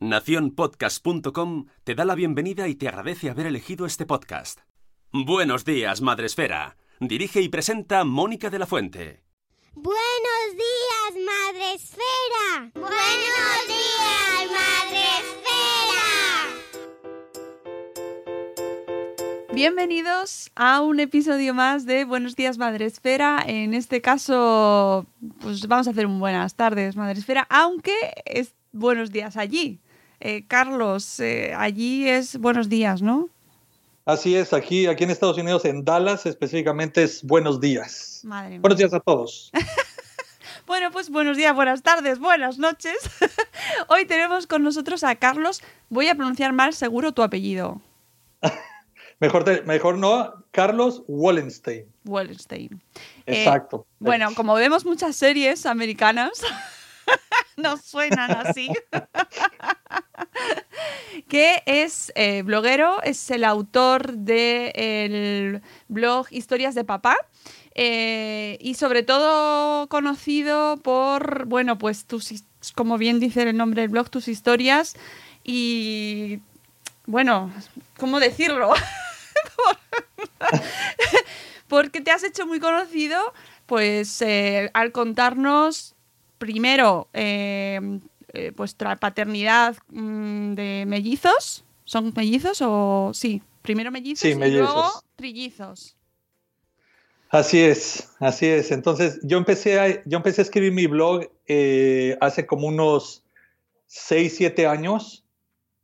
Naciónpodcast.com 0.00 1.66
te 1.82 1.96
da 1.96 2.04
la 2.04 2.14
bienvenida 2.14 2.68
y 2.68 2.76
te 2.76 2.86
agradece 2.86 3.30
haber 3.30 3.46
elegido 3.46 3.84
este 3.84 4.06
podcast. 4.06 4.60
Buenos 5.12 5.64
días, 5.64 6.02
Madresfera. 6.02 6.76
Dirige 7.00 7.40
y 7.40 7.48
presenta 7.48 8.04
Mónica 8.04 8.48
de 8.48 8.60
la 8.60 8.66
Fuente. 8.66 9.24
Buenos 9.74 10.52
días, 10.52 11.14
Madre 11.26 11.74
Esfera. 11.74 12.70
Buenos 12.74 13.66
días, 13.66 14.46
Madre 14.52 15.02
Esfera. 15.18 15.96
Bienvenidos 19.52 20.52
a 20.54 20.80
un 20.80 21.00
episodio 21.00 21.54
más 21.54 21.86
de 21.86 22.04
Buenos 22.04 22.36
días, 22.36 22.56
Madre 22.56 22.84
Esfera. 22.84 23.42
En 23.44 23.74
este 23.74 24.00
caso, 24.00 25.06
pues 25.40 25.66
vamos 25.66 25.88
a 25.88 25.90
hacer 25.90 26.06
un 26.06 26.20
buenas 26.20 26.54
tardes, 26.54 26.94
Madre 26.94 27.18
Esfera, 27.18 27.48
aunque 27.50 27.96
es 28.26 28.54
buenos 28.70 29.10
días 29.10 29.36
allí. 29.36 29.80
Eh, 30.20 30.44
Carlos, 30.48 31.20
eh, 31.20 31.54
allí 31.56 32.08
es 32.08 32.38
buenos 32.38 32.68
días, 32.68 33.02
¿no? 33.02 33.28
Así 34.04 34.34
es, 34.36 34.52
aquí, 34.52 34.86
aquí 34.86 35.04
en 35.04 35.10
Estados 35.10 35.36
Unidos, 35.38 35.64
en 35.64 35.84
Dallas 35.84 36.24
específicamente 36.26 37.02
es 37.02 37.22
buenos 37.22 37.60
días. 37.60 38.22
Madre 38.24 38.50
mía. 38.50 38.60
Buenos 38.60 38.78
días 38.78 38.92
a 38.94 39.00
todos. 39.00 39.50
Bueno, 40.66 40.90
pues 40.90 41.08
buenos 41.08 41.38
días, 41.38 41.54
buenas 41.54 41.82
tardes, 41.82 42.18
buenas 42.18 42.58
noches. 42.58 42.94
Hoy 43.88 44.04
tenemos 44.04 44.46
con 44.46 44.62
nosotros 44.62 45.02
a 45.02 45.14
Carlos. 45.14 45.62
Voy 45.88 46.08
a 46.08 46.14
pronunciar 46.14 46.52
mal 46.52 46.74
seguro 46.74 47.12
tu 47.12 47.22
apellido. 47.22 47.80
Mejor, 49.18 49.44
te- 49.44 49.62
mejor 49.62 49.96
no, 49.96 50.44
Carlos 50.50 51.02
Wallenstein. 51.08 51.86
Wallenstein. 52.04 52.82
Eh, 53.24 53.44
Exacto. 53.44 53.86
bueno, 53.98 54.34
como 54.34 54.52
vemos 54.54 54.84
muchas 54.84 55.16
series 55.16 55.64
americanas, 55.64 56.32
nos 57.56 57.80
suenan 57.80 58.30
así. 58.32 58.68
que 61.28 61.62
es 61.66 62.12
eh, 62.14 62.42
bloguero, 62.42 63.02
es 63.02 63.30
el 63.30 63.44
autor 63.44 64.12
del 64.12 65.62
blog 65.88 66.26
Historias 66.30 66.74
de 66.74 66.84
Papá. 66.84 67.16
eh, 67.74 68.58
y 68.60 68.74
sobre 68.74 69.02
todo 69.02 69.88
conocido 69.88 70.78
por, 70.78 71.46
bueno, 71.46 71.78
pues 71.78 72.06
tus, 72.06 72.44
como 72.74 72.98
bien 72.98 73.20
dice 73.20 73.42
el 73.42 73.56
nombre 73.56 73.82
del 73.82 73.90
blog, 73.90 74.10
tus 74.10 74.26
historias 74.26 74.96
y, 75.44 76.40
bueno, 77.06 77.52
¿cómo 77.98 78.20
decirlo? 78.20 78.72
Porque 81.68 82.00
te 82.00 82.10
has 82.10 82.24
hecho 82.24 82.46
muy 82.46 82.60
conocido, 82.60 83.34
pues 83.66 84.22
eh, 84.22 84.70
al 84.72 84.90
contarnos 84.90 85.94
primero 86.38 87.08
eh, 88.46 88.52
vuestra 88.56 88.96
paternidad 88.96 89.76
mm, 89.88 90.54
de 90.54 90.84
mellizos. 90.86 91.64
¿Son 91.84 92.12
mellizos 92.14 92.60
o 92.62 93.10
sí? 93.14 93.42
Primero 93.62 93.90
mellizos 93.90 94.20
Sí, 94.20 94.30
y 94.30 94.34
mellizos. 94.34 94.72
luego 94.72 94.90
trillizos. 95.16 95.96
Así 97.30 97.60
es, 97.60 98.10
así 98.20 98.46
es. 98.46 98.70
Entonces, 98.70 99.18
yo 99.22 99.36
empecé 99.36 99.78
a, 99.78 100.02
yo 100.04 100.16
empecé 100.16 100.40
a 100.40 100.44
escribir 100.44 100.72
mi 100.72 100.86
blog 100.86 101.30
eh, 101.46 102.16
hace 102.20 102.46
como 102.46 102.66
unos 102.68 103.22
6, 103.86 104.34
7 104.36 104.66
años, 104.66 105.24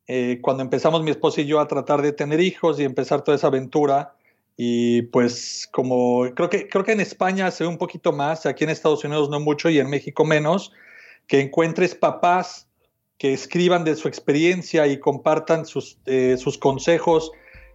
eh, 0.07 0.39
cuando 0.41 0.63
empezamos 0.63 1.03
mi 1.03 1.11
esposa 1.11 1.41
y 1.43 1.47
yo 1.47 1.61
a 1.61 1.69
tratar 1.69 2.01
de 2.03 2.13
tener 2.13 2.41
hijos 2.41 2.81
y 2.81 2.85
empezar 2.85 3.23
toda 3.25 3.37
esa 3.37 3.49
aventura. 3.49 4.15
Y 4.57 5.03
pues 5.03 5.69
como 5.73 6.31
creo 6.35 6.49
que, 6.49 6.69
creo 6.69 6.85
que 6.85 6.93
en 6.93 7.01
España 7.01 7.51
se 7.51 7.65
ve 7.65 7.69
un 7.69 7.79
poquito 7.79 8.13
más, 8.13 8.47
aquí 8.47 8.65
en 8.65 8.71
Estados 8.71 9.05
Unidos 9.05 9.29
no 9.29 9.41
mucho 9.41 9.69
y 9.69 9.79
en 9.81 9.91
México 9.91 10.25
menos, 10.25 10.73
que 11.27 11.41
encuentres 11.41 11.95
papás 11.95 12.69
que 13.19 13.33
escriban 13.33 13.85
de 13.85 13.95
su 13.97 14.09
experiencia 14.09 14.87
y 14.87 14.99
compartan 14.99 15.67
sus, 15.67 15.99
eh, 16.07 16.37
sus 16.39 16.59
consejos 16.59 17.31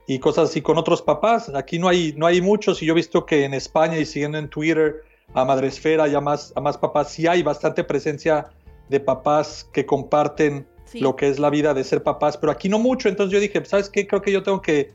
y 0.08 0.20
cosas 0.20 0.50
así 0.50 0.62
con 0.62 0.78
otros 0.78 1.02
papás. 1.02 1.50
Aquí 1.56 1.80
no 1.80 1.88
hay, 1.88 2.14
no 2.18 2.26
hay 2.26 2.42
muchos 2.42 2.82
y 2.82 2.86
yo 2.86 2.94
he 2.94 2.96
visto 2.96 3.26
que 3.26 3.46
en 3.46 3.54
España 3.54 3.98
y 3.98 4.06
siguiendo 4.06 4.38
en 4.38 4.50
Twitter 4.50 5.04
a 5.34 5.46
Madresfera 5.46 6.08
y 6.08 6.16
a 6.16 6.22
más, 6.22 6.52
a 6.56 6.62
más 6.62 6.78
papás, 6.78 7.12
sí 7.12 7.28
hay 7.28 7.44
bastante 7.44 7.84
presencia 7.84 8.48
de 8.90 9.00
papás 9.00 9.70
que 9.72 9.86
comparten 9.86 10.66
Sí. 10.92 11.00
lo 11.02 11.16
que 11.16 11.30
es 11.30 11.38
la 11.38 11.52
vida 11.52 11.76
de 11.76 11.84
ser 11.84 12.02
papás, 12.02 12.36
pero 12.36 12.52
aquí 12.52 12.68
no 12.68 12.80
mucho. 12.80 13.10
Entonces 13.10 13.32
yo 13.32 13.40
dije, 13.40 13.64
¿sabes 13.64 13.90
qué? 13.90 14.08
Creo 14.08 14.22
que 14.24 14.32
yo 14.32 14.42
tengo 14.42 14.60
que, 14.62 14.92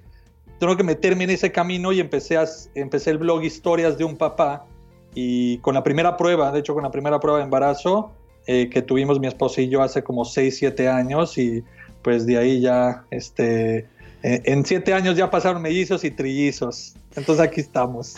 tengo 0.59 0.77
que 0.77 0.83
meterme 0.83 1.23
en 1.25 1.31
ese 1.31 1.53
camino 1.53 1.93
y 1.93 2.01
empecé, 2.01 2.37
a, 2.37 2.47
empecé 2.75 3.11
el 3.11 3.19
blog 3.19 3.45
Historias 3.45 3.97
de 3.97 4.03
un 4.03 4.17
papá 4.17 4.67
y 5.15 5.59
con 5.59 5.75
la 5.75 5.85
primera 5.85 6.17
prueba, 6.17 6.51
de 6.51 6.59
hecho 6.59 6.75
con 6.75 6.83
la 6.83 6.91
primera 6.91 7.21
prueba 7.21 7.39
de 7.39 7.45
embarazo 7.45 8.11
eh, 8.47 8.69
que 8.71 8.83
tuvimos 8.83 9.21
mi 9.21 9.27
esposa 9.27 9.61
y 9.61 9.69
yo 9.69 9.83
hace 9.83 10.03
como 10.03 10.25
6, 10.25 10.57
7 10.57 10.89
años 10.89 11.39
y 11.39 11.63
pues 12.03 12.27
de 12.27 12.39
ahí 12.39 12.61
ya, 12.61 13.05
este, 13.11 13.87
eh, 14.23 14.43
en 14.45 14.65
7 14.65 14.93
años 14.93 15.17
ya 15.17 15.31
pasaron 15.31 15.63
mellizos 15.63 16.05
y 16.05 16.11
trillizos. 16.11 16.95
Entonces 17.17 17.45
aquí 17.45 17.61
estamos. 17.61 18.17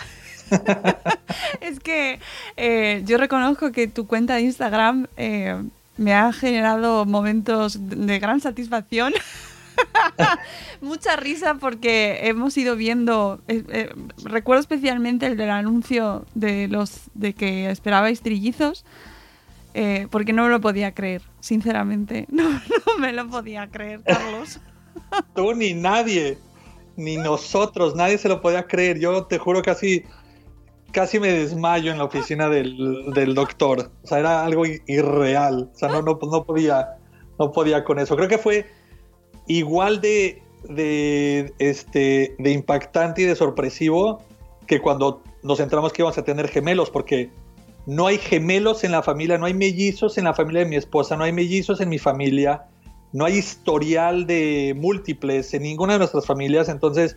Es 1.61 1.81
que 1.81 2.21
eh, 2.57 3.03
yo 3.05 3.19
reconozco 3.19 3.73
que 3.73 3.89
tu 3.89 4.07
cuenta 4.07 4.37
de 4.37 4.43
Instagram 4.43 5.07
eh, 5.17 5.63
me 5.97 6.15
ha 6.15 6.33
generado 6.33 7.05
momentos 7.05 7.79
de 7.81 8.19
gran 8.19 8.41
satisfacción. 8.41 9.13
Mucha 10.81 11.17
risa 11.17 11.55
porque 11.55 12.21
hemos 12.23 12.57
ido 12.57 12.77
viendo. 12.77 13.41
eh, 13.49 13.65
eh, 13.69 13.91
recuerdo 14.25 14.61
especialmente 14.61 15.27
el 15.27 15.37
del 15.37 15.51
anuncio 15.51 16.25
de 16.35 16.69
los 16.69 17.03
de 17.15 17.35
que 17.35 17.71
esperabais 17.71 18.21
trillizos. 18.21 18.85
Eh, 19.79 20.09
porque 20.11 20.33
no 20.33 20.45
me 20.45 20.49
lo 20.49 20.59
podía 20.59 20.95
creer, 20.95 21.21
sinceramente. 21.41 22.27
No, 22.33 22.99
me 22.99 23.13
lo 23.13 23.29
podía 23.29 23.69
creer, 23.69 24.01
Carlos. 24.03 24.59
Tú 25.35 25.53
ni 25.53 25.75
nadie, 25.75 26.39
ni 26.97 27.19
nosotros, 27.19 27.95
nadie 27.95 28.17
se 28.17 28.31
lo 28.31 28.41
podía 28.41 28.67
creer. 28.67 28.99
Yo 28.99 29.27
te 29.27 29.37
juro 29.37 29.61
casi, 29.61 30.03
casi 30.93 31.21
me 31.21 31.29
desmayo 31.29 31.93
en 31.93 31.99
la 31.99 32.05
oficina 32.05 32.49
del, 32.49 33.35
doctor. 33.35 33.91
O 34.03 34.07
sea, 34.07 34.21
era 34.21 34.47
algo 34.47 34.65
irreal. 34.65 35.71
O 35.75 35.77
sea, 35.77 35.91
no, 35.91 36.01
no, 36.01 36.19
no 36.23 36.45
podía, 36.45 36.97
no 37.39 37.53
podía 37.53 37.85
con 37.85 37.99
eso. 37.99 38.17
Creo 38.17 38.29
que 38.29 38.39
fue 38.39 38.65
igual 39.47 40.01
de, 40.01 40.43
de, 40.71 41.53
este, 41.59 42.35
de 42.39 42.51
impactante 42.51 43.23
y 43.23 43.25
de 43.27 43.37
sorpresivo 43.37 44.23
que 44.67 44.81
cuando 44.81 45.23
nos 45.43 45.61
entramos 45.61 45.93
que 45.93 46.01
íbamos 46.01 46.17
a 46.17 46.25
tener 46.25 46.49
gemelos, 46.49 46.89
porque 46.89 47.31
no 47.87 48.09
hay 48.09 48.19
gemelos 48.19 48.83
en 48.85 48.93
la 48.93 49.03
familia, 49.03 49.39
no 49.39 49.47
hay 49.47 49.55
mellizos 49.55 50.19
en 50.19 50.25
la 50.25 50.35
familia 50.35 50.65
de 50.65 50.69
mi 50.69 50.77
esposa, 50.77 51.17
no 51.17 51.25
hay 51.25 51.33
mellizos 51.33 51.81
en 51.81 51.89
mi 51.89 51.99
familia, 51.99 52.65
no 53.13 53.25
hay 53.25 53.37
historial 53.37 54.27
de 54.27 54.75
múltiples 54.77 55.55
en 55.55 55.63
ninguna 55.63 55.95
de 55.95 56.01
nuestras 56.01 56.27
familias, 56.27 56.69
entonces 56.69 57.17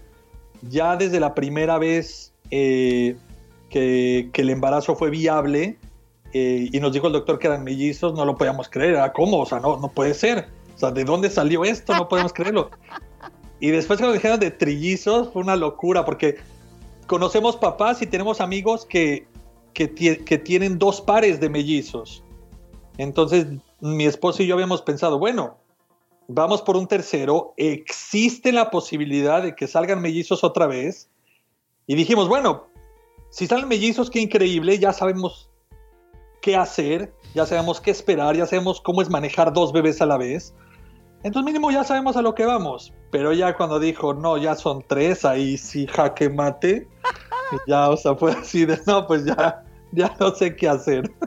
ya 0.62 0.96
desde 0.96 1.20
la 1.20 1.34
primera 1.34 1.80
vez 1.80 2.34
eh, 2.52 3.16
que, 3.70 4.30
el 4.34 4.50
embarazo 4.50 4.96
fue 4.96 5.10
viable 5.10 5.78
eh, 6.34 6.70
y 6.72 6.80
nos 6.80 6.94
dijo 6.94 7.08
el 7.08 7.14
doctor 7.14 7.40
que 7.40 7.48
eran 7.48 7.64
mellizos, 7.64 8.14
no 8.14 8.24
lo 8.24 8.38
podíamos 8.38 8.70
creer, 8.70 9.00
cómo, 9.14 9.40
o 9.40 9.46
sea, 9.48 9.60
no, 9.60 9.78
no 9.78 9.90
puede 9.90 10.14
ser, 10.14 10.48
o 10.76 10.80
sea, 10.80 10.92
¿de 10.92 11.04
dónde 11.04 11.32
salió 11.32 11.66
esto? 11.66 11.96
No 11.96 12.08
podemos 12.08 12.32
creerlo. 12.32 12.70
Y 13.60 13.72
después 13.72 14.00
cuando 14.00 14.14
dijeron 14.14 14.40
de 14.40 14.52
trillizos 14.52 15.34
fue 15.34 15.42
una 15.42 15.56
locura 15.56 16.06
porque 16.06 16.38
conocemos 17.08 17.58
papás 17.58 18.02
y 18.02 18.06
tenemos 18.06 18.40
amigos 18.40 18.86
que, 18.86 19.28
que, 19.74 19.88
tienen 19.88 20.80
dos 20.80 21.02
pares 21.02 21.40
de 21.40 21.50
mellizos. 21.50 22.24
Entonces 22.98 23.48
mi 23.80 24.06
esposo 24.06 24.44
y 24.44 24.48
yo 24.48 24.56
habíamos 24.56 24.82
pensado, 24.82 25.20
bueno, 25.20 25.58
vamos 26.28 26.62
por 26.62 26.76
un 26.76 26.88
tercero, 26.88 27.54
existe 27.58 28.52
la 28.52 28.70
posibilidad 28.70 29.42
de 29.42 29.56
que 29.56 29.68
salgan 29.68 30.02
mellizos 30.02 30.44
otra 30.44 30.68
vez. 30.68 31.10
Y 31.88 31.96
dijimos, 31.96 32.28
bueno, 32.28 32.68
si 33.30 33.48
salen 33.48 33.68
mellizos, 33.68 34.10
qué 34.10 34.20
increíble, 34.20 34.78
ya 34.80 34.94
sabemos 34.94 35.50
qué 36.42 36.56
hacer, 36.56 37.14
ya 37.34 37.46
sabemos 37.46 37.82
qué 37.82 37.92
esperar, 37.92 38.36
ya 38.36 38.46
sabemos 38.46 38.82
cómo 38.82 39.02
es 39.02 39.10
manejar 39.10 39.54
dos 39.54 39.72
bebés 39.72 40.02
a 40.02 40.06
la 40.06 40.18
vez. 40.18 40.54
Entonces 41.24 41.46
mínimo 41.46 41.70
ya 41.70 41.84
sabemos 41.84 42.16
a 42.16 42.22
lo 42.22 42.34
que 42.34 42.46
vamos. 42.46 42.94
Pero 43.12 43.34
ya 43.34 43.56
cuando 43.56 43.80
dijo, 43.80 44.14
no, 44.14 44.38
ya 44.38 44.56
son 44.56 44.84
tres, 44.88 45.26
ahí 45.26 45.58
sí 45.58 45.88
jaque 45.88 46.30
mate. 46.30 46.88
ya, 47.68 47.90
o 47.90 47.98
sea, 47.98 48.16
fue 48.16 48.32
así 48.32 48.66
de, 48.66 48.80
no, 48.86 49.06
pues 49.08 49.26
ya, 49.26 49.64
ya 49.92 50.16
no 50.20 50.34
sé 50.36 50.56
qué 50.56 50.68
hacer. 50.68 51.12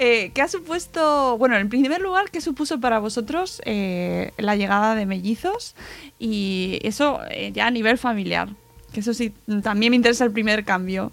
Eh, 0.00 0.32
¿Qué 0.34 0.42
ha 0.42 0.48
supuesto, 0.48 1.38
bueno, 1.38 1.56
en 1.56 1.68
primer 1.68 2.00
lugar, 2.00 2.24
qué 2.32 2.40
supuso 2.40 2.80
para 2.80 2.98
vosotros 2.98 3.62
eh, 3.64 4.32
la 4.38 4.56
llegada 4.56 4.96
de 4.96 5.06
mellizos? 5.06 5.76
Y 6.18 6.80
eso 6.82 7.20
eh, 7.30 7.52
ya 7.52 7.68
a 7.68 7.70
nivel 7.70 7.96
familiar, 7.96 8.48
que 8.92 9.00
eso 9.00 9.14
sí, 9.14 9.32
también 9.62 9.90
me 9.90 9.96
interesa 9.96 10.24
el 10.24 10.32
primer 10.32 10.64
cambio. 10.64 11.12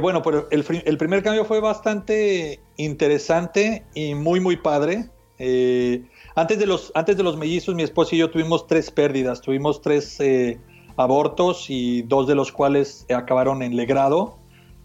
bueno, 0.00 0.22
pero 0.22 0.48
el, 0.50 0.64
el, 0.86 0.96
primer 0.96 1.22
cambio 1.22 1.44
fue 1.44 1.60
bastante 1.60 2.60
interesante 2.78 3.84
y 3.94 4.14
muy, 4.14 4.40
muy 4.40 4.56
padre. 4.56 5.10
antes, 6.34 6.58
de 6.58 6.66
los, 6.66 6.92
antes 6.94 7.18
de 7.18 7.22
los 7.24 7.36
mellizos, 7.36 7.74
mi 7.74 7.82
esposa 7.82 8.14
y 8.14 8.18
yo 8.18 8.30
tuvimos 8.30 8.66
tres 8.66 8.90
pérdidas, 8.90 9.42
tuvimos 9.42 9.82
tres 9.82 10.18
abortos 10.98 11.66
y 11.70 12.02
dos 12.02 12.26
de 12.26 12.34
los 12.34 12.52
cuales 12.52 13.06
acabaron 13.14 13.62
en 13.62 13.76
legrado. 13.76 14.36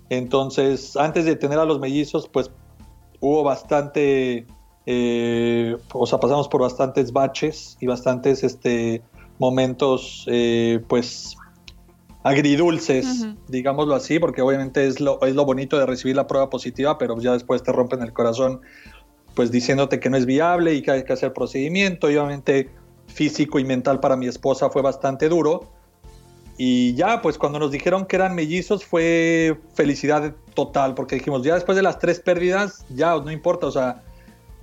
Entonces, 0.09 0.95
antes 0.95 1.25
de 1.25 1.35
tener 1.35 1.57
a 1.59 1.65
los 1.65 1.79
mellizos, 1.79 2.27
pues 2.27 2.51
hubo 3.19 3.43
bastante, 3.43 4.45
eh, 4.85 5.75
o 5.91 6.05
sea, 6.05 6.19
pasamos 6.19 6.47
por 6.47 6.61
bastantes 6.61 7.11
baches 7.11 7.77
y 7.79 7.87
bastantes 7.87 8.43
este, 8.43 9.01
momentos, 9.39 10.25
eh, 10.27 10.81
pues, 10.87 11.35
agridulces, 12.21 13.27
digámoslo 13.47 13.95
así, 13.95 14.19
porque 14.19 14.41
obviamente 14.41 14.85
es 14.85 15.01
lo, 15.01 15.19
es 15.23 15.35
lo 15.35 15.45
bonito 15.45 15.79
de 15.79 15.85
recibir 15.85 16.15
la 16.15 16.27
prueba 16.27 16.49
positiva, 16.49 16.97
pero 16.97 17.19
ya 17.19 17.33
después 17.33 17.63
te 17.63 17.71
rompen 17.71 18.01
el 18.01 18.13
corazón, 18.13 18.61
pues 19.33 19.51
diciéndote 19.51 19.99
que 19.99 20.09
no 20.11 20.15
es 20.15 20.25
viable 20.25 20.75
y 20.75 20.83
que 20.83 20.91
hay 20.91 21.03
que 21.03 21.13
hacer 21.13 21.33
procedimiento, 21.33 22.09
y 22.11 22.17
obviamente 22.17 22.69
físico 23.07 23.59
y 23.59 23.65
mental 23.65 23.99
para 23.99 24.15
mi 24.15 24.27
esposa 24.27 24.69
fue 24.69 24.81
bastante 24.81 25.27
duro, 25.27 25.72
y 26.57 26.93
ya, 26.93 27.21
pues 27.21 27.37
cuando 27.37 27.59
nos 27.59 27.71
dijeron 27.71 28.05
que 28.05 28.15
eran 28.15 28.35
mellizos 28.35 28.85
fue 28.85 29.57
felicidad 29.73 30.35
total, 30.53 30.93
porque 30.93 31.15
dijimos, 31.15 31.43
ya 31.43 31.55
después 31.55 31.75
de 31.75 31.81
las 31.81 31.97
tres 31.97 32.19
pérdidas, 32.19 32.85
ya 32.89 33.15
no 33.15 33.31
importa, 33.31 33.67
o 33.67 33.71
sea, 33.71 34.03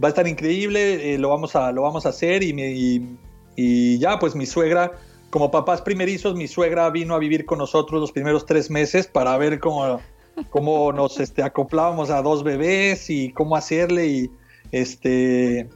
va 0.03 0.07
a 0.07 0.11
estar 0.11 0.29
increíble, 0.29 1.15
eh, 1.15 1.19
lo, 1.19 1.29
vamos 1.29 1.57
a, 1.57 1.73
lo 1.73 1.83
vamos 1.83 2.07
a 2.07 2.11
hacer 2.11 2.43
y, 2.43 3.19
y, 3.57 3.99
ya, 3.99 4.19
pues 4.19 4.37
mi 4.37 4.47
suegra, 4.47 4.93
como 5.31 5.51
papás 5.51 5.83
primerizos, 5.83 6.37
mi 6.37 6.47
suegra 6.47 6.89
vino 6.91 7.15
a 7.15 7.19
vivir 7.19 7.45
con 7.45 7.59
nosotros 7.59 8.01
los 8.01 8.13
primeros 8.13 8.47
tres 8.47 8.71
meses 8.71 9.09
para 9.09 9.37
ver 9.37 9.59
cómo, 9.59 10.01
cómo 10.49 10.93
nos 10.93 11.19
este, 11.19 11.43
acoplábamos 11.43 12.11
a 12.11 12.23
dos 12.23 12.45
bebés 12.45 13.11
y 13.11 13.33
cómo 13.33 13.57
hacerle 13.57 14.07
y 14.07 14.31
este, 14.71 15.69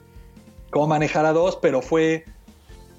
cómo 0.70 0.87
manejar 0.87 1.26
a 1.26 1.32
dos, 1.32 1.58
pero 1.60 1.82
fue 1.82 2.25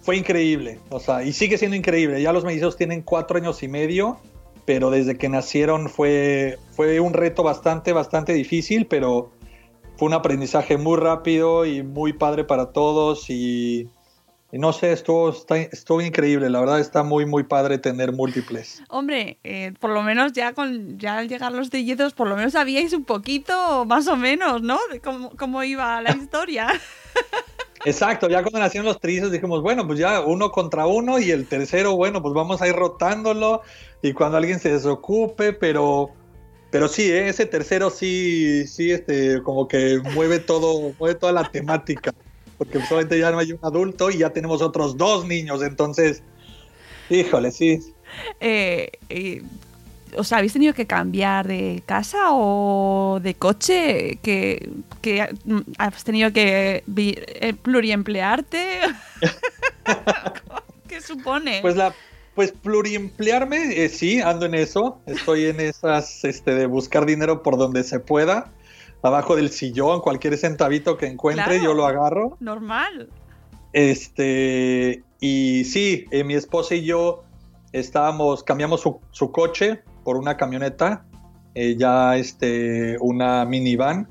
fue 0.06 0.18
increíble, 0.18 0.80
o 0.90 1.00
sea, 1.00 1.24
y 1.24 1.34
sigue 1.34 1.58
siendo 1.58 1.76
increíble. 1.76 2.22
Ya 2.22 2.32
los 2.32 2.46
mellizos 2.46 2.78
tienen 2.78 3.02
cuatro 3.02 3.38
años 3.38 3.64
y 3.64 3.68
medio, 3.68 4.20
pero 4.64 4.92
desde 4.92 5.18
que 5.18 5.30
nacieron 5.30 5.90
fue, 5.90 6.60
fue 6.74 7.00
un 7.00 7.14
reto 7.14 7.42
bastante, 7.42 7.92
bastante 7.92 8.32
difícil, 8.34 8.86
pero 8.86 9.32
fue 9.98 10.08
un 10.08 10.14
aprendizaje 10.14 10.78
muy 10.78 11.00
rápido 11.00 11.66
y 11.66 11.82
muy 11.82 12.14
padre 12.14 12.44
para 12.44 12.72
todos 12.72 13.32
y, 13.32 13.90
no 14.52 14.74
sé, 14.74 14.92
estuvo, 14.92 15.34
estuvo 15.72 16.02
increíble, 16.02 16.52
la 16.52 16.60
verdad 16.60 16.80
está 16.80 17.02
muy, 17.02 17.26
muy 17.26 17.42
padre 17.42 17.80
tener 17.80 18.12
múltiples. 18.12 18.84
Hombre, 18.90 19.40
eh, 19.44 19.74
por 19.80 19.90
lo 19.90 20.04
menos 20.04 20.34
ya 20.34 20.54
con 20.54 21.00
ya 21.00 21.18
al 21.18 21.28
llegar 21.28 21.52
los 21.52 21.72
trillizos, 21.72 22.14
por 22.14 22.28
lo 22.28 22.36
menos 22.36 22.54
sabíais 22.54 22.94
un 22.94 23.06
poquito, 23.06 23.86
más 23.86 24.08
o 24.08 24.16
menos, 24.18 24.62
¿no? 24.62 24.78
De 24.92 25.00
cómo, 25.00 25.32
cómo 25.32 25.64
iba 25.64 26.00
la 26.04 26.12
historia. 26.16 26.68
Exacto, 27.86 28.28
ya 28.28 28.42
cuando 28.42 28.60
nacieron 28.60 28.88
los 28.88 29.00
trizos 29.00 29.32
dijimos, 29.32 29.62
bueno, 29.62 29.86
pues 29.86 30.00
ya 30.00 30.22
uno 30.22 30.52
contra 30.52 30.88
uno 30.88 31.20
y 31.20 31.30
el 31.30 31.48
tercero, 31.48 31.96
bueno, 31.96 32.20
pues 32.20 32.34
vamos 32.34 32.60
a 32.62 32.68
ir 32.68 32.74
rotándolo 32.74 33.62
y 34.02 34.12
cuando 34.14 34.38
alguien 34.38 34.60
se 34.60 34.72
desocupe, 34.72 35.54
pero 35.54 36.10
pero 36.72 36.88
sí, 36.88 37.04
¿eh? 37.04 37.30
ese 37.30 37.46
tercero 37.46 37.92
sí, 37.92 38.68
sí, 38.68 38.92
este, 38.92 39.42
como 39.44 39.68
que 39.68 40.00
mueve 40.14 40.40
todo, 40.40 40.94
mueve 41.00 41.16
toda 41.16 41.32
la 41.32 41.50
temática, 41.50 42.12
porque 42.58 42.82
solamente 42.86 43.20
ya 43.20 43.32
no 43.32 43.38
hay 43.38 43.52
un 43.54 43.60
adulto 43.62 44.10
y 44.10 44.18
ya 44.18 44.32
tenemos 44.32 44.64
otros 44.64 44.98
dos 44.98 45.26
niños, 45.26 45.62
entonces, 45.62 46.24
híjole, 47.10 47.52
sí. 47.52 47.80
Eh, 48.40 48.92
o 50.18 50.24
sea, 50.24 50.40
¿habéis 50.40 50.54
tenido 50.54 50.74
que 50.74 50.86
cambiar 50.86 51.48
de 51.48 51.84
casa 51.86 52.32
o 52.32 53.20
de 53.22 53.36
coche? 53.36 54.20
¿Que, 54.22 54.70
has 55.78 56.04
tenido 56.04 56.32
que 56.32 56.84
eh, 56.96 57.54
pluriemplearte? 57.62 58.80
¿Qué 60.88 61.02
supone? 61.02 61.60
Pues 61.62 61.76
la 61.76 61.94
pues 62.36 62.52
pluriemplearme, 62.52 63.86
eh, 63.86 63.90
sí, 63.90 64.20
ando 64.20 64.46
en 64.46 64.56
eso. 64.56 65.00
Estoy 65.06 65.46
en 65.46 65.62
esas 65.62 66.26
este, 66.26 66.54
de 66.54 66.66
buscar 66.66 67.06
dinero 67.06 67.42
por 67.42 67.58
donde 67.58 67.84
se 67.84 68.00
pueda. 68.02 68.52
Abajo 69.02 69.38
del 69.38 69.52
sillón, 69.52 70.02
cualquier 70.02 70.38
centavito 70.38 70.98
que 70.98 71.08
encuentre, 71.08 71.62
yo 71.62 71.74
lo 71.74 71.86
agarro. 71.86 72.38
Normal. 72.42 73.10
Este, 73.72 75.04
y 75.22 75.64
sí, 75.64 76.06
eh, 76.12 76.24
mi 76.24 76.34
esposa 76.34 76.76
y 76.76 76.84
yo 76.84 77.24
estábamos, 77.72 78.44
cambiamos 78.44 78.82
su, 78.82 79.00
su 79.12 79.32
coche 79.32 79.82
por 80.06 80.16
una 80.16 80.38
camioneta, 80.38 81.06
eh, 81.56 81.76
ya 81.78 82.16
este, 82.16 82.98
una 83.02 83.44
minivan, 83.44 84.08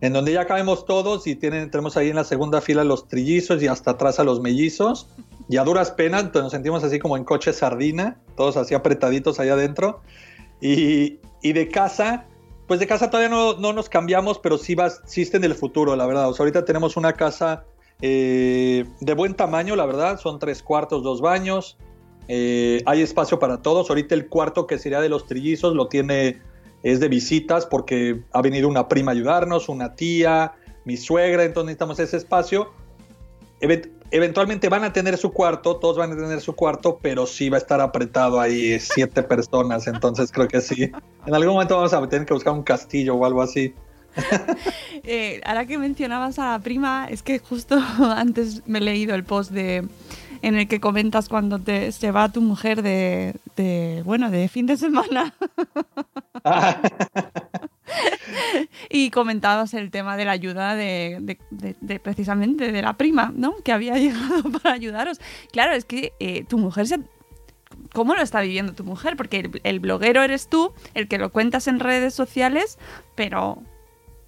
en 0.00 0.12
donde 0.12 0.32
ya 0.32 0.46
cabemos 0.46 0.84
todos 0.84 1.26
y 1.26 1.34
tienen, 1.34 1.70
tenemos 1.70 1.96
ahí 1.96 2.10
en 2.10 2.16
la 2.16 2.24
segunda 2.24 2.60
fila 2.60 2.84
los 2.84 3.08
trillizos 3.08 3.62
y 3.62 3.66
hasta 3.66 3.92
atrás 3.92 4.20
a 4.20 4.24
los 4.24 4.40
mellizos. 4.40 5.08
Y 5.48 5.56
a 5.56 5.64
duras 5.64 5.90
penas 5.90 6.32
nos 6.34 6.52
sentimos 6.52 6.84
así 6.84 6.98
como 6.98 7.16
en 7.16 7.24
coche 7.24 7.52
sardina, 7.52 8.20
todos 8.36 8.56
así 8.56 8.74
apretaditos 8.74 9.40
allá 9.40 9.54
adentro. 9.54 10.00
Y, 10.60 11.20
y 11.42 11.52
de 11.54 11.68
casa, 11.68 12.26
pues 12.68 12.80
de 12.80 12.86
casa 12.86 13.10
todavía 13.10 13.30
no, 13.30 13.54
no 13.54 13.72
nos 13.72 13.88
cambiamos, 13.88 14.38
pero 14.38 14.58
sí, 14.58 14.74
va, 14.74 14.90
sí 14.90 15.28
en 15.32 15.44
el 15.44 15.54
futuro, 15.54 15.96
la 15.96 16.06
verdad. 16.06 16.28
O 16.28 16.34
sea, 16.34 16.44
ahorita 16.44 16.64
tenemos 16.64 16.96
una 16.96 17.14
casa 17.14 17.64
eh, 18.02 18.84
de 19.00 19.14
buen 19.14 19.34
tamaño, 19.34 19.74
la 19.74 19.86
verdad. 19.86 20.20
Son 20.20 20.38
tres 20.38 20.62
cuartos, 20.62 21.02
dos 21.02 21.20
baños. 21.22 21.78
Eh, 22.28 22.82
hay 22.86 23.02
espacio 23.02 23.38
para 23.38 23.62
todos. 23.62 23.88
Ahorita 23.90 24.14
el 24.14 24.28
cuarto 24.28 24.66
que 24.66 24.78
sería 24.78 25.00
de 25.00 25.08
los 25.08 25.26
trillizos 25.26 25.74
lo 25.74 25.88
tiene, 25.88 26.40
es 26.82 27.00
de 27.00 27.08
visitas 27.08 27.66
porque 27.66 28.22
ha 28.32 28.42
venido 28.42 28.68
una 28.68 28.88
prima 28.88 29.12
a 29.12 29.14
ayudarnos, 29.14 29.68
una 29.68 29.94
tía, 29.94 30.52
mi 30.84 30.96
suegra, 30.96 31.44
entonces 31.44 31.66
necesitamos 31.66 31.98
ese 31.98 32.16
espacio. 32.16 32.72
eventualmente 34.10 34.68
van 34.68 34.84
a 34.84 34.92
tener 34.92 35.16
su 35.16 35.32
cuarto, 35.32 35.76
todos 35.76 35.96
van 35.96 36.12
a 36.12 36.16
tener 36.16 36.40
su 36.40 36.54
cuarto, 36.54 36.98
pero 37.00 37.26
sí 37.26 37.48
va 37.48 37.56
a 37.56 37.60
estar 37.60 37.80
apretado 37.80 38.40
ahí 38.40 38.78
siete 38.80 39.22
personas, 39.24 39.86
entonces 39.86 40.30
creo 40.30 40.48
que 40.48 40.60
sí. 40.60 40.90
En 41.26 41.34
algún 41.34 41.54
momento 41.54 41.76
vamos 41.76 41.92
a 41.92 42.08
tener 42.08 42.26
que 42.26 42.34
buscar 42.34 42.52
un 42.52 42.62
castillo 42.62 43.14
o 43.14 43.24
algo 43.24 43.42
así. 43.42 43.74
Eh, 45.06 45.42
ahora 45.44 45.66
que 45.66 45.76
mencionabas 45.76 46.38
a 46.38 46.52
la 46.52 46.58
prima, 46.60 47.08
es 47.10 47.22
que 47.22 47.38
justo 47.38 47.76
antes 48.16 48.66
me 48.66 48.78
he 48.78 48.80
leído 48.80 49.14
el 49.14 49.22
post 49.22 49.50
de 49.50 49.86
en 50.44 50.56
el 50.56 50.68
que 50.68 50.78
comentas 50.78 51.30
cuando 51.30 51.58
te, 51.58 51.90
se 51.90 52.10
va 52.10 52.30
tu 52.30 52.42
mujer 52.42 52.82
de, 52.82 54.02
bueno, 54.04 54.30
de 54.30 54.46
fin 54.48 54.66
de 54.66 54.76
semana. 54.76 55.34
y 58.90 59.08
comentabas 59.08 59.72
el 59.72 59.90
tema 59.90 60.18
de 60.18 60.26
la 60.26 60.32
ayuda 60.32 60.74
de, 60.74 61.38
precisamente 62.02 62.72
de 62.72 62.82
la 62.82 62.92
prima, 62.92 63.32
¿no? 63.34 63.54
Que 63.64 63.72
había 63.72 63.94
llegado 63.94 64.42
para 64.62 64.74
ayudaros. 64.74 65.18
Claro, 65.50 65.72
es 65.72 65.86
que 65.86 66.12
eh, 66.20 66.44
tu 66.44 66.58
mujer 66.58 66.88
se, 66.88 67.00
¿Cómo 67.94 68.14
lo 68.14 68.20
está 68.20 68.42
viviendo 68.42 68.74
tu 68.74 68.84
mujer? 68.84 69.16
Porque 69.16 69.50
el, 69.62 69.80
bloguero 69.80 70.22
eres 70.22 70.48
tú, 70.48 70.74
el 70.92 71.08
que 71.08 71.16
lo 71.16 71.32
cuentas 71.32 71.68
en 71.68 71.80
redes 71.80 72.12
sociales, 72.12 72.78
pero 73.14 73.62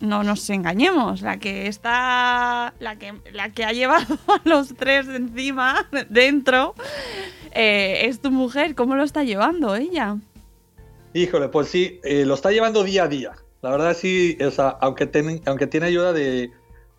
no 0.00 0.22
nos 0.22 0.48
engañemos, 0.50 1.22
la 1.22 1.38
que 1.38 1.68
está, 1.68 2.74
la 2.80 2.96
que, 2.96 3.14
la 3.32 3.52
que 3.52 3.64
ha 3.64 3.72
llevado 3.72 4.18
a 4.28 4.40
los 4.44 4.74
tres 4.74 5.08
encima, 5.08 5.88
dentro, 6.10 6.74
eh, 7.52 8.06
es 8.06 8.20
tu 8.20 8.30
mujer. 8.30 8.74
¿Cómo 8.74 8.96
lo 8.96 9.04
está 9.04 9.24
llevando 9.24 9.74
ella? 9.74 10.18
Híjole, 11.14 11.48
pues 11.48 11.68
sí, 11.68 12.00
eh, 12.04 12.24
lo 12.24 12.34
está 12.34 12.50
llevando 12.50 12.84
día 12.84 13.04
a 13.04 13.08
día. 13.08 13.32
La 13.62 13.70
verdad 13.70 13.96
sí, 13.96 14.36
o 14.44 14.50
sea, 14.50 14.68
aunque, 14.80 15.10
aunque 15.46 15.66
tiene 15.66 15.86
ayuda 15.86 16.12
de 16.12 16.50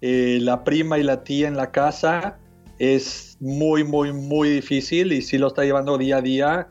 eh, 0.01 0.39
la 0.42 0.63
prima 0.63 0.98
y 0.98 1.04
la 1.04 1.24
tía 1.24 1.48
en 1.48 1.56
la 1.56 1.72
casa, 1.72 2.39
es 2.80 3.38
muy, 3.39 3.84
muy, 3.84 4.12
muy 4.12 4.50
difícil 4.50 5.13
y 5.13 5.22
sí 5.22 5.38
lo 5.38 5.48
está 5.48 5.63
llevando 5.63 5.98
día 5.98 6.18
a 6.18 6.22
día. 6.22 6.68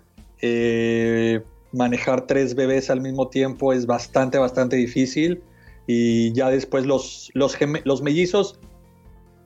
manejar 1.73 2.27
tres 2.27 2.55
bebés 2.55 2.91
al 2.91 3.01
mismo 3.01 3.29
tiempo 3.29 3.73
es 3.73 3.87
bastante, 3.87 4.39
bastante 4.39 4.77
difícil 4.77 5.43
y 5.87 6.33
ya 6.33 6.49
después 6.51 6.87
los, 6.87 7.31
los, 7.35 7.57
los 7.85 8.03
mellizos 8.03 8.59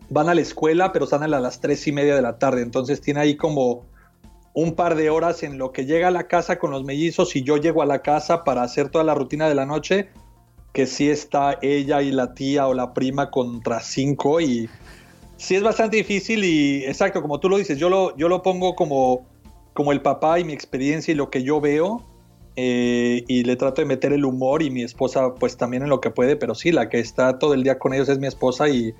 van 0.08 0.28
a 0.28 0.34
la 0.34 0.40
escuela, 0.40 0.92
pero 0.92 1.06
salen 1.06 1.32
a 1.34 1.40
las 1.40 1.60
tres 1.60 1.86
y 1.86 1.92
media 1.92 2.14
de 2.14 2.22
la 2.22 2.38
tarde, 2.38 2.62
entonces 2.62 3.00
tiene 3.00 3.20
ahí 3.20 3.36
como 3.36 3.86
un 4.52 4.74
par 4.74 4.96
de 4.96 5.10
horas 5.10 5.42
en 5.42 5.58
lo 5.58 5.70
que 5.70 5.86
llega 5.86 6.08
a 6.08 6.10
la 6.10 6.26
casa 6.26 6.58
con 6.58 6.72
los 6.72 6.84
mellizos 6.84 7.36
y 7.36 7.42
yo 7.42 7.56
llego 7.56 7.82
a 7.82 7.86
la 7.86 8.02
casa 8.02 8.42
para 8.42 8.62
hacer 8.62 8.88
toda 8.88 9.04
la 9.04 9.14
rutina 9.14 9.48
de 9.48 9.54
la 9.54 9.64
noche, 9.64 10.08
que 10.72 10.86
sí 10.86 11.08
está 11.08 11.58
ella 11.62 12.02
y 12.02 12.10
la 12.10 12.34
tía 12.34 12.66
o 12.66 12.74
la 12.74 12.92
prima 12.92 13.30
contra 13.30 13.80
cinco 13.80 14.40
y 14.40 14.68
sí 15.36 15.54
es 15.54 15.62
bastante 15.62 15.96
difícil 15.96 16.44
y 16.44 16.84
exacto, 16.84 17.22
como 17.22 17.38
tú 17.38 17.48
lo 17.48 17.58
dices, 17.58 17.78
yo 17.78 17.88
lo, 17.88 18.16
yo 18.16 18.28
lo 18.28 18.42
pongo 18.42 18.74
como, 18.74 19.26
como 19.72 19.92
el 19.92 20.02
papá 20.02 20.40
y 20.40 20.44
mi 20.44 20.52
experiencia 20.52 21.12
y 21.12 21.14
lo 21.14 21.30
que 21.30 21.44
yo 21.44 21.60
veo 21.60 22.04
eh, 22.56 23.24
y 23.28 23.44
le 23.44 23.56
trato 23.56 23.80
de 23.80 23.86
meter 23.86 24.12
el 24.12 24.24
humor 24.24 24.62
y 24.62 24.70
mi 24.70 24.82
esposa 24.82 25.34
pues 25.34 25.56
también 25.56 25.82
en 25.84 25.88
lo 25.88 26.00
que 26.00 26.10
puede, 26.10 26.36
pero 26.36 26.54
sí, 26.54 26.72
la 26.72 26.88
que 26.88 26.98
está 26.98 27.38
todo 27.38 27.54
el 27.54 27.62
día 27.62 27.78
con 27.78 27.94
ellos 27.94 28.08
es 28.08 28.18
mi 28.18 28.26
esposa 28.26 28.68
y 28.68 28.94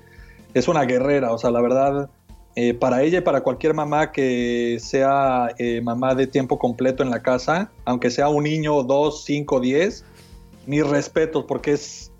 es 0.53 0.67
una 0.67 0.83
guerrera, 0.83 1.31
o 1.31 1.37
sea, 1.37 1.51
la 1.51 1.61
verdad, 1.61 2.09
eh, 2.55 2.73
para 2.73 3.03
ella 3.03 3.19
y 3.19 3.21
para 3.21 3.41
cualquier 3.41 3.73
mamá 3.73 4.11
que 4.11 4.77
sea 4.81 5.49
eh, 5.57 5.81
mamá 5.81 6.15
de 6.15 6.27
tiempo 6.27 6.59
completo 6.59 7.03
en 7.03 7.09
la 7.09 7.21
casa, 7.21 7.71
aunque 7.85 8.09
sea 8.09 8.29
un 8.29 8.43
niño, 8.43 8.83
dos, 8.83 9.23
cinco, 9.25 9.59
diez, 9.59 10.05
mis 10.65 10.85
respetos, 10.85 11.45
porque 11.47 11.73
es, 11.73 12.11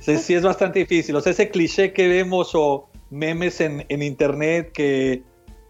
sí, 0.00 0.34
es 0.34 0.42
bastante 0.42 0.80
difícil, 0.80 1.16
o 1.16 1.20
sea, 1.20 1.32
ese 1.32 1.50
cliché 1.50 1.92
que 1.92 2.08
vemos 2.08 2.50
o 2.54 2.88
memes 3.10 3.60
en, 3.60 3.84
en 3.88 4.02
internet 4.02 4.72
que, 4.72 5.22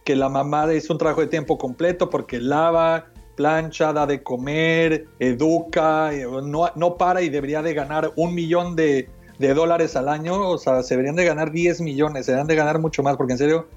que 0.04 0.16
la 0.16 0.28
mamá 0.28 0.72
es 0.72 0.90
un 0.90 0.98
trabajo 0.98 1.20
de 1.20 1.26
tiempo 1.28 1.58
completo 1.58 2.10
porque 2.10 2.40
lava, 2.40 3.06
plancha, 3.34 3.92
da 3.92 4.06
de 4.06 4.22
comer, 4.22 5.06
educa, 5.18 6.12
eh, 6.12 6.26
no, 6.42 6.70
no 6.74 6.96
para 6.96 7.22
y 7.22 7.28
debería 7.28 7.62
de 7.62 7.74
ganar 7.74 8.12
un 8.16 8.34
millón 8.34 8.76
de, 8.76 9.08
dólares 9.38 9.96
al 9.96 10.08
año, 10.08 10.48
o 10.48 10.58
sea, 10.58 10.82
se 10.82 10.94
deberían 10.94 11.16
de 11.16 11.24
ganar 11.24 11.52
10 11.52 11.80
millones, 11.80 12.26
se 12.26 12.32
deberían 12.32 12.48
de 12.48 12.56
ganar 12.56 12.78
mucho 12.78 13.02
más, 13.02 13.16
porque 13.16 13.34
en 13.34 13.38
serio 13.38 13.68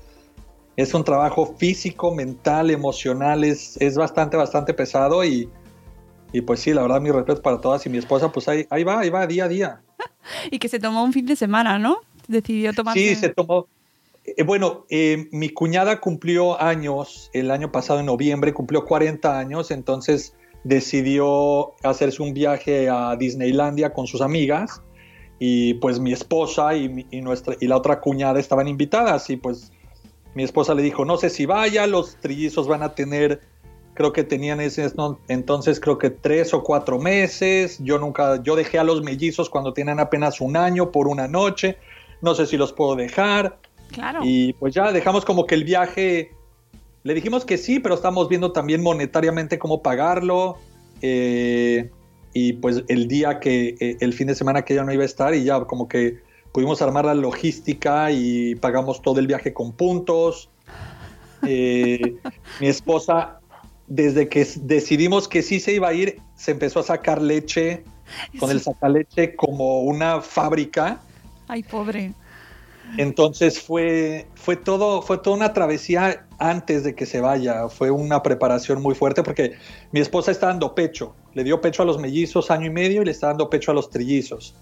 es 0.78 0.94
un 0.94 1.04
trabajo 1.04 1.56
físico, 1.58 2.14
mental, 2.14 2.70
emocional, 2.70 3.44
es, 3.44 3.76
es 3.82 3.96
bastante, 3.96 4.38
bastante 4.38 4.74
pesado 4.74 5.26
y, 5.26 5.50
y 6.32 6.42
pues 6.42 6.60
sí, 6.60 6.74
la 6.74 6.82
verdad, 6.84 7.02
mi 7.02 7.12
respeto 7.12 7.42
para 7.42 7.60
todas 7.60 7.86
y 7.86 7.90
mi 7.90 7.98
esposa, 7.98 8.32
pues 8.32 8.48
ahí, 8.48 8.66
ahí 8.70 8.84
va, 8.84 9.00
ahí 9.00 9.10
va, 9.10 9.26
día 9.28 9.46
a 9.46 9.48
día. 9.48 9.82
y 10.52 10.60
que 10.60 10.70
se 10.70 10.80
tomó 10.80 11.04
un 11.04 11.14
fin 11.14 11.26
de 11.26 11.36
semana, 11.36 11.80
¿no? 11.80 12.00
Decidió 12.28 12.74
tomar. 12.74 12.94
Sí, 12.94 13.16
se 13.16 13.30
tomó, 13.30 13.68
eh, 14.36 14.44
bueno, 14.44 14.86
eh, 14.90 15.30
mi 15.32 15.50
cuñada 15.50 16.02
cumplió 16.02 16.62
años 16.62 17.30
el 17.32 17.50
año 17.50 17.72
pasado, 17.72 18.02
en 18.02 18.08
noviembre, 18.08 18.54
cumplió 18.54 18.84
40 18.84 19.40
años, 19.40 19.72
entonces 19.72 20.36
decidió 20.66 21.76
hacerse 21.84 22.22
un 22.22 22.34
viaje 22.34 22.90
a 22.90 23.16
Disneylandia 23.16 23.94
con 23.94 24.06
sus 24.06 24.20
amigas 24.20 24.82
y 25.40 25.76
pues 25.76 26.02
mi 26.02 26.12
esposa 26.12 26.76
y, 26.76 27.06
nuestra, 27.22 27.56
y 27.62 27.68
la 27.68 27.78
otra 27.78 28.02
cuñada 28.02 28.38
estaban 28.40 28.68
invitadas 28.68 29.30
y 29.30 29.38
pues 29.38 29.72
mi 30.36 30.44
esposa 30.44 30.76
le 30.76 30.82
dijo, 30.82 31.06
no 31.06 31.16
sé 31.16 31.30
si 31.30 31.46
vaya, 31.46 31.88
los 31.88 32.18
trillizos 32.18 32.68
van 32.68 32.84
a 32.84 32.96
tener, 32.96 33.40
creo 33.94 34.12
que 34.12 34.26
tenían 34.26 34.60
ese, 34.60 34.92
entonces 35.30 35.80
creo 35.80 35.98
que 35.98 36.10
tres 36.10 36.54
o 36.54 36.64
cuatro 36.64 37.00
meses, 37.00 37.78
yo 37.82 37.98
nunca, 37.98 38.44
yo 38.44 38.58
dejé 38.58 38.78
a 38.78 38.84
los 38.84 39.02
mellizos 39.04 39.50
cuando 39.50 39.74
tienen 39.74 40.02
apenas 40.02 40.42
un 40.42 40.58
año 40.58 40.92
por 40.92 41.08
una 41.08 41.30
noche, 41.30 41.78
no 42.22 42.36
sé 42.36 42.46
si 42.46 42.58
los 42.58 42.74
puedo 42.74 42.96
dejar, 42.96 43.58
y 44.24 44.54
pues 44.54 44.74
ya 44.74 44.92
dejamos 44.92 45.26
como 45.26 45.46
que 45.46 45.56
el 45.56 45.64
viaje, 45.64 46.32
le 47.04 47.14
dijimos 47.14 47.46
que 47.46 47.58
sí, 47.58 47.80
pero 47.80 47.96
estamos 47.96 48.30
viendo 48.30 48.52
también 48.52 48.82
monetariamente 48.82 49.60
cómo 49.60 49.82
pagarlo. 49.82 50.58
Eh, 51.02 51.90
y 52.34 52.54
pues 52.54 52.84
el 52.88 53.08
día 53.08 53.40
que, 53.40 53.76
eh, 53.80 53.98
el 54.00 54.14
fin 54.14 54.28
de 54.28 54.36
semana 54.36 54.64
que 54.64 54.74
ella 54.74 54.84
no 54.84 54.94
iba 54.94 55.04
a 55.04 55.06
estar 55.06 55.34
y 55.34 55.44
ya 55.44 55.60
como 55.62 55.88
que 55.88 56.20
pudimos 56.52 56.82
armar 56.82 57.06
la 57.06 57.14
logística 57.14 58.12
y 58.12 58.56
pagamos 58.56 59.02
todo 59.02 59.20
el 59.20 59.28
viaje 59.28 59.54
con 59.54 59.74
puntos. 59.74 60.50
Eh, 61.44 62.16
mi 62.60 62.68
esposa, 62.68 63.40
desde 63.88 64.28
que 64.28 64.46
decidimos 64.62 65.28
que 65.28 65.42
sí 65.42 65.60
se 65.60 65.74
iba 65.74 65.90
a 65.90 65.94
ir, 65.94 66.20
se 66.36 66.52
empezó 66.52 66.80
a 66.80 66.84
sacar 66.84 67.22
leche 67.22 67.84
con 68.40 68.52
el 68.52 68.62
sacaleche 68.62 69.36
como 69.36 69.82
una 69.82 70.22
fábrica. 70.22 71.00
Ay, 71.48 71.64
pobre. 71.64 72.14
Entonces 72.96 73.62
fue, 73.62 74.28
fue, 74.36 74.56
todo, 74.56 75.02
fue 75.02 75.18
toda 75.18 75.36
una 75.36 75.54
travesía 75.54 76.26
antes 76.40 76.84
de 76.84 76.96
que 76.96 77.06
se 77.06 77.20
vaya. 77.20 77.68
Fue 77.70 77.92
una 77.92 78.24
preparación 78.24 78.82
muy 78.82 78.96
fuerte 78.96 79.24
porque 79.24 79.54
mi 79.92 80.00
esposa 80.00 80.32
está 80.32 80.48
dando 80.48 80.74
pecho. 80.74 81.14
Le 81.34 81.44
dio 81.44 81.60
pecho 81.60 81.84
a 81.84 81.86
los 81.86 82.00
mellizos 82.00 82.50
año 82.50 82.68
y 82.68 82.72
medio 82.72 83.02
y 83.02 83.06
le 83.06 83.12
está 83.12 83.28
dando 83.28 83.50
pecho 83.50 83.72
a 83.72 83.74
los 83.74 83.90
trillizos. 83.90 84.56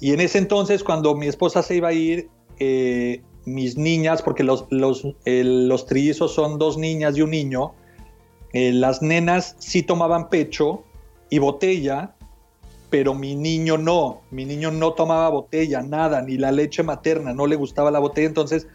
Y 0.00 0.12
en 0.12 0.20
ese 0.20 0.38
entonces, 0.38 0.84
cuando 0.84 1.14
mi 1.14 1.26
esposa 1.26 1.62
se 1.62 1.76
iba 1.76 1.88
a 1.88 1.92
ir, 1.92 2.28
eh, 2.58 3.22
mis 3.46 3.76
niñas, 3.76 4.22
porque 4.22 4.42
los, 4.42 4.66
los, 4.70 5.06
los, 5.24 5.86
trillizos 5.86 6.34
son 6.34 6.58
dos 6.58 6.78
niñas 6.78 7.16
y 7.16 7.22
un 7.22 7.30
niño, 7.30 7.74
eh, 8.52 8.72
las 8.72 9.02
nenas 9.02 9.56
sí 9.58 9.82
tomaban 9.82 10.30
pecho 10.30 10.84
y 11.30 11.38
botella 11.38 12.14
pero 12.94 13.12
mi 13.12 13.34
niño 13.34 13.76
no, 13.76 14.22
mi 14.30 14.44
niño 14.44 14.70
no 14.70 14.92
tomaba 14.92 15.28
botella, 15.28 15.82
nada, 15.82 16.22
ni 16.22 16.38
la 16.38 16.52
leche 16.52 16.84
materna, 16.84 17.32
no 17.32 17.48
le 17.48 17.56
gustaba 17.56 17.90
la 17.90 17.98
botella, 17.98 18.28
entonces 18.28 18.68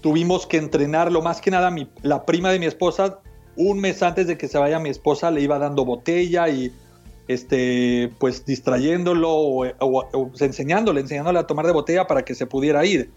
tuvimos 0.00 0.46
que 0.46 0.58
entrenarlo, 0.58 1.22
más 1.22 1.40
que 1.40 1.50
nada 1.50 1.74
la 2.02 2.24
prima 2.24 2.52
de 2.52 2.60
mi 2.60 2.66
esposa, 2.66 3.18
un 3.56 3.80
mes 3.80 4.00
antes 4.04 4.28
de 4.28 4.38
que 4.38 4.46
se 4.46 4.58
vaya 4.58 4.78
mi 4.78 4.90
esposa 4.90 5.32
le 5.32 5.40
iba 5.40 5.58
dando 5.58 5.84
botella 5.84 6.48
y 6.50 6.70
este, 7.26 8.12
pues 8.20 8.46
distrayéndolo 8.46 9.28
o, 9.32 9.64
enseñándole, 10.38 11.00
enseñándole 11.00 11.40
a 11.40 11.46
tomar 11.48 11.66
de 11.66 11.72
botella 11.72 12.06
para 12.06 12.24
que 12.24 12.36
se 12.36 12.46
pudiera 12.46 12.84
ir. 12.86 13.10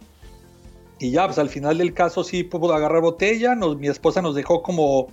Y 0.97 1.11
ya, 1.11 1.27
pues 1.27 1.37
al 1.37 1.49
final 1.49 1.77
del 1.77 1.93
caso 1.93 2.23
sí 2.23 2.43
pudo 2.43 2.73
agarrar 2.73 3.03
botella, 3.03 3.53
mi 3.53 3.89
esposa 3.89 4.23
nos 4.23 4.33
dejó 4.33 4.63
como 4.63 5.05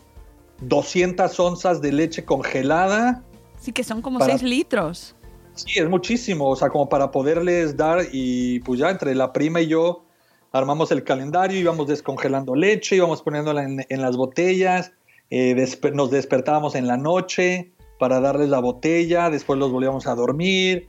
200 0.63 1.39
onzas 1.39 1.83
de 1.83 1.93
leche 1.93 2.25
congelada, 2.25 3.23
Sí, 3.63 3.71
que 3.71 3.85
son 3.85 4.03
como 4.03 4.21
6 4.21 4.43
litros. 4.43 5.15
Sí, 5.55 5.79
es 5.79 5.89
muchísimo, 5.89 6.49
o 6.49 6.57
sea, 6.57 6.69
como 6.69 6.89
para 6.89 7.13
poderles 7.13 7.77
dar 7.77 8.07
y 8.11 8.59
pues 8.61 8.81
ya 8.81 8.91
entre 8.91 9.15
la 9.15 9.33
prima 9.33 9.61
y 9.61 9.69
yo 9.69 10.05
armamos 10.51 10.91
el 10.91 11.05
calendario, 11.05 11.61
íbamos 11.61 11.87
descongelando 11.87 12.57
leche, 12.57 12.97
íbamos 12.97 13.23
poniéndola 13.23 13.63
en, 13.63 14.03
las 14.03 14.17
botellas, 14.17 14.91
eh, 15.31 15.55
nos 15.95 16.11
despertábamos 16.11 16.75
en 16.75 16.89
la 16.89 16.97
noche 16.97 17.71
para 18.01 18.19
darles 18.19 18.49
la 18.49 18.59
botella, 18.59 19.31
después 19.31 19.61
los 19.61 19.71
volvíamos 19.71 20.09
a 20.09 20.17
dormir 20.17 20.89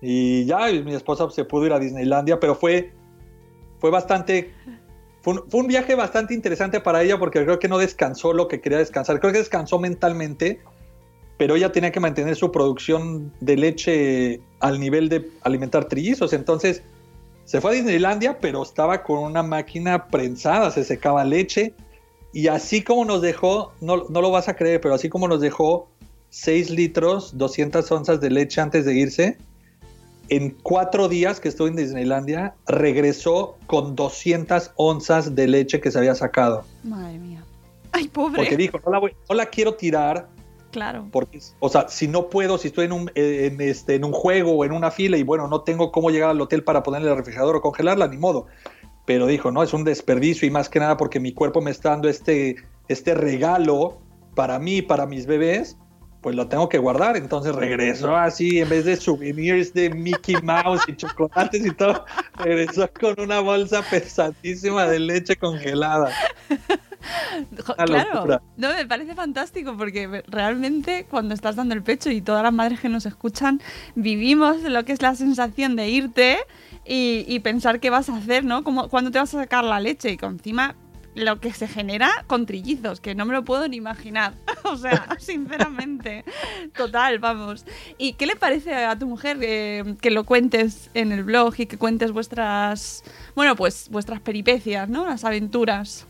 y 0.00 0.46
ya 0.46 0.72
mi 0.72 0.94
esposa 0.94 1.28
se 1.30 1.44
pudo 1.44 1.66
ir 1.66 1.74
a 1.74 1.78
Disneylandia, 1.78 2.40
pero 2.40 2.54
fue, 2.54 2.94
fue 3.78 3.90
bastante... 3.90 4.54
Fue 5.20 5.34
un, 5.34 5.50
fue 5.50 5.60
un 5.60 5.66
viaje 5.66 5.94
bastante 5.94 6.34
interesante 6.34 6.80
para 6.80 7.02
ella 7.02 7.18
porque 7.18 7.42
creo 7.44 7.58
que 7.58 7.68
no 7.68 7.78
descansó 7.78 8.32
lo 8.34 8.46
que 8.46 8.60
quería 8.60 8.78
descansar, 8.78 9.20
creo 9.20 9.32
que 9.32 9.38
descansó 9.38 9.78
mentalmente, 9.78 10.60
pero 11.36 11.56
ella 11.56 11.72
tenía 11.72 11.90
que 11.90 12.00
mantener 12.00 12.36
su 12.36 12.52
producción 12.52 13.32
de 13.40 13.56
leche 13.56 14.40
al 14.60 14.78
nivel 14.78 15.08
de 15.08 15.30
alimentar 15.42 15.86
trillizos. 15.86 16.32
Entonces 16.32 16.82
se 17.44 17.60
fue 17.60 17.72
a 17.72 17.74
Disneylandia, 17.74 18.38
pero 18.38 18.62
estaba 18.62 19.02
con 19.02 19.18
una 19.18 19.42
máquina 19.42 20.08
prensada, 20.08 20.70
se 20.70 20.84
secaba 20.84 21.24
leche. 21.24 21.74
Y 22.32 22.48
así 22.48 22.82
como 22.82 23.04
nos 23.04 23.22
dejó, 23.22 23.72
no, 23.80 24.04
no 24.08 24.20
lo 24.20 24.30
vas 24.30 24.48
a 24.48 24.56
creer, 24.56 24.80
pero 24.80 24.94
así 24.94 25.08
como 25.08 25.28
nos 25.28 25.40
dejó 25.40 25.88
6 26.30 26.70
litros, 26.70 27.36
200 27.36 27.90
onzas 27.92 28.20
de 28.20 28.30
leche 28.30 28.60
antes 28.60 28.84
de 28.84 28.94
irse, 28.94 29.38
en 30.28 30.50
cuatro 30.50 31.08
días 31.08 31.38
que 31.38 31.48
estuvo 31.48 31.68
en 31.68 31.76
Disneylandia, 31.76 32.54
regresó 32.66 33.56
con 33.66 33.94
200 33.94 34.72
onzas 34.76 35.34
de 35.34 35.46
leche 35.46 35.80
que 35.80 35.90
se 35.90 35.98
había 35.98 36.14
sacado. 36.14 36.64
Madre 36.82 37.18
mía. 37.18 37.44
Ay, 37.92 38.08
pobre. 38.08 38.36
Porque 38.36 38.56
dijo, 38.56 38.80
no 38.84 38.90
la, 38.90 39.00
no 39.00 39.34
la 39.34 39.46
quiero 39.46 39.74
tirar 39.74 40.28
Claro. 40.74 41.06
Porque, 41.12 41.38
o 41.60 41.68
sea, 41.68 41.86
si 41.88 42.08
no 42.08 42.28
puedo, 42.28 42.58
si 42.58 42.66
estoy 42.66 42.86
en 42.86 42.92
un, 42.92 43.12
en, 43.14 43.60
este, 43.60 43.94
en 43.94 44.04
un 44.04 44.10
juego 44.10 44.50
o 44.56 44.64
en 44.64 44.72
una 44.72 44.90
fila 44.90 45.16
y 45.16 45.22
bueno, 45.22 45.46
no 45.46 45.60
tengo 45.60 45.92
cómo 45.92 46.10
llegar 46.10 46.30
al 46.30 46.40
hotel 46.40 46.64
para 46.64 46.82
ponerle 46.82 47.08
el 47.08 47.16
refrigerador 47.16 47.54
o 47.54 47.60
congelarla, 47.60 48.08
ni 48.08 48.16
modo. 48.16 48.48
Pero 49.06 49.28
dijo, 49.28 49.52
no, 49.52 49.62
es 49.62 49.72
un 49.72 49.84
desperdicio 49.84 50.48
y 50.48 50.50
más 50.50 50.68
que 50.68 50.80
nada 50.80 50.96
porque 50.96 51.20
mi 51.20 51.32
cuerpo 51.32 51.60
me 51.60 51.70
está 51.70 51.90
dando 51.90 52.08
este, 52.08 52.56
este 52.88 53.14
regalo 53.14 54.00
para 54.34 54.58
mí, 54.58 54.82
para 54.82 55.06
mis 55.06 55.26
bebés. 55.26 55.76
pues 56.24 56.34
lo 56.34 56.48
tengo 56.48 56.68
que 56.70 56.78
guardar. 56.78 57.16
Entonces 57.16 57.54
regresó 57.54 58.16
así, 58.16 58.58
en 58.58 58.70
vez 58.70 58.86
de 58.86 58.96
souvenirs 58.96 59.74
de 59.74 59.90
Mickey 59.90 60.36
Mouse 60.42 60.82
y 60.88 60.96
chocolates 60.96 61.64
y 61.64 61.70
todo, 61.70 62.04
regresó 62.36 62.90
con 62.98 63.20
una 63.20 63.38
bolsa 63.40 63.82
pesadísima 63.88 64.86
de 64.86 64.98
leche 64.98 65.36
congelada. 65.36 66.10
Claro, 67.86 68.40
no, 68.56 68.74
me 68.74 68.86
parece 68.86 69.14
fantástico 69.14 69.76
porque 69.76 70.22
realmente 70.26 71.06
cuando 71.08 71.34
estás 71.34 71.56
dando 71.56 71.74
el 71.74 71.82
pecho 71.82 72.10
y 72.10 72.20
todas 72.20 72.42
las 72.42 72.52
madres 72.52 72.80
que 72.80 72.88
nos 72.88 73.06
escuchan 73.06 73.60
vivimos 73.94 74.62
lo 74.62 74.84
que 74.84 74.92
es 74.92 75.02
la 75.02 75.14
sensación 75.14 75.76
de 75.76 75.88
irte 75.88 76.38
y, 76.86 77.38
pensar 77.40 77.80
qué 77.80 77.90
vas 77.90 78.08
a 78.08 78.16
hacer, 78.16 78.44
¿no? 78.44 78.62
Como 78.62 78.88
cuando 78.88 79.10
te 79.10 79.18
vas 79.18 79.34
a 79.34 79.40
sacar 79.40 79.64
la 79.64 79.80
leche 79.80 80.10
y 80.10 80.16
con 80.16 80.34
encima 80.34 80.74
lo 81.14 81.40
que 81.40 81.52
se 81.52 81.68
genera 81.68 82.24
con 82.26 82.44
trillizos, 82.44 83.00
que 83.00 83.14
no 83.14 83.24
me 83.24 83.34
lo 83.34 83.44
puedo 83.44 83.68
ni 83.68 83.76
imaginar. 83.76 84.34
o 84.64 84.76
sea, 84.76 85.06
sinceramente. 85.18 86.24
Total, 86.76 87.18
vamos. 87.18 87.64
¿Y 87.98 88.14
qué 88.14 88.26
le 88.26 88.36
parece 88.36 88.74
a 88.74 88.98
tu 88.98 89.06
mujer 89.06 89.38
eh, 89.40 89.96
que 90.00 90.10
lo 90.10 90.24
cuentes 90.24 90.90
en 90.94 91.12
el 91.12 91.24
blog 91.24 91.54
y 91.58 91.66
que 91.66 91.78
cuentes 91.78 92.12
vuestras, 92.12 93.04
bueno, 93.34 93.56
pues 93.56 93.88
vuestras 93.90 94.20
peripecias, 94.20 94.88
¿no? 94.88 95.04
Las 95.04 95.24
aventuras. 95.24 96.06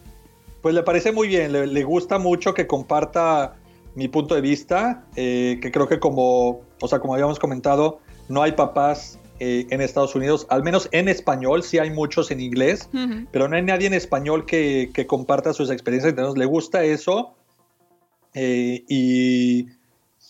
Pues 0.65 0.75
le 0.75 0.83
parece 0.83 1.13
muy 1.13 1.29
bien, 1.29 1.53
le, 1.53 1.83
gusta 1.83 2.19
mucho 2.19 2.55
que 2.55 2.67
comparta 2.67 3.55
mi 3.95 4.09
punto 4.09 4.35
de 4.35 4.41
vista, 4.41 5.05
eh, 5.15 5.59
que 5.61 5.71
creo 5.71 5.87
que 5.87 6.01
como, 6.01 6.63
o 6.81 6.89
sea, 6.89 7.01
como 7.01 7.13
habíamos 7.13 7.39
comentado, 7.39 8.01
no 8.31 8.43
hay 8.43 8.53
papás 8.53 9.21
eh, 9.41 9.67
en 9.69 9.83
Estados 9.83 10.15
Unidos, 10.15 10.47
al 10.49 10.63
menos 10.63 10.89
en 10.93 11.11
español, 11.11 11.65
sí 11.65 11.77
hay 11.79 11.91
muchos 11.91 12.31
en 12.31 12.41
inglés, 12.41 12.89
pero 13.31 13.47
no 13.47 13.57
hay 13.57 13.63
nadie 13.63 13.89
en 13.89 13.93
español 13.93 14.47
que, 14.47 14.91
comparta 15.07 15.53
sus 15.53 15.69
experiencias, 15.69 16.13
entonces 16.13 16.39
le 16.39 16.47
gusta 16.47 16.83
eso. 16.83 17.35
Eh, 18.33 18.85
y, 18.89 19.65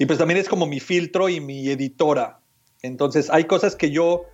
pues 0.04 0.18
también 0.18 0.40
es 0.40 0.48
como 0.48 0.66
mi 0.66 0.80
filtro 0.80 1.28
y 1.28 1.38
mi 1.38 1.68
editora. 1.68 2.40
Entonces 2.82 3.30
hay 3.30 3.44
cosas 3.44 3.76
que 3.76 3.92
yo 3.92 4.24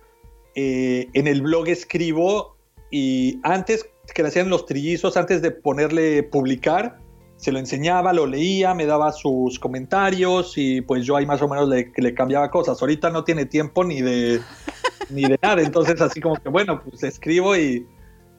en 0.55 1.27
el 1.27 1.43
blog 1.43 1.67
escribo 1.67 2.57
y 2.89 3.39
antes 3.43 3.85
que 4.13 4.23
le 4.23 4.29
hacían 4.29 4.49
los 4.49 4.65
trillizos, 4.65 5.17
antes 5.17 5.41
de 5.41 5.51
ponerle 5.51 6.23
publicar, 6.23 6.99
se 7.37 7.51
lo 7.51 7.57
enseñaba, 7.57 8.13
lo 8.13 8.27
leía, 8.27 8.73
me 8.75 8.85
daba 8.85 9.11
sus 9.11 9.57
comentarios 9.57 10.53
y 10.57 10.81
pues 10.81 11.05
yo 11.05 11.17
ahí 11.17 11.25
más 11.25 11.41
o 11.41 11.47
menos 11.47 11.67
le, 11.67 11.91
le 11.95 12.13
cambiaba 12.13 12.51
cosas. 12.51 12.79
Ahorita 12.81 13.09
no 13.09 13.23
tiene 13.23 13.45
tiempo 13.45 13.83
ni 13.83 14.01
de, 14.01 14.39
ni 15.09 15.23
de 15.23 15.39
nada, 15.41 15.61
entonces 15.61 15.99
así 16.01 16.21
como 16.21 16.35
que 16.35 16.49
bueno, 16.49 16.81
pues 16.83 17.01
escribo 17.03 17.55
y 17.55 17.87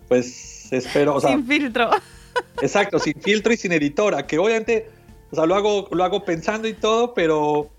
pues 0.08 0.72
espero. 0.72 1.20
sin 1.20 1.44
filtro. 1.46 1.90
Exacto, 2.62 2.98
sin 2.98 3.20
filtro 3.20 3.52
y 3.52 3.56
sin 3.56 3.72
editora, 3.72 4.26
que 4.26 4.38
obviamente, 4.38 4.88
o 5.30 5.36
sea, 5.36 5.46
lo 5.46 5.54
hago, 5.54 5.88
lo 5.90 6.04
hago 6.04 6.24
pensando 6.24 6.68
y 6.68 6.74
todo, 6.74 7.12
pero 7.12 7.70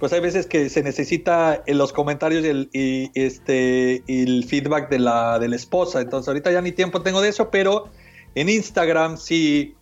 pues 0.00 0.12
hay 0.12 0.20
veces 0.20 0.46
que 0.46 0.68
se 0.70 0.82
necesita 0.82 1.62
en 1.66 1.78
los 1.78 1.92
comentarios 1.92 2.44
y 2.44 2.48
el, 2.48 2.70
y 2.72 3.10
este, 3.14 4.02
el 4.08 4.44
feedback 4.44 4.90
de 4.90 4.98
la, 4.98 5.38
de 5.38 5.48
la 5.48 5.56
esposa. 5.56 6.00
Entonces 6.00 6.26
ahorita 6.26 6.50
ya 6.50 6.62
ni 6.62 6.72
tiempo 6.72 7.02
tengo 7.02 7.20
de 7.20 7.28
eso, 7.28 7.50
pero 7.50 7.88
en 8.34 8.48
Instagram 8.48 9.18
sí 9.18 9.76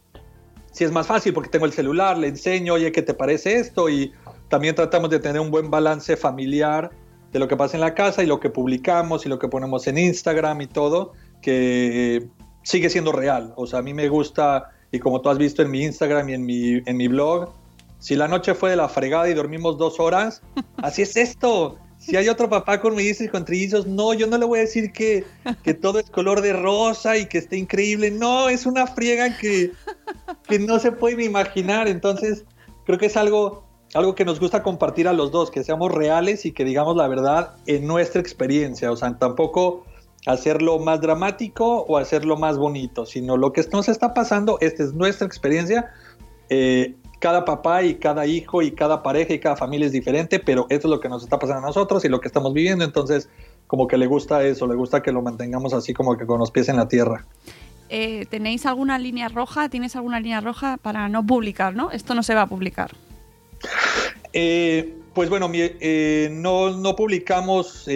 si 0.72 0.84
es 0.84 0.92
más 0.92 1.06
fácil 1.06 1.32
porque 1.32 1.50
tengo 1.50 1.66
el 1.66 1.72
celular, 1.72 2.16
le 2.18 2.28
enseño, 2.28 2.74
oye, 2.74 2.92
¿qué 2.92 3.02
te 3.02 3.14
parece 3.14 3.56
esto? 3.56 3.88
Y 3.88 4.12
también 4.48 4.74
tratamos 4.74 5.10
de 5.10 5.18
tener 5.18 5.40
un 5.40 5.50
buen 5.50 5.70
balance 5.70 6.16
familiar 6.16 6.90
de 7.32 7.38
lo 7.38 7.48
que 7.48 7.56
pasa 7.56 7.76
en 7.76 7.80
la 7.80 7.94
casa 7.94 8.22
y 8.22 8.26
lo 8.26 8.38
que 8.38 8.48
publicamos 8.48 9.26
y 9.26 9.28
lo 9.28 9.38
que 9.38 9.48
ponemos 9.48 9.86
en 9.88 9.98
Instagram 9.98 10.60
y 10.60 10.66
todo, 10.66 11.14
que 11.42 12.28
sigue 12.62 12.90
siendo 12.90 13.12
real. 13.12 13.52
O 13.56 13.66
sea, 13.66 13.80
a 13.80 13.82
mí 13.82 13.92
me 13.92 14.08
gusta, 14.08 14.70
y 14.92 15.00
como 15.00 15.20
tú 15.20 15.30
has 15.30 15.38
visto 15.38 15.62
en 15.62 15.70
mi 15.70 15.82
Instagram 15.82 16.28
y 16.28 16.82
en 16.86 16.96
mi 16.96 17.08
blog, 17.08 17.50
si 17.98 18.14
la 18.14 18.28
noche 18.28 18.54
fue 18.54 18.70
de 18.70 18.76
la 18.76 18.88
fregada 18.88 19.28
y 19.28 19.34
dormimos 19.34 19.76
dos 19.78 19.98
horas, 19.98 20.42
así 20.82 21.02
es 21.02 21.16
esto. 21.16 21.78
Si 21.98 22.16
hay 22.16 22.28
otro 22.28 22.48
papá 22.48 22.80
con 22.80 22.94
mellizos 22.94 23.26
y 23.26 23.28
con 23.28 23.44
trillizos, 23.44 23.86
no, 23.86 24.14
yo 24.14 24.28
no 24.28 24.38
le 24.38 24.44
voy 24.44 24.60
a 24.60 24.62
decir 24.62 24.92
que, 24.92 25.24
que, 25.64 25.74
todo 25.74 25.98
es 25.98 26.08
color 26.08 26.42
de 26.42 26.52
rosa 26.52 27.16
y 27.16 27.26
que 27.26 27.38
esté 27.38 27.56
increíble. 27.56 28.12
No, 28.12 28.48
es 28.48 28.66
una 28.66 28.86
friega 28.86 29.36
que, 29.36 29.72
que 30.48 30.60
no 30.60 30.78
se 30.78 30.92
puede 30.92 31.24
imaginar. 31.24 31.88
Entonces, 31.88 32.44
creo 32.86 32.98
que 32.98 33.06
es 33.06 33.16
algo, 33.16 33.64
algo 33.94 34.14
que 34.14 34.24
nos 34.24 34.38
gusta 34.38 34.62
compartir 34.62 35.08
a 35.08 35.12
los 35.12 35.32
dos, 35.32 35.50
que 35.50 35.64
seamos 35.64 35.90
reales 35.90 36.46
y 36.46 36.52
que 36.52 36.64
digamos 36.64 36.96
la 36.96 37.08
verdad 37.08 37.56
en 37.66 37.88
nuestra 37.88 38.20
experiencia. 38.20 38.92
O 38.92 38.96
sea, 38.96 39.18
tampoco 39.18 39.84
hacerlo 40.26 40.78
más 40.78 41.00
dramático 41.00 41.82
o 41.82 41.96
hacerlo 41.96 42.36
más 42.36 42.58
bonito, 42.58 43.06
sino 43.06 43.36
lo 43.36 43.52
que 43.52 43.64
nos 43.72 43.88
está 43.88 44.14
pasando, 44.14 44.58
esta 44.60 44.84
es 44.84 44.94
nuestra 44.94 45.26
experiencia. 45.26 45.90
Eh, 46.48 46.94
cada 47.18 47.44
papá 47.44 47.82
y 47.82 47.96
cada 47.96 48.26
hijo 48.26 48.62
y 48.62 48.72
cada 48.72 49.02
pareja 49.02 49.34
y 49.34 49.40
cada 49.40 49.56
familia 49.56 49.86
es 49.86 49.92
diferente, 49.92 50.38
pero 50.38 50.66
esto 50.68 50.88
es 50.88 50.90
lo 50.90 51.00
que 51.00 51.08
nos 51.08 51.22
está 51.22 51.38
pasando 51.38 51.64
a 51.64 51.66
nosotros 51.66 52.04
y 52.04 52.08
lo 52.08 52.20
que 52.20 52.28
estamos 52.28 52.52
viviendo, 52.52 52.84
entonces 52.84 53.28
como 53.66 53.86
que 53.86 53.98
le 53.98 54.06
gusta 54.06 54.44
eso, 54.44 54.66
le 54.66 54.74
gusta 54.74 55.02
que 55.02 55.12
lo 55.12 55.22
mantengamos 55.22 55.72
así 55.74 55.92
como 55.92 56.16
que 56.16 56.26
con 56.26 56.38
los 56.38 56.50
pies 56.50 56.68
en 56.68 56.76
la 56.76 56.88
tierra. 56.88 57.26
Eh, 57.90 58.26
¿Tenéis 58.28 58.66
alguna 58.66 58.98
línea 58.98 59.28
roja? 59.28 59.68
¿Tienes 59.68 59.96
alguna 59.96 60.20
línea 60.20 60.40
roja 60.40 60.76
para 60.76 61.08
no 61.08 61.24
publicar, 61.24 61.74
no? 61.74 61.90
Esto 61.90 62.14
no 62.14 62.22
se 62.22 62.34
va 62.34 62.42
a 62.42 62.46
publicar. 62.46 62.90
Eh, 64.32 64.94
pues 65.14 65.30
bueno, 65.30 65.50
eh, 65.54 66.28
no, 66.32 66.76
no, 66.76 66.94
publicamos 66.96 67.88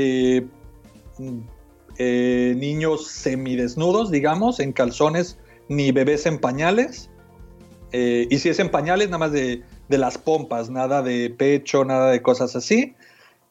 niños 1.98 3.06
semidesnudos, 3.06 4.11
digamos, 4.11 4.61
en 4.61 4.72
calzones, 4.72 5.38
ni 5.68 5.92
bebés 5.92 6.26
en 6.26 6.38
pañales. 6.38 7.11
Eh, 7.92 8.26
y 8.31 8.38
si 8.38 8.48
es 8.48 8.59
en 8.59 8.70
pañales, 8.70 9.09
nada 9.09 9.18
más 9.18 9.33
de, 9.33 9.62
las 9.88 10.16
pompas, 10.18 10.70
nada 10.70 11.02
de 11.02 11.31
pecho, 11.31 11.85
nada 11.85 12.11
de 12.11 12.22
cosas 12.22 12.57
así. 12.57 12.94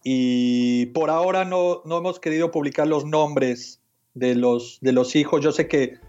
Y 0.04 0.88
por 0.88 1.10
ahora 1.10 1.46
no, 1.46 1.82
no 1.86 2.00
hemos 2.00 2.20
querido 2.20 2.50
publicar 2.50 2.88
los 2.88 3.06
nombres 3.06 3.80
de 4.16 4.36
los, 4.36 4.80
de 4.82 4.92
los 4.92 5.16
hijos. 5.16 5.42
Yo 5.42 5.52
sé 5.52 5.68
que 5.68 6.00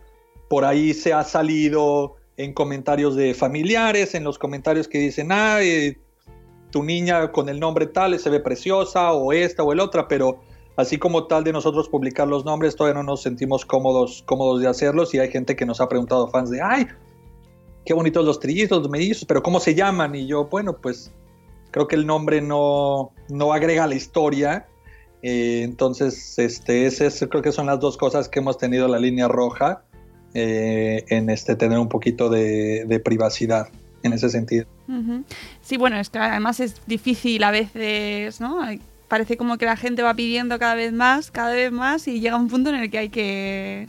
por 0.49 0.65
ahí 0.65 0.95
se 0.95 1.13
ha 1.13 1.25
salido 1.25 2.17
en 2.37 2.55
comentarios 2.55 3.15
de 3.15 3.35
familiares, 3.35 4.15
en 4.15 4.25
los 4.25 4.39
comentarios 4.39 4.89
que 4.89 4.99
dicen, 4.99 5.29
ah, 5.31 5.61
tu 6.71 6.83
niña 6.83 7.31
con 7.31 7.49
el 7.49 7.61
nombre 7.61 7.87
tal 7.87 8.19
se 8.19 8.31
ve 8.31 8.41
preciosa, 8.41 9.13
o 9.13 9.33
esta 9.33 9.63
o 9.63 9.73
el 9.73 9.81
otra, 9.81 10.09
pero 10.09 10.41
así 10.77 10.99
como 10.99 11.27
tal 11.27 11.45
de 11.45 11.53
nosotros 11.53 11.89
publicar 11.89 12.27
los 12.27 12.45
nombres, 12.45 12.75
todavía 12.75 13.01
no 13.01 13.05
nos 13.05 13.23
sentimos 13.23 13.65
cómodos, 13.65 14.23
cómodos 14.27 14.61
de 14.61 14.69
hacerlos. 14.69 15.15
Y 15.15 15.19
hay 15.19 15.31
gente 15.31 15.55
que 15.55 15.67
nos 15.67 15.81
ha 15.81 15.89
preguntado, 15.89 16.29
fans 16.29 16.51
de, 16.51 16.61
ay, 16.63 16.87
qué 17.85 17.95
bonitos 17.95 18.25
los 18.25 18.41
trillizos, 18.41 18.83
los 18.83 18.91
mellizos, 18.91 19.25
pero 19.25 19.43
¿cómo 19.43 19.61
se 19.61 19.75
llaman? 19.75 20.15
Y 20.15 20.27
yo, 20.27 20.47
bueno, 20.47 20.77
pues 20.77 21.13
creo 21.71 21.89
que 21.89 21.97
el 21.97 22.07
nombre 22.07 22.41
no, 22.41 23.13
no 23.29 23.53
agrega 23.53 23.85
a 23.85 23.87
la 23.87 23.95
historia. 23.95 24.67
Eh, 25.23 25.63
entonces, 25.63 26.39
este, 26.39 26.87
ese 26.87 27.29
creo 27.29 27.43
que 27.43 27.53
son 27.53 27.67
las 27.67 27.81
dos 27.81 27.97
cosas 27.97 28.29
que 28.29 28.41
hemos 28.41 28.59
tenido 28.59 28.89
la 28.89 28.99
línea 28.99 29.29
roja 29.29 29.85
eh, 30.35 31.05
en 31.09 31.31
este 31.31 31.57
tener 31.57 31.79
un 31.79 31.89
poquito 31.89 32.29
de, 32.29 33.01
privacidad 33.05 33.69
en 34.03 34.13
ese 34.13 34.31
sentido. 34.31 34.67
Sí, 35.63 35.77
bueno, 35.77 35.97
es 35.97 36.11
que 36.11 36.19
además 36.19 36.61
es 36.61 36.81
difícil 36.87 37.43
a 37.45 37.51
veces, 37.51 38.41
¿no? 38.41 38.61
Parece 39.09 39.37
como 39.37 39.59
que 39.59 39.65
la 39.65 39.77
gente 39.77 40.03
va 40.03 40.15
pidiendo 40.15 40.59
cada 40.59 40.75
vez 40.75 40.93
más, 40.93 41.31
cada 41.31 41.53
vez 41.53 41.71
más 41.71 42.09
y 42.09 42.21
llega 42.21 42.37
un 42.37 42.49
punto 42.49 42.71
en 42.71 42.77
el 42.77 42.91
que 42.91 42.99
hay 42.99 43.09
que, 43.09 43.89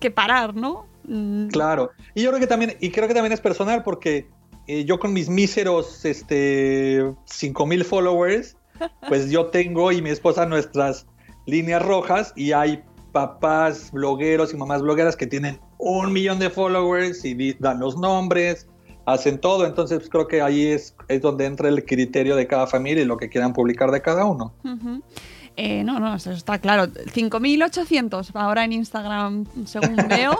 que 0.00 0.10
parar, 0.10 0.54
¿no? 0.54 0.86
Mm. 1.04 1.48
Claro. 1.48 1.90
Y 2.14 2.22
yo 2.22 2.30
creo 2.30 2.40
que 2.40 2.46
también, 2.46 2.76
y 2.80 2.90
creo 2.90 3.08
que 3.08 3.14
también 3.14 3.32
es 3.32 3.40
personal 3.40 3.82
porque 3.82 4.28
eh, 4.66 4.84
yo 4.84 4.98
con 4.98 5.12
mis 5.12 5.28
míseros 5.28 6.04
este, 6.04 7.12
5000 7.26 7.84
followers, 7.84 8.56
pues 9.08 9.30
yo 9.30 9.46
tengo 9.46 9.92
y 9.92 10.02
mi 10.02 10.10
esposa 10.10 10.46
nuestras 10.46 11.06
líneas 11.46 11.82
rojas 11.82 12.32
y 12.36 12.52
hay 12.52 12.82
papás 13.12 13.90
blogueros 13.92 14.52
y 14.52 14.56
mamás 14.56 14.82
blogueras 14.82 15.16
que 15.16 15.26
tienen 15.26 15.58
un 15.78 16.12
millón 16.12 16.38
de 16.38 16.50
followers 16.50 17.24
y 17.24 17.54
dan 17.54 17.80
los 17.80 17.98
nombres, 17.98 18.68
hacen 19.06 19.38
todo. 19.38 19.66
Entonces 19.66 19.98
pues, 19.98 20.10
creo 20.10 20.28
que 20.28 20.42
ahí 20.42 20.66
es, 20.66 20.94
es 21.08 21.20
donde 21.20 21.46
entra 21.46 21.68
el 21.68 21.84
criterio 21.84 22.36
de 22.36 22.46
cada 22.46 22.66
familia 22.66 23.02
y 23.02 23.06
lo 23.06 23.16
que 23.16 23.28
quieran 23.28 23.52
publicar 23.52 23.90
de 23.90 24.02
cada 24.02 24.24
uno. 24.24 24.54
Eh, 25.56 25.84
no, 25.84 26.00
no, 26.00 26.14
eso 26.14 26.30
está 26.30 26.58
claro. 26.58 26.86
5.800 26.86 28.30
ahora 28.34 28.64
en 28.64 28.72
Instagram, 28.72 29.46
según 29.66 29.96
veo. 30.08 30.38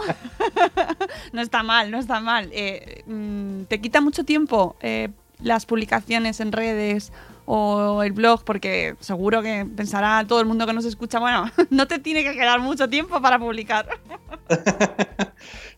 no 1.33 1.41
está 1.43 1.63
mal, 1.63 1.91
no 1.91 1.99
está 1.99 2.21
mal. 2.21 2.49
Eh, 2.53 3.03
mm, 3.07 3.63
¿Te 3.65 3.81
quita 3.81 4.01
mucho 4.01 4.25
tiempo 4.25 4.77
eh, 4.81 5.09
las 5.43 5.67
publicaciones 5.67 6.41
en 6.41 6.53
redes 6.53 7.13
o 7.45 8.03
el 8.03 8.13
blog? 8.13 8.45
Porque 8.45 8.97
seguro 9.01 9.43
que 9.43 9.67
pensará 9.77 10.25
todo 10.27 10.41
el 10.41 10.47
mundo 10.47 10.67
que 10.67 10.73
nos 10.73 10.85
escucha, 10.85 11.19
bueno, 11.19 11.51
no 11.71 11.87
te 11.87 11.99
tiene 11.99 12.25
que 12.25 12.33
quedar 12.33 12.61
mucho 12.61 12.89
tiempo 12.89 13.21
para 13.21 13.39
publicar. 13.39 13.89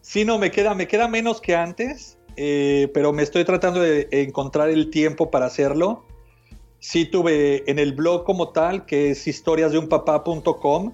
sí, 0.01 0.25
no, 0.25 0.39
me 0.39 0.51
queda, 0.51 0.75
me 0.75 0.87
queda 0.87 1.09
menos 1.09 1.41
que 1.41 1.57
antes, 1.57 2.19
pero 2.37 3.13
me 3.13 3.23
estoy 3.23 3.45
tratando 3.45 3.81
de 3.81 4.09
encontrar 4.13 4.71
el 4.71 4.91
tiempo 4.91 5.31
para 5.31 5.47
hacerlo 5.47 6.05
sí 6.83 7.05
tuve 7.05 7.63
en 7.71 7.79
el 7.79 7.93
blog 7.93 8.25
como 8.25 8.51
tal, 8.51 8.85
que 8.87 9.13
es 9.13 9.27
historiasdeunpapá.com, 9.29 10.93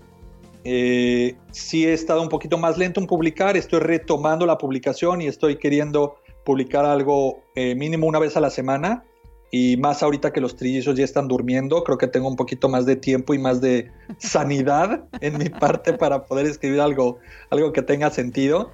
eh, 0.64 1.34
sí 1.50 1.86
he 1.86 1.94
estado 1.94 2.20
un 2.20 2.28
poquito 2.28 2.58
más 2.58 2.76
lento 2.76 3.00
en 3.00 3.06
publicar, 3.06 3.56
estoy 3.56 3.80
retomando 3.80 4.44
la 4.44 4.58
publicación 4.58 5.22
y 5.22 5.26
estoy 5.26 5.56
queriendo 5.56 6.16
publicar 6.44 6.84
algo 6.84 7.42
eh, 7.54 7.74
mínimo 7.74 8.06
una 8.06 8.18
vez 8.18 8.36
a 8.36 8.40
la 8.40 8.50
semana, 8.50 9.02
y 9.50 9.78
más 9.78 10.02
ahorita 10.02 10.30
que 10.30 10.42
los 10.42 10.56
trillizos 10.56 10.94
ya 10.94 11.04
están 11.04 11.26
durmiendo, 11.26 11.82
creo 11.84 11.96
que 11.96 12.06
tengo 12.06 12.28
un 12.28 12.36
poquito 12.36 12.68
más 12.68 12.84
de 12.84 12.96
tiempo 12.96 13.32
y 13.32 13.38
más 13.38 13.62
de 13.62 13.90
sanidad 14.18 15.06
en 15.22 15.38
mi 15.38 15.48
parte 15.48 15.94
para 15.94 16.26
poder 16.26 16.44
escribir 16.44 16.82
algo, 16.82 17.18
algo 17.48 17.72
que 17.72 17.80
tenga 17.80 18.10
sentido. 18.10 18.70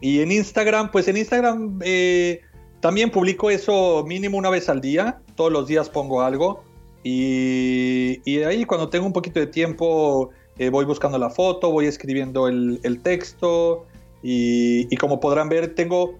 Y 0.00 0.20
en 0.20 0.32
Instagram, 0.32 0.90
pues 0.90 1.06
en 1.06 1.16
Instagram 1.16 1.78
eh, 1.84 2.40
también 2.80 3.10
publico 3.10 3.50
eso 3.50 4.04
mínimo 4.04 4.36
una 4.36 4.50
vez 4.50 4.68
al 4.68 4.80
día, 4.80 5.20
todos 5.40 5.50
los 5.50 5.66
días 5.66 5.88
pongo 5.88 6.20
algo 6.20 6.62
y, 7.02 8.20
y 8.30 8.42
ahí 8.42 8.66
cuando 8.66 8.90
tengo 8.90 9.06
un 9.06 9.14
poquito 9.14 9.40
de 9.40 9.46
tiempo 9.46 10.28
eh, 10.58 10.68
voy 10.68 10.84
buscando 10.84 11.16
la 11.16 11.30
foto, 11.30 11.70
voy 11.70 11.86
escribiendo 11.86 12.46
el, 12.46 12.78
el 12.82 13.00
texto 13.00 13.86
y, 14.22 14.86
y 14.92 14.96
como 14.98 15.18
podrán 15.18 15.48
ver 15.48 15.74
tengo 15.74 16.18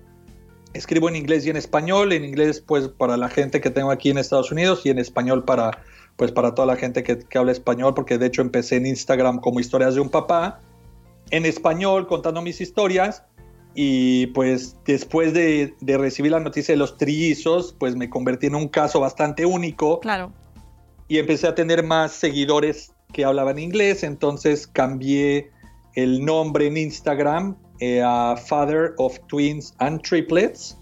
escribo 0.72 1.10
en 1.10 1.16
inglés 1.16 1.44
y 1.44 1.50
en 1.50 1.58
español, 1.58 2.14
en 2.14 2.24
inglés 2.24 2.64
pues 2.66 2.88
para 2.88 3.18
la 3.18 3.28
gente 3.28 3.60
que 3.60 3.68
tengo 3.68 3.90
aquí 3.90 4.08
en 4.08 4.16
Estados 4.16 4.52
Unidos 4.52 4.86
y 4.86 4.88
en 4.88 4.98
español 4.98 5.44
para 5.44 5.82
pues 6.16 6.32
para 6.32 6.54
toda 6.54 6.64
la 6.64 6.76
gente 6.76 7.02
que, 7.02 7.18
que, 7.18 7.36
habla 7.36 7.52
español, 7.52 7.92
porque 7.92 8.16
de 8.16 8.24
hecho 8.24 8.40
empecé 8.40 8.76
en 8.76 8.86
Instagram 8.86 9.40
como 9.40 9.60
historias 9.60 9.96
de 9.96 10.00
un 10.00 10.08
papá, 10.08 10.62
en 11.30 11.44
español 11.44 12.06
contando 12.06 12.40
mis 12.40 12.62
historias 12.62 13.24
y 13.74 14.26
pues 14.28 14.76
después 14.84 15.32
de, 15.32 15.74
de 15.80 15.98
recibir 15.98 16.32
la 16.32 16.40
noticia 16.40 16.72
de 16.72 16.78
los 16.78 16.96
trillizos, 16.96 17.74
pues 17.78 17.96
me 17.96 18.10
convertí 18.10 18.46
en 18.46 18.54
un 18.54 18.68
caso 18.68 19.00
bastante 19.00 19.46
único. 19.46 20.00
Claro. 20.00 20.32
Y 21.08 21.18
empecé 21.18 21.46
a 21.46 21.54
tener 21.54 21.82
más 21.82 22.12
seguidores 22.12 22.92
que 23.12 23.24
hablaban 23.24 23.58
inglés, 23.58 24.02
entonces 24.02 24.66
cambié 24.66 25.50
el 25.94 26.24
nombre 26.24 26.66
en 26.66 26.76
Instagram 26.76 27.56
eh, 27.80 28.02
a 28.04 28.36
Father 28.36 28.94
of 28.98 29.18
Twins 29.26 29.74
and 29.78 30.02
Triplets. 30.02 30.76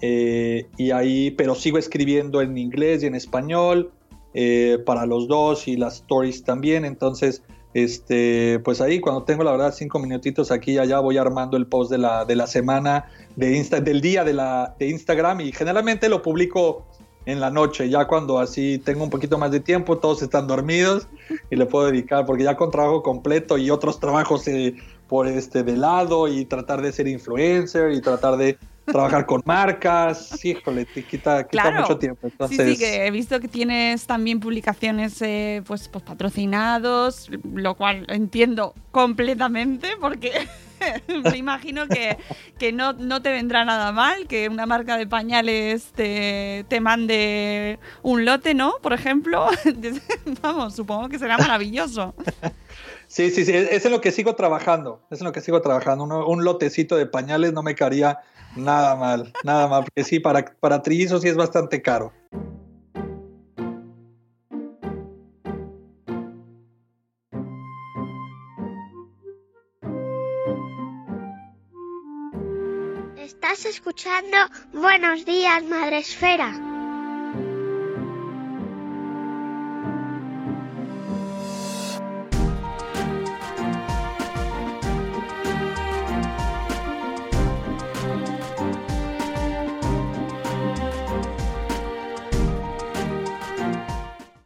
Eh, 0.00 0.66
y 0.76 0.90
ahí, 0.90 1.30
pero 1.30 1.54
sigo 1.54 1.78
escribiendo 1.78 2.42
en 2.42 2.58
inglés 2.58 3.02
y 3.02 3.06
en 3.06 3.14
español 3.14 3.92
eh, 4.34 4.78
para 4.84 5.06
los 5.06 5.28
dos 5.28 5.66
y 5.66 5.76
las 5.76 5.96
stories 5.96 6.44
también. 6.44 6.84
Entonces, 6.84 7.42
este, 7.74 8.60
pues 8.60 8.80
ahí 8.80 9.00
cuando 9.00 9.24
tengo 9.24 9.42
la 9.42 9.50
verdad 9.50 9.74
cinco 9.76 9.98
minutitos 9.98 10.50
aquí 10.50 10.72
y 10.72 10.78
allá 10.78 11.00
voy 11.00 11.18
armando 11.18 11.56
el 11.56 11.66
post 11.66 11.90
de 11.90 11.98
la, 11.98 12.24
de 12.24 12.36
la 12.36 12.46
semana, 12.46 13.06
de 13.36 13.56
Insta, 13.56 13.80
del 13.80 14.00
día 14.00 14.24
de, 14.24 14.32
la, 14.32 14.74
de 14.78 14.88
Instagram 14.88 15.40
y 15.40 15.52
generalmente 15.52 16.08
lo 16.08 16.22
publico 16.22 16.86
en 17.26 17.40
la 17.40 17.50
noche, 17.50 17.88
ya 17.88 18.06
cuando 18.06 18.38
así 18.38 18.78
tengo 18.78 19.02
un 19.02 19.10
poquito 19.10 19.38
más 19.38 19.50
de 19.50 19.60
tiempo, 19.60 19.98
todos 19.98 20.22
están 20.22 20.46
dormidos 20.46 21.08
y 21.50 21.56
le 21.56 21.66
puedo 21.66 21.86
dedicar, 21.86 22.26
porque 22.26 22.44
ya 22.44 22.56
con 22.56 22.70
trabajo 22.70 23.02
completo 23.02 23.56
y 23.56 23.70
otros 23.70 23.98
trabajos 23.98 24.46
eh, 24.46 24.74
por 25.08 25.26
este 25.28 25.62
de 25.62 25.76
lado 25.76 26.28
y 26.28 26.44
tratar 26.44 26.80
de 26.82 26.92
ser 26.92 27.08
influencer 27.08 27.92
y 27.92 28.00
tratar 28.00 28.36
de 28.36 28.58
trabajar 28.84 29.24
con 29.24 29.40
marcas, 29.46 30.44
híjole, 30.44 30.84
te 30.84 31.04
quita, 31.04 31.44
quita 31.44 31.62
Claro. 31.62 31.80
mucho 31.82 31.98
tiempo. 31.98 32.26
Entonces, 32.26 32.56
Sí, 32.58 32.72
sí, 32.74 32.78
que 32.78 33.06
he 33.06 33.10
visto 33.10 33.40
que 33.40 33.48
tienes 33.48 34.06
también 34.06 34.40
publicaciones 34.40 35.20
eh, 35.22 35.62
pues, 35.66 35.88
pues 35.88 36.04
patrocinados, 36.04 37.30
lo 37.54 37.76
cual 37.76 38.04
entiendo 38.08 38.74
completamente 38.90 39.88
porque 40.00 40.32
me 41.30 41.38
imagino 41.38 41.88
que, 41.88 42.18
que 42.58 42.72
no, 42.72 42.92
no 42.92 43.22
te 43.22 43.30
vendrá 43.30 43.64
nada 43.64 43.90
mal 43.92 44.26
que 44.26 44.50
una 44.50 44.66
marca 44.66 44.98
de 44.98 45.06
pañales 45.06 45.92
te, 45.94 46.66
te 46.68 46.80
mande 46.80 47.78
un 48.02 48.26
lote, 48.26 48.52
¿no? 48.52 48.74
Por 48.82 48.92
ejemplo, 48.92 49.46
vamos, 50.42 50.76
supongo 50.76 51.08
que 51.08 51.18
será 51.18 51.38
maravilloso. 51.38 52.14
Sí, 53.06 53.30
sí, 53.30 53.44
sí, 53.44 53.52
es 53.54 53.84
en 53.84 53.92
lo 53.92 54.00
que 54.00 54.10
sigo 54.10 54.34
trabajando, 54.34 55.02
es 55.10 55.20
en 55.20 55.26
lo 55.26 55.32
que 55.32 55.40
sigo 55.40 55.60
trabajando. 55.60 56.04
Un 56.26 56.44
lotecito 56.44 56.96
de 56.96 57.06
pañales 57.06 57.52
no 57.52 57.62
me 57.62 57.74
caería 57.74 58.20
nada 58.56 58.96
mal, 58.96 59.32
nada 59.44 59.68
mal, 59.68 59.84
porque 59.84 60.04
sí, 60.04 60.20
para, 60.20 60.44
para 60.44 60.82
trillizos 60.82 61.22
sí 61.22 61.28
es 61.28 61.36
bastante 61.36 61.82
caro. 61.82 62.12
Estás 73.16 73.66
escuchando 73.66 74.36
Buenos 74.72 75.24
días, 75.24 75.62
Madre 75.64 75.98
Esfera. 75.98 76.73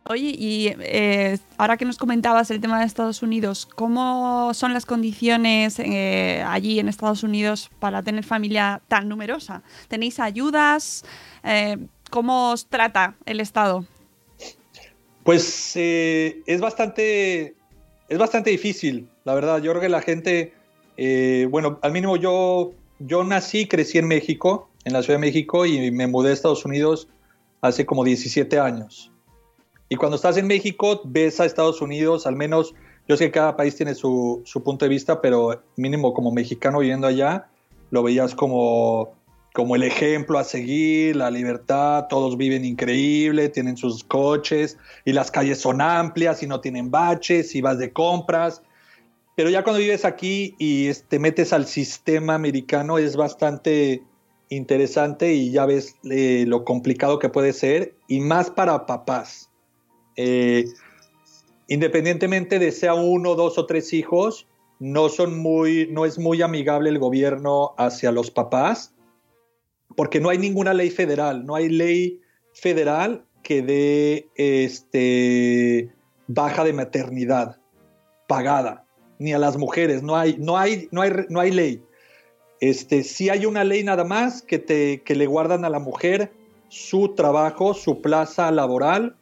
Oye, 0.08 0.34
y 0.38 0.74
eh, 0.80 1.38
ahora 1.58 1.76
que 1.76 1.84
nos 1.84 1.98
comentabas 1.98 2.50
el 2.50 2.60
tema 2.60 2.80
de 2.80 2.86
Estados 2.86 3.22
Unidos, 3.22 3.66
¿cómo 3.66 4.54
son 4.54 4.72
las 4.72 4.86
condiciones 4.86 5.78
eh, 5.78 6.42
allí 6.46 6.80
en 6.80 6.88
Estados 6.88 7.22
Unidos 7.22 7.70
para 7.78 8.02
tener 8.02 8.24
familia 8.24 8.80
tan 8.88 9.08
numerosa? 9.08 9.62
¿Tenéis 9.88 10.18
ayudas? 10.18 11.04
Eh, 11.44 11.76
¿Cómo 12.10 12.52
os 12.52 12.66
trata 12.66 13.16
el 13.26 13.38
Estado? 13.40 13.84
Pues 15.24 15.72
eh, 15.76 16.42
es 16.46 16.60
bastante 16.62 17.54
es 18.08 18.18
bastante 18.18 18.50
difícil, 18.50 19.08
la 19.24 19.34
verdad. 19.34 19.60
Yo 19.60 19.70
creo 19.72 19.82
que 19.82 19.88
la 19.88 20.00
gente, 20.00 20.54
eh, 20.96 21.46
bueno, 21.50 21.78
al 21.82 21.92
mínimo 21.92 22.16
yo, 22.16 22.72
yo 22.98 23.22
nací, 23.24 23.68
crecí 23.68 23.98
en 23.98 24.08
México, 24.08 24.70
en 24.84 24.94
la 24.94 25.02
Ciudad 25.02 25.18
de 25.18 25.26
México, 25.26 25.66
y 25.66 25.90
me 25.90 26.06
mudé 26.06 26.30
a 26.30 26.32
Estados 26.32 26.64
Unidos 26.64 27.08
hace 27.60 27.84
como 27.84 28.04
17 28.04 28.58
años. 28.58 29.12
Y 29.88 29.96
cuando 29.96 30.16
estás 30.16 30.36
en 30.36 30.46
México, 30.46 31.00
ves 31.04 31.40
a 31.40 31.46
Estados 31.46 31.80
Unidos, 31.80 32.26
al 32.26 32.36
menos, 32.36 32.74
yo 33.08 33.16
sé 33.16 33.26
que 33.26 33.32
cada 33.32 33.56
país 33.56 33.74
tiene 33.74 33.94
su, 33.94 34.42
punto 34.64 34.84
de 34.84 34.90
vista, 34.90 35.20
pero 35.20 35.62
mínimo 35.76 36.12
como 36.12 36.30
mexicano 36.30 36.80
viviendo 36.80 37.06
allá, 37.06 37.48
lo 37.90 38.02
veías 38.02 38.34
como, 38.34 39.14
como 39.54 39.76
el 39.76 39.82
ejemplo 39.82 40.38
a 40.38 40.44
seguir, 40.44 41.16
la 41.16 41.30
libertad, 41.30 42.06
todos 42.10 42.36
viven 42.36 42.66
increíble, 42.66 43.48
tienen 43.48 43.78
sus 43.78 44.04
coches 44.04 44.76
y 45.06 45.12
las 45.12 45.30
calles 45.30 45.58
son 45.58 45.80
amplias 45.80 46.42
y 46.42 46.46
no 46.46 46.60
tienen 46.60 46.90
baches 46.90 47.54
y 47.54 47.62
vas 47.62 47.78
de 47.78 47.90
compras. 47.90 48.62
Pero 49.36 49.48
ya 49.48 49.64
cuando 49.64 49.80
vives 49.80 50.04
aquí 50.04 50.54
y 50.58 50.92
te 50.92 51.18
metes 51.18 51.54
al 51.54 51.66
sistema 51.66 52.34
americano 52.34 52.98
es 52.98 53.16
bastante 53.16 54.02
interesante 54.50 55.32
y 55.32 55.50
ya 55.50 55.64
ves 55.64 55.96
eh, 56.10 56.44
lo 56.46 56.64
complicado 56.64 57.18
que 57.18 57.28
puede 57.28 57.52
ser 57.54 57.94
y 58.06 58.20
más 58.20 58.50
para 58.50 58.84
papás. 58.84 59.47
Eh, 60.20 60.64
independientemente 61.68 62.58
de 62.58 62.72
sea 62.72 62.94
uno, 62.94 63.36
dos 63.36 63.56
o 63.56 63.66
tres 63.66 63.92
hijos, 63.92 64.48
no 64.80 65.06
es 65.06 66.18
muy 66.18 66.42
amigable 66.42 66.90
el 66.90 66.98
gobierno 66.98 67.74
hacia 67.78 68.10
los 68.10 68.32
papás, 68.32 68.92
porque 69.96 70.18
no 70.18 70.28
hay 70.28 70.38
ninguna 70.38 70.74
ley 70.74 70.90
federal, 70.90 71.46
no 71.46 71.54
hay 71.54 71.68
ley 71.68 72.20
federal 72.52 73.24
que 73.44 73.62
dé 73.62 74.28
este 74.34 75.88
baja 76.26 76.64
de 76.64 76.72
maternidad 76.72 77.60
pagada, 78.26 78.84
ni 79.20 79.32
a 79.32 79.38
las 79.38 79.56
mujeres, 79.56 80.02
no 80.02 80.16
hay, 80.16 80.36
ley. 81.52 81.80
Este, 82.60 83.04
sí 83.04 83.30
hay 83.30 83.46
una 83.46 83.62
ley 83.62 83.84
nada 83.84 84.02
más 84.02 84.42
que, 84.42 85.00
que 85.04 85.14
le 85.14 85.26
guardan 85.26 85.64
a 85.64 85.70
la 85.70 85.78
mujer 85.78 86.32
su 86.66 87.14
trabajo, 87.14 87.72
su 87.72 88.02
plaza 88.02 88.50
laboral 88.50 89.16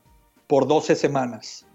por 0.46 0.66
12 0.66 0.94
semanas. 0.96 1.66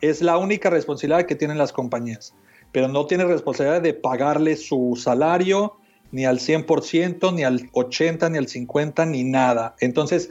Es 0.00 0.22
la 0.22 0.36
única 0.38 0.70
responsabilidad 0.70 1.26
que 1.26 1.36
tienen 1.36 1.58
las 1.58 1.72
compañías, 1.72 2.34
pero 2.72 2.88
no 2.88 3.06
tiene 3.06 3.24
responsabilidad 3.24 3.82
de 3.82 3.94
pagarle 3.94 4.56
su 4.56 4.98
salario 5.00 5.76
ni 6.10 6.26
al 6.26 6.38
100%, 6.38 7.32
ni 7.34 7.44
al 7.44 7.70
80%, 7.70 8.30
ni 8.30 8.38
al 8.38 8.46
50%, 8.46 9.08
ni 9.08 9.24
nada. 9.24 9.76
Entonces, 9.80 10.30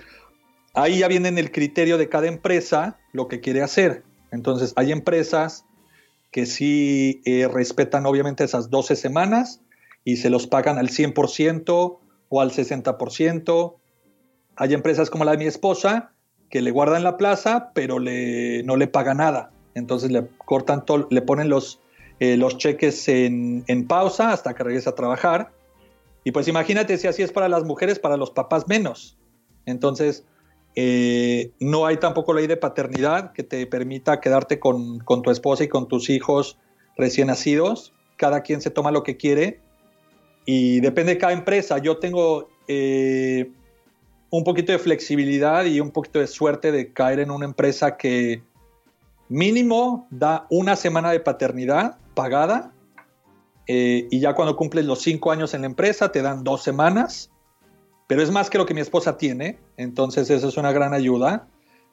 ahí 0.73 0.99
ya 0.99 1.07
viene 1.07 1.29
en 1.29 1.37
el 1.37 1.51
criterio 1.51 1.97
de 1.97 2.09
cada 2.09 2.27
empresa 2.27 2.99
lo 3.13 3.27
que 3.27 3.39
quiere 3.39 3.61
hacer. 3.61 4.03
Entonces, 4.31 4.73
hay 4.75 4.91
empresas 4.91 5.65
que 6.31 6.45
sí 6.45 7.21
eh, 7.25 7.49
respetan 7.51 8.05
obviamente 8.05 8.43
esas 8.43 8.69
12 8.69 8.95
semanas 8.95 9.61
y 10.05 10.17
se 10.17 10.29
los 10.29 10.47
pagan 10.47 10.77
al 10.77 10.89
100% 10.89 11.99
o 12.29 12.41
al 12.41 12.51
60%. 12.51 13.75
Hay 14.55 14.73
empresas 14.73 15.09
como 15.09 15.25
la 15.25 15.31
de 15.31 15.37
mi 15.37 15.45
esposa 15.45 16.13
que 16.51 16.61
le 16.61 16.71
guardan 16.71 17.03
la 17.03 17.17
plaza, 17.17 17.71
pero 17.73 17.97
le, 17.97 18.61
no 18.63 18.75
le 18.75 18.87
paga 18.87 19.13
nada. 19.13 19.51
Entonces 19.73 20.11
le 20.11 20.27
cortan 20.37 20.85
todo, 20.85 21.07
le 21.09 21.21
ponen 21.21 21.49
los, 21.49 21.79
eh, 22.19 22.37
los 22.37 22.57
cheques 22.57 23.07
en, 23.07 23.63
en, 23.67 23.87
pausa 23.87 24.33
hasta 24.33 24.53
que 24.53 24.63
regrese 24.63 24.89
a 24.89 24.95
trabajar. 24.95 25.51
Y 26.23 26.31
pues 26.31 26.47
imagínate 26.47 26.97
si 26.97 27.07
así 27.07 27.23
es 27.23 27.31
para 27.31 27.49
las 27.49 27.63
mujeres, 27.63 27.97
para 27.97 28.17
los 28.17 28.31
papás 28.31 28.67
menos. 28.67 29.17
Entonces, 29.65 30.25
eh, 30.75 31.51
no 31.59 31.85
hay 31.85 31.97
tampoco 31.97 32.33
ley 32.33 32.47
de 32.47 32.57
paternidad 32.57 33.33
que 33.33 33.43
te 33.43 33.65
permita 33.67 34.21
quedarte 34.21 34.59
con, 34.59 34.99
con, 34.99 35.21
tu 35.21 35.31
esposa 35.31 35.63
y 35.63 35.67
con 35.67 35.87
tus 35.87 36.09
hijos 36.09 36.57
recién 36.97 37.27
nacidos. 37.27 37.93
Cada 38.17 38.41
quien 38.41 38.61
se 38.61 38.69
toma 38.69 38.91
lo 38.91 39.03
que 39.03 39.17
quiere 39.17 39.59
y 40.45 40.79
depende 40.79 41.13
de 41.13 41.17
cada 41.17 41.33
empresa. 41.33 41.77
Yo 41.79 41.97
tengo, 41.97 42.49
eh, 42.67 43.51
un 44.31 44.43
poquito 44.43 44.71
de 44.71 44.79
flexibilidad 44.79 45.65
y 45.65 45.79
un 45.79 45.91
poquito 45.91 46.19
de 46.19 46.27
suerte 46.27 46.71
de 46.71 46.91
caer 46.93 47.19
en 47.19 47.29
una 47.29 47.45
empresa 47.45 47.97
que 47.97 48.41
mínimo 49.29 50.07
da 50.09 50.47
una 50.49 50.75
semana 50.75 51.11
de 51.11 51.19
paternidad 51.19 51.97
pagada 52.15 52.73
eh, 53.67 54.07
y 54.09 54.19
ya 54.19 54.33
cuando 54.33 54.55
cumples 54.55 54.85
los 54.85 55.01
cinco 55.01 55.31
años 55.31 55.53
en 55.53 55.61
la 55.61 55.67
empresa 55.67 56.11
te 56.11 56.21
dan 56.21 56.43
dos 56.43 56.63
semanas, 56.63 57.29
pero 58.07 58.21
es 58.21 58.31
más 58.31 58.49
que 58.49 58.57
lo 58.57 58.65
que 58.65 58.73
mi 58.73 58.81
esposa 58.81 59.17
tiene, 59.17 59.59
entonces 59.77 60.29
eso 60.29 60.47
es 60.47 60.57
una 60.57 60.71
gran 60.71 60.93
ayuda 60.93 61.47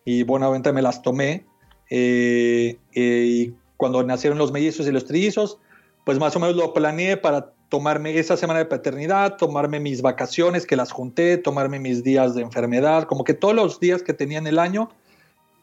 y 0.04 0.22
buenamente 0.22 0.72
me 0.72 0.82
las 0.82 1.02
tomé. 1.02 1.44
Eh, 1.90 2.78
eh, 2.94 3.24
y 3.26 3.54
cuando 3.76 4.02
nacieron 4.02 4.38
los 4.38 4.52
mellizos 4.52 4.86
y 4.86 4.92
los 4.92 5.04
trillizos, 5.04 5.58
pues 6.04 6.18
más 6.18 6.34
o 6.36 6.40
menos 6.40 6.56
lo 6.56 6.72
planeé 6.72 7.16
para 7.16 7.52
tomarme 7.68 8.18
esa 8.18 8.36
semana 8.36 8.60
de 8.60 8.66
paternidad, 8.66 9.36
tomarme 9.36 9.80
mis 9.80 10.02
vacaciones 10.02 10.66
que 10.66 10.76
las 10.76 10.90
junté, 10.90 11.36
tomarme 11.36 11.78
mis 11.78 12.02
días 12.02 12.34
de 12.34 12.42
enfermedad, 12.42 13.04
como 13.04 13.24
que 13.24 13.34
todos 13.34 13.54
los 13.54 13.78
días 13.80 14.02
que 14.02 14.14
tenía 14.14 14.38
en 14.38 14.46
el 14.46 14.58
año, 14.58 14.90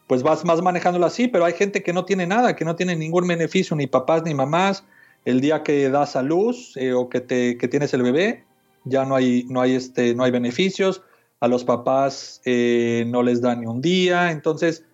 pues 0.06 0.22
vas 0.22 0.44
más 0.44 0.62
manejándolo 0.62 1.06
así, 1.06 1.26
pero 1.26 1.44
hay 1.44 1.54
gente 1.54 1.82
que 1.82 1.92
no 1.92 2.04
tiene 2.04 2.26
nada, 2.26 2.54
que 2.54 2.64
no 2.64 2.76
tiene 2.76 2.94
ningún 2.94 3.26
beneficio, 3.26 3.76
ni 3.76 3.86
papás 3.86 4.22
ni 4.24 4.34
mamás. 4.34 4.84
El 5.24 5.40
día 5.40 5.64
que 5.64 5.90
das 5.90 6.14
a 6.14 6.22
luz 6.22 6.76
eh, 6.76 6.92
o 6.92 7.08
que, 7.08 7.20
te, 7.20 7.58
que 7.58 7.66
tienes 7.66 7.92
el 7.92 8.02
bebé, 8.02 8.44
ya 8.84 9.04
no 9.04 9.16
hay, 9.16 9.44
no 9.48 9.60
hay, 9.60 9.74
este, 9.74 10.14
no 10.14 10.22
hay 10.22 10.30
beneficios. 10.30 11.02
A 11.40 11.48
los 11.48 11.64
papás 11.64 12.40
eh, 12.44 13.04
no 13.08 13.24
les 13.24 13.40
dan 13.40 13.60
ni 13.60 13.66
un 13.66 13.80
día. 13.80 14.30
Entonces, 14.30 14.84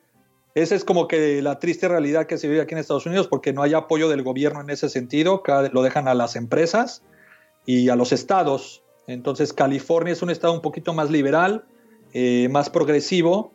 esa 0.55 0.75
es 0.75 0.85
como 0.85 1.09
que 1.09 1.41
la 1.41 1.59
triste 1.59 1.89
realidad 1.89 2.27
que 2.27 2.39
se 2.39 2.49
vive 2.49 2.61
aquí 2.61 2.75
en 2.75 2.79
Estados 2.79 3.07
Unidos 3.07 3.29
porque 3.29 3.53
no 3.53 3.63
hay 3.63 3.75
apoyo 3.75 4.09
del 4.09 4.23
gobierno 4.23 4.61
en 4.61 4.71
ese 4.71 4.89
sentido, 4.89 5.43
lo 5.73 5.83
dejan 5.83 6.09
a 6.09 6.15
las 6.15 6.37
empresas 6.37 7.03
y 7.65 7.89
a 7.89 7.97
los 7.97 8.13
estados. 8.13 8.83
Entonces 9.07 9.53
California 9.53 10.13
es 10.13 10.23
un 10.23 10.31
estado 10.31 10.53
un 10.53 10.61
poquito 10.61 10.93
más 10.93 11.11
liberal, 11.11 11.65
eh, 12.13 12.49
más 12.51 12.71
progresivo 12.71 13.53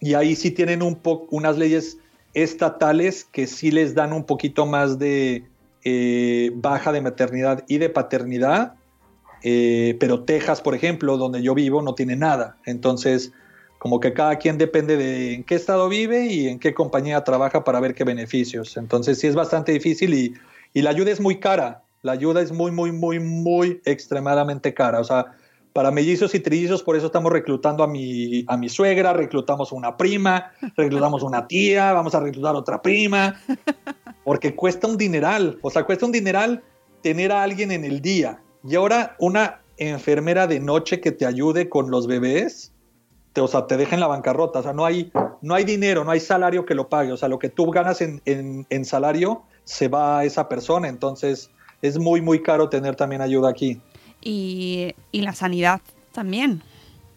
y 0.00 0.14
ahí 0.14 0.36
sí 0.36 0.50
tienen 0.50 0.82
un 0.82 1.00
unas 1.30 1.56
leyes 1.56 1.98
estatales 2.34 3.24
que 3.24 3.46
sí 3.46 3.70
les 3.70 3.94
dan 3.94 4.12
un 4.12 4.24
poquito 4.24 4.66
más 4.66 4.98
de 4.98 5.44
eh, 5.84 6.50
baja 6.54 6.92
de 6.92 7.00
maternidad 7.00 7.64
y 7.68 7.78
de 7.78 7.88
paternidad, 7.88 8.74
eh, 9.42 9.96
pero 9.98 10.24
Texas, 10.24 10.60
por 10.60 10.74
ejemplo, 10.74 11.16
donde 11.16 11.42
yo 11.42 11.54
vivo, 11.54 11.82
no 11.82 11.94
tiene 11.94 12.16
nada. 12.16 12.58
Entonces, 12.66 13.32
como 13.78 14.00
que 14.00 14.12
cada 14.12 14.36
quien 14.36 14.58
depende 14.58 14.96
de 14.96 15.34
en 15.34 15.44
qué 15.44 15.54
estado 15.54 15.88
vive 15.88 16.26
y 16.26 16.48
en 16.48 16.58
qué 16.58 16.74
compañía 16.74 17.22
trabaja 17.24 17.64
para 17.64 17.80
ver 17.80 17.94
qué 17.94 18.04
beneficios. 18.04 18.76
Entonces 18.76 19.18
sí 19.18 19.26
es 19.26 19.34
bastante 19.34 19.72
difícil 19.72 20.14
y, 20.14 20.34
y 20.74 20.82
la 20.82 20.90
ayuda 20.90 21.10
es 21.10 21.20
muy 21.20 21.38
cara. 21.38 21.82
La 22.02 22.12
ayuda 22.12 22.42
es 22.42 22.52
muy, 22.52 22.70
muy, 22.70 22.92
muy, 22.92 23.20
muy 23.20 23.80
extremadamente 23.84 24.74
cara. 24.74 25.00
O 25.00 25.04
sea, 25.04 25.32
para 25.72 25.90
mellizos 25.90 26.34
y 26.34 26.40
trillizos, 26.40 26.82
por 26.82 26.96
eso 26.96 27.06
estamos 27.06 27.30
reclutando 27.30 27.84
a 27.84 27.86
mi, 27.86 28.44
a 28.48 28.56
mi 28.56 28.68
suegra, 28.68 29.12
reclutamos 29.12 29.70
una 29.70 29.96
prima, 29.96 30.52
reclutamos 30.76 31.22
una 31.22 31.46
tía, 31.46 31.92
vamos 31.92 32.14
a 32.14 32.20
reclutar 32.20 32.56
otra 32.56 32.82
prima, 32.82 33.40
porque 34.24 34.54
cuesta 34.54 34.88
un 34.88 34.96
dineral. 34.96 35.58
O 35.62 35.70
sea, 35.70 35.84
cuesta 35.84 36.06
un 36.06 36.12
dineral 36.12 36.62
tener 37.02 37.30
a 37.30 37.44
alguien 37.44 37.70
en 37.70 37.84
el 37.84 38.00
día. 38.00 38.40
Y 38.64 38.74
ahora 38.74 39.14
una 39.20 39.60
enfermera 39.76 40.48
de 40.48 40.58
noche 40.58 41.00
que 41.00 41.12
te 41.12 41.26
ayude 41.26 41.68
con 41.68 41.90
los 41.90 42.08
bebés, 42.08 42.72
te, 43.38 43.42
o 43.42 43.46
sea, 43.46 43.66
te 43.66 43.76
deja 43.76 43.94
en 43.94 44.00
la 44.00 44.08
bancarrota. 44.08 44.58
O 44.58 44.62
sea, 44.62 44.72
no 44.72 44.84
hay, 44.84 45.12
no 45.42 45.54
hay 45.54 45.64
dinero, 45.64 46.04
no 46.04 46.10
hay 46.10 46.18
salario 46.18 46.66
que 46.66 46.74
lo 46.74 46.88
pague. 46.88 47.12
O 47.12 47.16
sea, 47.16 47.28
lo 47.28 47.38
que 47.38 47.48
tú 47.48 47.70
ganas 47.70 48.00
en, 48.00 48.20
en, 48.24 48.84
salario 48.84 49.42
se 49.64 49.86
va 49.86 50.18
a 50.18 50.24
esa 50.24 50.48
persona. 50.48 50.88
Entonces, 50.88 51.50
es 51.80 51.98
muy, 51.98 52.20
muy 52.20 52.42
caro 52.42 52.68
tener 52.68 52.96
también 52.96 53.22
ayuda 53.22 53.48
aquí. 53.48 53.80
Y, 54.20 54.94
y 55.12 55.20
la 55.20 55.32
sanidad 55.34 55.80
también, 56.10 56.62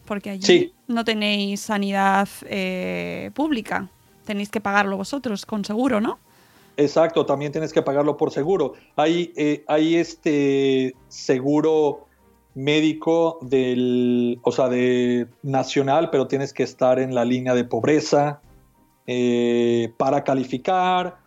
porque 0.06 0.30
allí 0.30 0.74
no 0.88 1.04
tenéis 1.04 1.62
sanidad 1.62 2.30
eh, 2.44 3.32
pública. 3.34 3.90
Tenéis 4.26 4.50
que 4.50 4.62
pagarlo 4.62 4.98
vosotros 4.98 5.48
con 5.48 5.66
seguro, 5.66 6.00
¿no? 6.00 6.20
Exacto, 6.78 7.26
también 7.26 7.52
tienes 7.52 7.74
que 7.74 7.82
pagarlo 7.82 8.16
por 8.16 8.32
seguro. 8.32 8.74
Hay, 8.96 9.34
eh, 9.36 9.64
hay 9.68 9.96
este 9.96 10.96
seguro 11.08 12.06
médico 12.54 13.40
del, 13.42 14.40
o 14.44 14.52
sea, 14.52 14.70
de 14.70 15.28
nacional, 15.42 16.10
pero 16.12 16.28
tienes 16.28 16.54
que 16.54 16.64
estar 16.64 17.00
en 17.00 17.16
la 17.16 17.26
línea 17.26 17.54
de 17.54 17.64
pobreza 17.64 18.42
eh, 19.08 19.94
para 19.98 20.24
calificar 20.24 21.18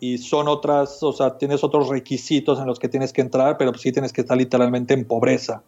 y 0.00 0.18
son 0.18 0.48
otras, 0.48 1.02
o 1.02 1.12
sea, 1.12 1.38
tienes 1.38 1.62
otros 1.62 1.88
requisitos 1.88 2.58
en 2.58 2.66
los 2.66 2.78
que 2.78 2.88
tienes 2.88 3.12
que 3.12 3.20
entrar, 3.20 3.56
pero 3.56 3.72
sí 3.74 3.92
tienes 3.92 4.12
que 4.12 4.22
estar 4.22 4.36
literalmente 4.36 4.94
en 4.94 5.04
pobreza. 5.04 5.62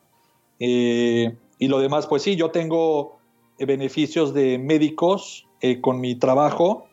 Eh, 0.58 1.36
y 1.58 1.68
lo 1.68 1.78
demás, 1.78 2.06
pues 2.08 2.22
sí, 2.22 2.34
yo 2.34 2.50
tengo 2.50 3.18
beneficios 3.58 4.34
de 4.34 4.58
médicos 4.58 5.46
eh, 5.60 5.80
con 5.80 6.00
mi 6.00 6.16
trabajo, 6.16 6.88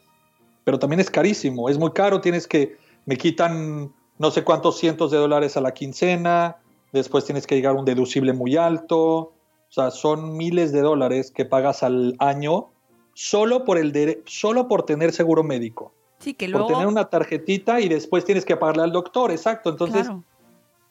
pero 0.64 0.78
también 0.78 1.00
es 1.00 1.10
carísimo, 1.10 1.68
es 1.70 1.80
muy 1.80 1.92
caro, 1.92 2.22
tienes 2.22 2.48
que, 2.48 2.78
me 3.06 3.18
quitan 3.18 3.92
no 4.20 4.30
sé 4.30 4.44
cuántos 4.44 4.78
cientos 4.78 5.10
de 5.10 5.18
dólares 5.18 5.58
a 5.58 5.62
la 5.62 5.74
quincena, 5.74 6.61
después 6.92 7.26
tienes 7.26 7.48
que 7.48 7.56
llegar 7.56 7.76
a 7.76 7.80
un 7.80 7.86
deducible 7.86 8.34
muy 8.34 8.58
alto, 8.58 9.34
o 9.72 9.74
sea, 9.74 9.92
son 9.92 10.36
miles 10.36 10.72
de 10.72 10.82
dólares 10.82 11.32
que 11.32 11.46
pagas 11.46 11.84
al 11.84 12.16
año 12.20 12.72
solo 13.14 13.64
por, 13.64 13.78
el 13.78 14.22
solo 14.26 14.68
por 14.68 14.84
tener 14.84 15.14
seguro 15.14 15.44
médico. 15.44 15.94
Sí, 16.20 16.34
que 16.34 16.48
luego... 16.48 16.68
Por 16.68 16.76
tener 16.76 16.88
una 16.88 17.10
tarjetita 17.10 17.80
y 17.80 17.90
después 17.90 18.26
tienes 18.26 18.46
que 18.46 18.58
pagarle 18.58 18.84
al 18.84 18.92
doctor, 18.92 19.32
exacto. 19.32 19.70
Entonces, 19.70 20.10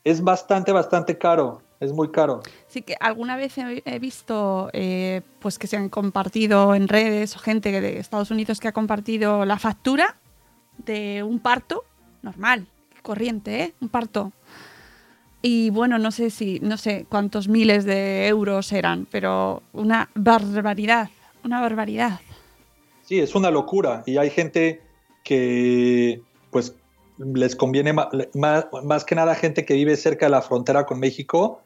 es 0.04 0.22
bastante, 0.22 0.72
bastante 0.72 1.18
caro. 1.18 1.62
Es 1.78 1.92
muy 1.92 2.10
caro. 2.10 2.42
Sí, 2.68 2.82
que 2.82 2.94
alguna 3.00 3.36
vez 3.36 3.56
he, 3.56 3.98
visto 3.98 4.68
eh, 4.74 5.22
pues 5.38 5.58
que 5.58 5.66
se 5.66 5.78
han 5.78 5.88
compartido 5.88 6.74
en 6.74 6.88
redes 6.88 7.34
o 7.36 7.38
gente 7.38 7.80
de 7.80 7.98
Estados 7.98 8.30
Unidos 8.30 8.60
que 8.60 8.68
ha 8.68 8.72
compartido 8.72 9.46
la 9.46 9.58
factura 9.58 10.16
de 10.76 11.22
un 11.22 11.38
parto 11.38 11.84
normal, 12.20 12.66
corriente, 13.02 13.62
¿eh? 13.62 13.74
Un 13.80 13.88
parto 13.88 14.32
y 15.42 15.70
bueno, 15.70 15.98
no 15.98 16.10
sé 16.10 16.30
si, 16.30 16.60
no 16.60 16.76
sé 16.76 17.06
cuántos 17.08 17.48
miles 17.48 17.84
de 17.84 18.28
euros 18.28 18.72
eran, 18.72 19.06
pero 19.10 19.62
una 19.72 20.10
barbaridad, 20.14 21.08
una 21.44 21.60
barbaridad. 21.60 22.20
Sí, 23.02 23.18
es 23.18 23.34
una 23.34 23.50
locura. 23.50 24.02
Y 24.06 24.18
hay 24.18 24.30
gente 24.30 24.82
que, 25.24 26.20
pues, 26.50 26.76
les 27.18 27.56
conviene 27.56 27.92
más, 27.92 28.08
más, 28.84 29.04
que 29.04 29.14
nada 29.14 29.34
gente 29.34 29.64
que 29.64 29.74
vive 29.74 29.96
cerca 29.96 30.26
de 30.26 30.30
la 30.30 30.42
frontera 30.42 30.84
con 30.84 31.00
México, 31.00 31.60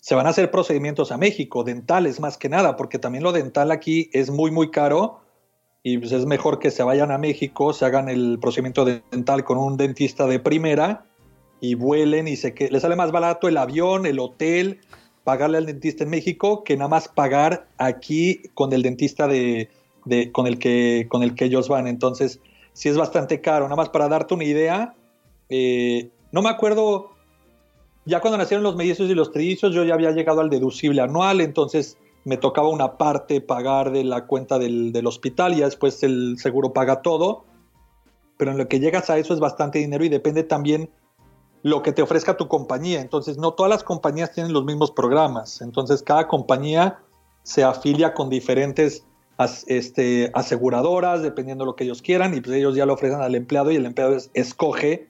se 0.00 0.14
van 0.14 0.26
a 0.26 0.30
hacer 0.30 0.50
procedimientos 0.50 1.10
a 1.10 1.16
México, 1.16 1.64
dentales 1.64 2.20
más 2.20 2.38
que 2.38 2.48
nada, 2.48 2.76
porque 2.76 2.98
también 2.98 3.24
lo 3.24 3.32
dental 3.32 3.70
aquí 3.70 4.10
es 4.12 4.30
muy, 4.30 4.50
muy 4.50 4.70
caro 4.70 5.20
y 5.82 5.98
pues 5.98 6.12
es 6.12 6.26
mejor 6.26 6.58
que 6.58 6.70
se 6.70 6.82
vayan 6.82 7.10
a 7.10 7.18
México, 7.18 7.72
se 7.72 7.84
hagan 7.84 8.08
el 8.08 8.38
procedimiento 8.40 8.84
dental 8.84 9.44
con 9.44 9.58
un 9.58 9.76
dentista 9.76 10.26
de 10.26 10.38
primera 10.38 11.04
y 11.60 11.74
vuelen 11.74 12.28
y 12.28 12.36
se 12.36 12.54
que 12.54 12.68
les 12.68 12.82
sale 12.82 12.96
más 12.96 13.12
barato 13.12 13.48
el 13.48 13.56
avión, 13.56 14.06
el 14.06 14.18
hotel, 14.18 14.80
pagarle 15.24 15.58
al 15.58 15.66
dentista 15.66 16.04
en 16.04 16.10
México 16.10 16.62
que 16.64 16.76
nada 16.76 16.88
más 16.88 17.08
pagar 17.08 17.66
aquí 17.78 18.42
con 18.54 18.72
el 18.72 18.82
dentista 18.82 19.26
de, 19.26 19.70
con 20.32 20.46
el 20.46 20.58
que 20.58 21.06
con 21.08 21.22
el 21.22 21.34
que 21.34 21.46
ellos 21.46 21.68
van. 21.68 21.86
Entonces, 21.86 22.40
sí 22.72 22.88
es 22.88 22.96
bastante 22.96 23.40
caro. 23.40 23.64
Nada 23.64 23.76
más 23.76 23.88
para 23.88 24.08
darte 24.08 24.34
una 24.34 24.44
idea, 24.44 24.94
eh, 25.48 26.10
no 26.32 26.42
me 26.42 26.50
acuerdo. 26.50 27.10
Ya 28.04 28.20
cuando 28.20 28.38
nacieron 28.38 28.62
los 28.62 28.76
mellizos 28.76 29.10
y 29.10 29.14
los 29.14 29.32
trillizos, 29.32 29.74
yo 29.74 29.82
ya 29.82 29.94
había 29.94 30.12
llegado 30.12 30.40
al 30.40 30.48
deducible 30.48 31.02
anual, 31.02 31.40
entonces 31.40 31.98
me 32.22 32.36
tocaba 32.36 32.68
una 32.68 32.98
parte 32.98 33.40
pagar 33.40 33.90
de 33.90 34.04
la 34.04 34.26
cuenta 34.26 34.60
del, 34.60 34.92
del 34.92 35.08
hospital 35.08 35.54
y 35.54 35.60
después 35.60 36.04
el 36.04 36.36
seguro 36.38 36.72
paga 36.72 37.02
todo. 37.02 37.44
Pero 38.36 38.52
en 38.52 38.58
lo 38.58 38.68
que 38.68 38.78
llegas 38.78 39.10
a 39.10 39.18
eso 39.18 39.34
es 39.34 39.40
bastante 39.40 39.80
dinero 39.80 40.04
y 40.04 40.08
depende 40.08 40.44
también 40.44 40.88
lo 41.66 41.82
que 41.82 41.90
te 41.90 42.00
ofrezca 42.00 42.36
tu 42.36 42.46
compañía. 42.46 43.00
Entonces, 43.00 43.38
no 43.38 43.54
todas 43.54 43.68
las 43.68 43.82
compañías 43.82 44.30
tienen 44.30 44.52
los 44.52 44.64
mismos 44.64 44.92
programas. 44.92 45.60
Entonces, 45.60 46.00
cada 46.00 46.28
compañía 46.28 47.00
se 47.42 47.64
afilia 47.64 48.14
con 48.14 48.30
diferentes 48.30 49.04
este, 49.66 50.30
aseguradoras, 50.32 51.22
dependiendo 51.22 51.64
de 51.64 51.66
lo 51.66 51.74
que 51.74 51.82
ellos 51.82 52.02
quieran, 52.02 52.34
y 52.36 52.40
pues 52.40 52.56
ellos 52.56 52.76
ya 52.76 52.86
lo 52.86 52.94
ofrecen 52.94 53.20
al 53.20 53.34
empleado 53.34 53.72
y 53.72 53.76
el 53.76 53.84
empleado 53.84 54.16
escoge 54.34 55.08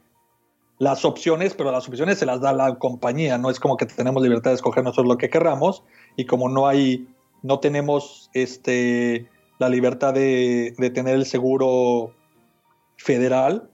las 0.78 1.04
opciones, 1.04 1.52
pero 1.52 1.72
las 1.72 1.86
opciones 1.88 2.18
se 2.18 2.24
las 2.24 2.40
da 2.40 2.54
la 2.54 2.78
compañía, 2.78 3.36
no 3.36 3.50
es 3.50 3.60
como 3.60 3.76
que 3.76 3.84
tenemos 3.84 4.22
libertad 4.22 4.52
de 4.52 4.54
escoger 4.54 4.82
nosotros 4.82 5.08
lo 5.08 5.18
que 5.18 5.28
querramos, 5.28 5.84
y 6.16 6.24
como 6.24 6.48
no 6.48 6.66
hay, 6.66 7.06
no 7.42 7.60
tenemos 7.60 8.30
este, 8.32 9.28
la 9.58 9.68
libertad 9.68 10.14
de, 10.14 10.74
de 10.78 10.88
tener 10.88 11.16
el 11.16 11.26
seguro 11.26 12.14
federal, 12.96 13.68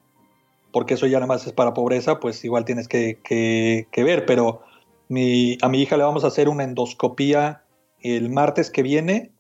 porque 0.73 0.95
eso 0.95 1.07
ya 1.07 1.19
nada 1.19 1.27
más 1.27 1.47
es 1.47 1.53
para 1.53 1.75
pobreza, 1.75 2.19
pues 2.19 2.45
igual 2.45 2.65
tienes 2.65 2.89
que, 2.89 3.87
ver. 3.97 4.27
Pero 4.27 4.63
mi, 5.09 5.59
a 5.63 5.69
mi 5.69 5.83
hija 5.83 5.97
le 5.97 6.05
vamos 6.05 6.25
a 6.25 6.29
hacer 6.29 6.49
una 6.49 6.65
endoscopía 6.65 7.63
el 8.01 8.31
martes 8.31 8.71
que 8.71 8.83
viene 8.83 9.33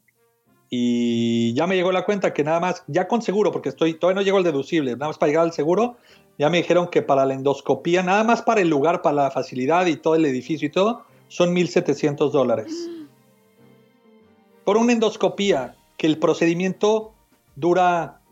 y 0.74 1.52
ya 1.52 1.66
me 1.66 1.74
llegó 1.74 1.92
la 1.92 2.06
cuenta 2.06 2.32
que 2.32 2.44
nada 2.44 2.58
más, 2.58 2.82
ya 2.86 3.06
con 3.06 3.20
seguro, 3.20 3.52
porque 3.52 3.68
estoy, 3.68 3.92
todavía 3.92 4.20
no 4.20 4.24
llegó 4.24 4.38
el 4.38 4.44
deducible, 4.44 4.92
nada 4.92 5.08
más 5.08 5.18
para 5.18 5.28
llegar 5.28 5.44
al 5.44 5.52
seguro, 5.52 5.96
ya 6.38 6.48
me 6.48 6.56
dijeron 6.56 6.88
que 6.88 7.02
para 7.02 7.26
la 7.26 7.34
endoscopía, 7.34 8.02
nada 8.02 8.24
más 8.24 8.40
para 8.40 8.62
el 8.62 8.70
lugar, 8.70 9.02
para 9.02 9.16
la 9.16 9.30
facilidad 9.30 9.84
y 9.84 9.96
todo 9.96 10.14
el 10.14 10.24
edificio 10.24 10.68
y 10.68 10.70
todo, 10.70 11.04
son 11.28 11.54
1.700 11.54 12.30
dólares. 12.30 12.72
por 14.64 14.78
una 14.78 14.94
endoscopía, 14.94 15.76
que 15.98 16.06
el 16.06 16.18
procedimiento 16.18 17.12
dura 17.54 18.22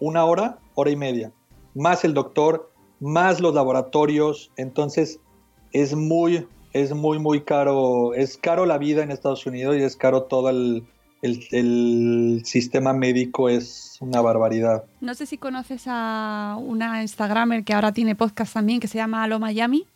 una 0.00 0.24
hora, 0.24 0.58
hora 0.74 0.90
y 0.90 0.96
media, 0.96 1.32
más 1.78 2.04
el 2.04 2.12
doctor, 2.12 2.70
más 3.00 3.40
los 3.40 3.54
laboratorios, 3.54 4.50
entonces 4.56 5.20
es 5.72 5.94
muy, 5.94 6.46
es 6.72 6.92
muy, 6.92 7.18
muy 7.18 7.42
caro, 7.42 8.14
es 8.14 8.36
caro 8.36 8.66
la 8.66 8.78
vida 8.78 9.02
en 9.02 9.10
Estados 9.10 9.46
Unidos 9.46 9.76
y 9.76 9.82
es 9.82 9.96
caro 9.96 10.24
todo 10.24 10.50
el, 10.50 10.84
el, 11.22 12.42
sistema 12.44 12.92
médico, 12.92 13.48
es 13.48 13.96
una 14.00 14.20
barbaridad. 14.20 14.84
No 15.00 15.14
sé 15.14 15.26
si 15.26 15.38
conoces 15.38 15.84
a 15.86 16.56
una 16.60 17.02
Instagramer 17.02 17.64
que 17.64 17.74
ahora 17.74 17.92
tiene 17.92 18.16
podcast 18.16 18.54
también, 18.54 18.80
que 18.80 18.88
se 18.88 18.98
llama 18.98 19.22
Alo 19.22 19.38
Miami. 19.38 19.86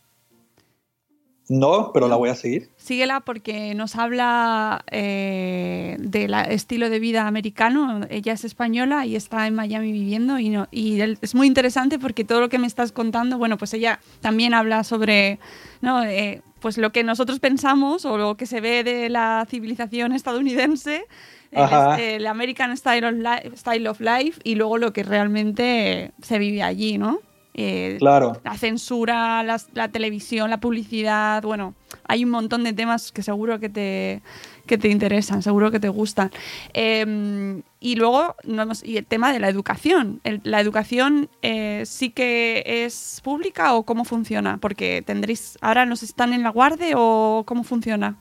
No, 1.54 1.90
pero 1.92 2.08
la 2.08 2.16
voy 2.16 2.30
a 2.30 2.34
seguir. 2.34 2.70
Síguela 2.78 3.20
porque 3.20 3.74
nos 3.74 3.96
habla 3.96 4.86
eh, 4.90 5.98
del 5.98 6.32
estilo 6.32 6.88
de 6.88 6.98
vida 6.98 7.26
americano. 7.26 8.00
Ella 8.08 8.32
es 8.32 8.46
española 8.46 9.04
y 9.04 9.16
está 9.16 9.46
en 9.46 9.54
Miami 9.54 9.92
viviendo 9.92 10.38
y, 10.38 10.48
no, 10.48 10.66
y 10.70 11.02
es 11.02 11.34
muy 11.34 11.46
interesante 11.46 11.98
porque 11.98 12.24
todo 12.24 12.40
lo 12.40 12.48
que 12.48 12.58
me 12.58 12.66
estás 12.66 12.90
contando, 12.90 13.36
bueno, 13.36 13.58
pues 13.58 13.74
ella 13.74 14.00
también 14.22 14.54
habla 14.54 14.82
sobre 14.82 15.40
¿no? 15.82 16.02
Eh, 16.02 16.40
pues 16.60 16.78
lo 16.78 16.90
que 16.90 17.04
nosotros 17.04 17.38
pensamos 17.38 18.06
o 18.06 18.16
lo 18.16 18.36
que 18.38 18.46
se 18.46 18.62
ve 18.62 18.82
de 18.82 19.10
la 19.10 19.46
civilización 19.50 20.12
estadounidense, 20.12 21.04
el, 21.50 22.26
American 22.26 22.74
Style 22.78 23.04
of, 23.04 23.14
Life, 23.14 23.56
Style 23.58 23.88
of 23.88 24.00
Life 24.00 24.40
y 24.42 24.54
luego 24.54 24.78
lo 24.78 24.94
que 24.94 25.02
realmente 25.02 26.12
se 26.22 26.38
vive 26.38 26.62
allí, 26.62 26.96
¿no? 26.96 27.18
Eh, 27.54 27.96
claro. 27.98 28.40
La 28.44 28.56
censura, 28.56 29.42
la, 29.42 29.88
televisión, 29.88 30.48
la 30.48 30.58
publicidad, 30.58 31.42
bueno, 31.42 31.74
hay 32.04 32.24
un 32.24 32.30
montón 32.30 32.64
de 32.64 32.72
temas 32.72 33.12
que 33.12 33.22
seguro 33.22 33.60
que 33.60 33.68
te, 33.68 34.22
que 34.66 34.78
te 34.78 34.88
interesan, 34.88 35.42
seguro 35.42 35.70
que 35.70 35.78
te 35.78 35.90
gustan. 35.90 36.30
Em, 36.72 37.62
y 37.78 37.96
luego, 37.96 38.36
y 38.84 38.96
el 38.96 39.04
tema 39.04 39.32
de 39.32 39.38
la 39.38 39.48
educación. 39.48 40.20
¿La 40.44 40.60
educación 40.60 41.28
eh, 41.42 41.82
sí 41.84 42.10
que 42.10 42.62
es 42.64 43.20
pública 43.22 43.74
o 43.74 43.82
cómo 43.82 44.04
funciona? 44.04 44.56
Porque 44.58 45.02
tendréis, 45.04 45.58
ahora 45.60 45.84
nos 45.84 46.02
están 46.02 46.32
en 46.32 46.42
la 46.42 46.50
guardia 46.50 46.94
o 46.96 47.44
cómo 47.46 47.64
funciona 47.64 48.16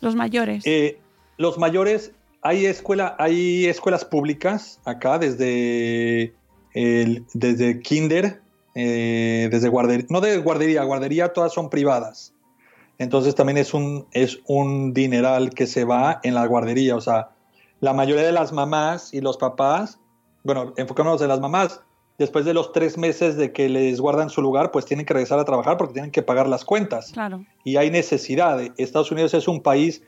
los 0.00 0.14
mayores. 0.14 0.62
Eh, 0.64 1.00
los 1.38 1.58
mayores, 1.58 2.12
hay, 2.42 2.66
escuela, 2.66 3.16
hay 3.18 3.66
escuelas 3.66 4.04
públicas 4.04 4.78
acá 4.84 5.18
desde, 5.18 6.34
desde 6.72 7.80
kinder 7.80 8.40
eh, 8.74 9.48
desde 9.50 9.68
guardería, 9.68 10.06
no 10.10 10.20
de 10.20 10.38
guardería, 10.38 10.84
guardería 10.84 11.32
todas 11.32 11.52
son 11.52 11.70
privadas. 11.70 12.34
Entonces 12.98 13.34
también 13.34 13.56
es 13.56 13.72
un, 13.72 14.06
es 14.12 14.40
un 14.46 14.92
dineral 14.92 15.50
que 15.50 15.66
se 15.66 15.84
va 15.84 16.20
en 16.22 16.34
la 16.34 16.46
guardería. 16.46 16.96
O 16.96 17.00
sea, 17.00 17.30
la 17.80 17.94
mayoría 17.94 18.24
de 18.24 18.32
las 18.32 18.52
mamás 18.52 19.14
y 19.14 19.22
los 19.22 19.38
papás, 19.38 19.98
bueno, 20.44 20.74
enfocándonos 20.76 21.22
en 21.22 21.28
las 21.28 21.40
mamás, 21.40 21.80
después 22.18 22.44
de 22.44 22.52
los 22.52 22.72
tres 22.72 22.98
meses 22.98 23.36
de 23.36 23.52
que 23.52 23.70
les 23.70 24.00
guardan 24.00 24.28
su 24.28 24.42
lugar, 24.42 24.70
pues 24.70 24.84
tienen 24.84 25.06
que 25.06 25.14
regresar 25.14 25.38
a 25.38 25.46
trabajar 25.46 25.78
porque 25.78 25.94
tienen 25.94 26.10
que 26.10 26.22
pagar 26.22 26.46
las 26.46 26.66
cuentas. 26.66 27.12
Claro. 27.12 27.46
Y 27.64 27.76
hay 27.76 27.90
necesidad. 27.90 28.60
Estados 28.76 29.10
Unidos 29.10 29.32
es 29.32 29.48
un 29.48 29.62
país 29.62 30.02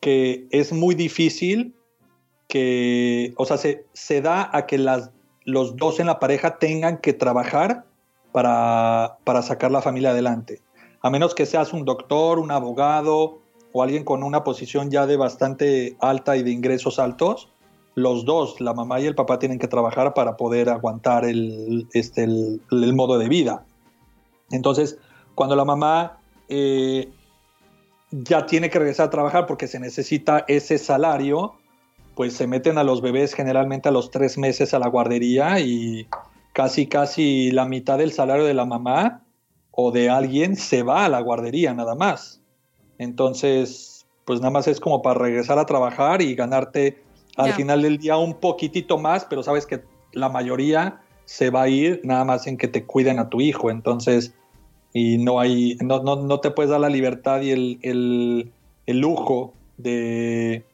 que 0.00 0.46
es 0.50 0.72
muy 0.72 0.94
difícil 0.94 1.74
que, 2.48 3.34
o 3.36 3.44
sea, 3.44 3.58
se, 3.58 3.84
se 3.92 4.22
da 4.22 4.48
a 4.50 4.64
que 4.64 4.78
las 4.78 5.10
los 5.44 5.76
dos 5.76 6.00
en 6.00 6.06
la 6.06 6.18
pareja 6.18 6.58
tengan 6.58 6.98
que 6.98 7.12
trabajar 7.12 7.84
para, 8.32 9.42
sacar 9.42 9.70
la 9.70 9.82
familia 9.82 10.10
adelante. 10.10 10.60
A 11.02 11.10
menos 11.10 11.34
que 11.34 11.46
seas 11.46 11.72
un 11.72 11.84
doctor, 11.84 12.38
un 12.38 12.50
abogado 12.50 13.38
o 13.72 13.82
alguien 13.82 14.04
con 14.04 14.22
una 14.22 14.42
posición 14.42 14.90
ya 14.90 15.06
de 15.06 15.16
bastante 15.16 15.96
alta 16.00 16.36
y 16.36 16.42
de 16.42 16.50
ingresos 16.50 16.98
altos, 16.98 17.48
los 17.94 18.24
dos, 18.24 18.60
la 18.60 18.74
mamá 18.74 19.00
y 19.00 19.06
el 19.06 19.14
papá, 19.14 19.38
tienen 19.38 19.58
que 19.58 19.68
trabajar 19.68 20.14
para 20.14 20.36
poder 20.36 20.68
aguantar 20.68 21.24
el, 21.24 21.86
este, 21.92 22.24
el, 22.24 22.94
modo 22.94 23.18
de 23.18 23.28
vida. 23.28 23.64
Entonces, 24.50 24.98
cuando 25.36 25.54
la 25.54 25.64
mamá 25.64 26.18
eh, 26.48 27.08
ya 28.10 28.46
tiene 28.46 28.68
que 28.70 28.78
regresar 28.78 29.06
a 29.06 29.10
trabajar 29.10 29.46
porque 29.46 29.68
se 29.68 29.78
necesita 29.78 30.44
ese 30.48 30.78
salario, 30.78 31.54
pues 32.14 32.34
se 32.34 32.46
meten 32.46 32.78
a 32.78 32.84
los 32.84 33.00
bebés 33.00 33.34
generalmente 33.34 33.88
a 33.88 33.92
los 33.92 34.10
tres 34.10 34.38
meses 34.38 34.74
a 34.74 34.78
la 34.78 34.88
guardería 34.88 35.60
y 35.60 36.06
casi, 36.52 36.86
casi 36.86 37.50
la 37.50 37.66
mitad 37.66 37.98
del 37.98 38.12
salario 38.12 38.44
de 38.44 38.54
la 38.54 38.64
mamá 38.64 39.22
o 39.70 39.90
de 39.90 40.08
alguien 40.08 40.56
se 40.56 40.82
va 40.82 41.04
a 41.04 41.08
la 41.08 41.20
guardería 41.20 41.74
nada 41.74 41.94
más. 41.94 42.40
Entonces, 42.98 44.06
pues 44.24 44.40
nada 44.40 44.52
más 44.52 44.68
es 44.68 44.80
como 44.80 45.02
para 45.02 45.18
regresar 45.18 45.58
a 45.58 45.66
trabajar 45.66 46.22
y 46.22 46.34
ganarte 46.34 47.02
al 47.36 47.52
final 47.52 47.82
del 47.82 47.98
día 47.98 48.16
un 48.16 48.34
poquitito 48.34 48.96
más, 48.96 49.24
pero 49.24 49.42
sabes 49.42 49.66
que 49.66 49.82
la 50.12 50.28
mayoría 50.28 51.00
se 51.24 51.50
va 51.50 51.62
a 51.62 51.68
ir 51.68 52.00
nada 52.04 52.24
más 52.24 52.46
en 52.46 52.56
que 52.56 52.68
te 52.68 52.84
cuiden 52.84 53.18
a 53.18 53.28
tu 53.28 53.40
hijo. 53.40 53.70
Entonces, 53.70 54.32
y 54.92 55.18
no 55.18 55.40
hay, 55.40 55.76
no, 55.82 56.02
no, 56.04 56.14
no 56.14 56.38
te 56.38 56.52
puedes 56.52 56.70
dar 56.70 56.80
la 56.80 56.88
libertad 56.88 57.40
y 57.40 57.50
el, 57.50 57.78
el, 57.82 58.52
el 58.86 58.98
lujo 59.00 59.52
de, 59.76 60.64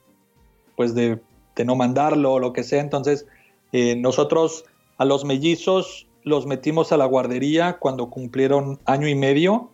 pues 0.77 0.95
de 0.95 1.19
de 1.57 1.65
no 1.65 1.77
mandarlo 1.77 2.35
o 2.35 2.39
lo 2.39 2.53
que 2.53 2.63
sea. 2.63 2.81
Entonces, 2.81 3.27
eh, 3.73 3.97
nosotros 3.97 4.65
a 4.99 5.05
los 5.05 5.25
mellizos 5.25 6.07
los 6.23 6.47
metimos 6.47 6.93
a 6.93 6.97
la 6.97 7.07
guardería 7.07 7.79
cuando 7.79 8.11
cumplieron 8.11 8.79
año 8.85 9.09
y 9.09 9.15
medio. 9.15 9.71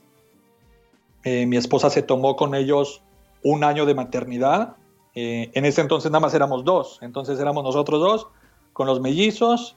Eh, 1.24 1.46
mi 1.46 1.56
esposa 1.56 1.90
se 1.90 2.02
tomó 2.02 2.36
con 2.36 2.54
ellos 2.54 3.02
un 3.42 3.64
año 3.64 3.84
de 3.84 3.94
maternidad. 3.94 4.76
Eh, 5.14 5.50
en 5.54 5.64
ese 5.64 5.80
entonces 5.80 6.10
nada 6.10 6.20
más 6.20 6.34
éramos 6.34 6.64
dos, 6.64 6.98
entonces 7.02 7.40
éramos 7.40 7.64
nosotros 7.64 8.00
dos 8.00 8.28
con 8.72 8.86
los 8.86 9.00
mellizos. 9.00 9.76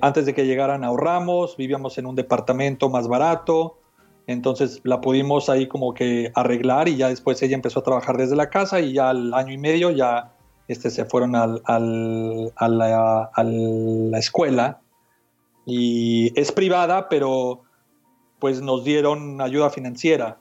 antes 0.00 0.26
de 0.26 0.34
que 0.34 0.46
llegaran 0.46 0.84
ahorramos, 0.84 1.56
vivíamos 1.56 1.98
en 1.98 2.06
un 2.06 2.14
departamento 2.14 2.90
más 2.90 3.08
barato, 3.08 3.78
entonces 4.26 4.80
la 4.84 5.00
pudimos 5.00 5.48
ahí 5.48 5.66
como 5.66 5.94
que 5.94 6.32
arreglar 6.34 6.88
y 6.88 6.96
ya 6.96 7.08
después 7.08 7.40
ella 7.42 7.54
empezó 7.54 7.80
a 7.80 7.82
trabajar 7.82 8.16
desde 8.16 8.36
la 8.36 8.50
casa 8.50 8.80
y 8.80 8.92
ya 8.92 9.10
al 9.10 9.32
año 9.34 9.52
y 9.52 9.58
medio 9.58 9.90
ya 9.90 10.35
este, 10.68 10.90
se 10.90 11.04
fueron 11.04 11.36
al, 11.36 11.62
al, 11.64 12.52
a, 12.56 12.68
la, 12.68 13.30
a, 13.32 13.42
la, 13.44 14.18
escuela 14.18 14.80
y 15.64 16.38
es 16.38 16.52
privada, 16.52 17.08
pero 17.08 17.62
pues 18.38 18.60
nos 18.60 18.84
dieron 18.84 19.40
ayuda 19.40 19.70
financiera. 19.70 20.38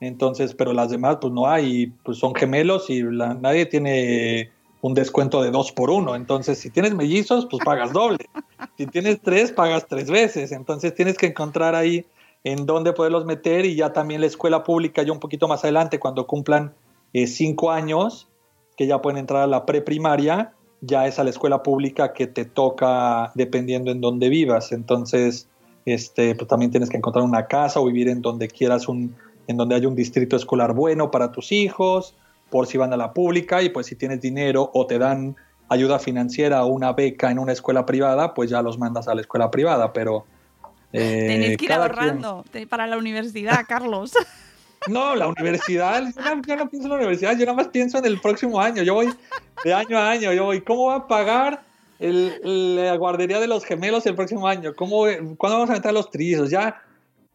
Entonces, 0.00 0.54
pero 0.54 0.72
las 0.72 0.90
demás 0.90 1.18
pues 1.20 1.32
no 1.32 1.46
hay, 1.46 1.88
pues 2.04 2.18
son 2.18 2.34
gemelos 2.34 2.90
y 2.90 3.02
nadie 3.02 3.66
tiene 3.66 4.50
un 4.80 4.92
descuento 4.92 5.42
de 5.42 5.50
dos 5.50 5.72
por 5.72 5.90
uno. 5.90 6.14
Entonces, 6.14 6.58
si 6.58 6.68
tienes 6.68 6.94
mellizos, 6.94 7.46
pues 7.50 7.64
pagas 7.64 7.92
doble. 7.92 8.28
Si 8.76 8.86
tienes 8.86 9.20
tres, 9.22 9.52
pagas 9.52 9.86
tres 9.86 10.10
veces. 10.10 10.50
Entonces, 10.50 10.94
tienes 10.96 11.16
que 11.16 11.26
encontrar 11.26 11.76
ahí 11.76 12.04
en 12.42 12.66
dónde 12.66 12.92
poderlos 12.92 13.24
meter 13.24 13.64
y 13.64 13.76
ya 13.76 13.92
también 13.92 14.20
la 14.20 14.26
escuela 14.26 14.64
pública, 14.64 15.02
ya 15.02 15.12
un 15.12 15.20
poquito 15.20 15.46
más 15.46 15.62
adelante, 15.62 16.00
cuando 16.00 16.26
cumplan 16.26 16.74
eh, 17.12 17.28
cinco 17.28 17.70
años, 17.70 18.28
que 18.76 18.86
ya 18.86 19.00
pueden 19.00 19.18
entrar 19.18 19.42
a 19.42 19.46
la 19.46 19.66
preprimaria, 19.66 20.52
ya 20.80 21.06
es 21.06 21.18
a 21.18 21.24
la 21.24 21.30
escuela 21.30 21.62
pública 21.62 22.12
que 22.12 22.26
te 22.26 22.44
toca 22.44 23.32
dependiendo 23.34 23.90
en 23.90 24.00
dónde 24.00 24.28
vivas. 24.28 24.72
Entonces, 24.72 25.48
este, 25.86 26.34
pues 26.34 26.48
también 26.48 26.70
tienes 26.70 26.90
que 26.90 26.96
encontrar 26.96 27.24
una 27.24 27.46
casa 27.46 27.80
o 27.80 27.86
vivir 27.86 28.08
en 28.08 28.22
donde 28.22 28.48
quieras 28.48 28.88
un, 28.88 29.14
en 29.46 29.56
donde 29.56 29.74
haya 29.74 29.88
un 29.88 29.94
distrito 29.94 30.36
escolar 30.36 30.74
bueno 30.74 31.10
para 31.10 31.32
tus 31.32 31.52
hijos, 31.52 32.14
por 32.50 32.66
si 32.66 32.78
van 32.78 32.92
a 32.92 32.96
la 32.96 33.12
pública 33.12 33.62
y 33.62 33.68
pues 33.70 33.86
si 33.86 33.96
tienes 33.96 34.20
dinero 34.20 34.70
o 34.74 34.86
te 34.86 34.98
dan 34.98 35.36
ayuda 35.68 35.98
financiera 35.98 36.64
o 36.64 36.68
una 36.68 36.92
beca 36.92 37.30
en 37.30 37.38
una 37.38 37.52
escuela 37.52 37.86
privada, 37.86 38.34
pues 38.34 38.50
ya 38.50 38.62
los 38.62 38.78
mandas 38.78 39.08
a 39.08 39.14
la 39.14 39.20
escuela 39.20 39.50
privada, 39.50 39.92
pero... 39.92 40.26
Eh, 40.92 41.26
Tenéis 41.26 41.56
que 41.56 41.64
ir 41.64 41.72
ahorrando 41.72 42.44
para 42.68 42.86
la 42.86 42.96
universidad, 42.96 43.64
Carlos. 43.66 44.12
No, 44.86 45.14
la 45.14 45.28
universidad, 45.28 46.02
yo 46.46 46.56
no, 46.56 46.68
pienso 46.68 46.86
en 46.86 46.90
la 46.90 46.96
universidad, 46.96 47.32
yo 47.32 47.46
nada 47.46 47.56
más 47.56 47.68
pienso 47.68 47.98
en 47.98 48.04
el 48.04 48.20
próximo 48.20 48.60
año. 48.60 48.82
Yo 48.82 48.94
voy 48.94 49.12
de 49.64 49.72
año 49.72 49.98
a 49.98 50.10
año, 50.10 50.32
yo 50.32 50.44
voy, 50.44 50.60
¿cómo 50.60 50.86
va 50.86 50.96
a 50.96 51.08
pagar 51.08 51.62
la 51.98 52.96
guardería 52.96 53.40
de 53.40 53.46
los 53.46 53.64
gemelos 53.64 54.04
el 54.06 54.14
próximo 54.14 54.46
año? 54.46 54.74
¿Cómo, 54.74 55.04
¿Cuándo 55.38 55.58
vamos 55.58 55.70
a 55.70 55.76
entrar 55.76 55.94
los 55.94 56.10
trizos? 56.10 56.50
Ya, 56.50 56.82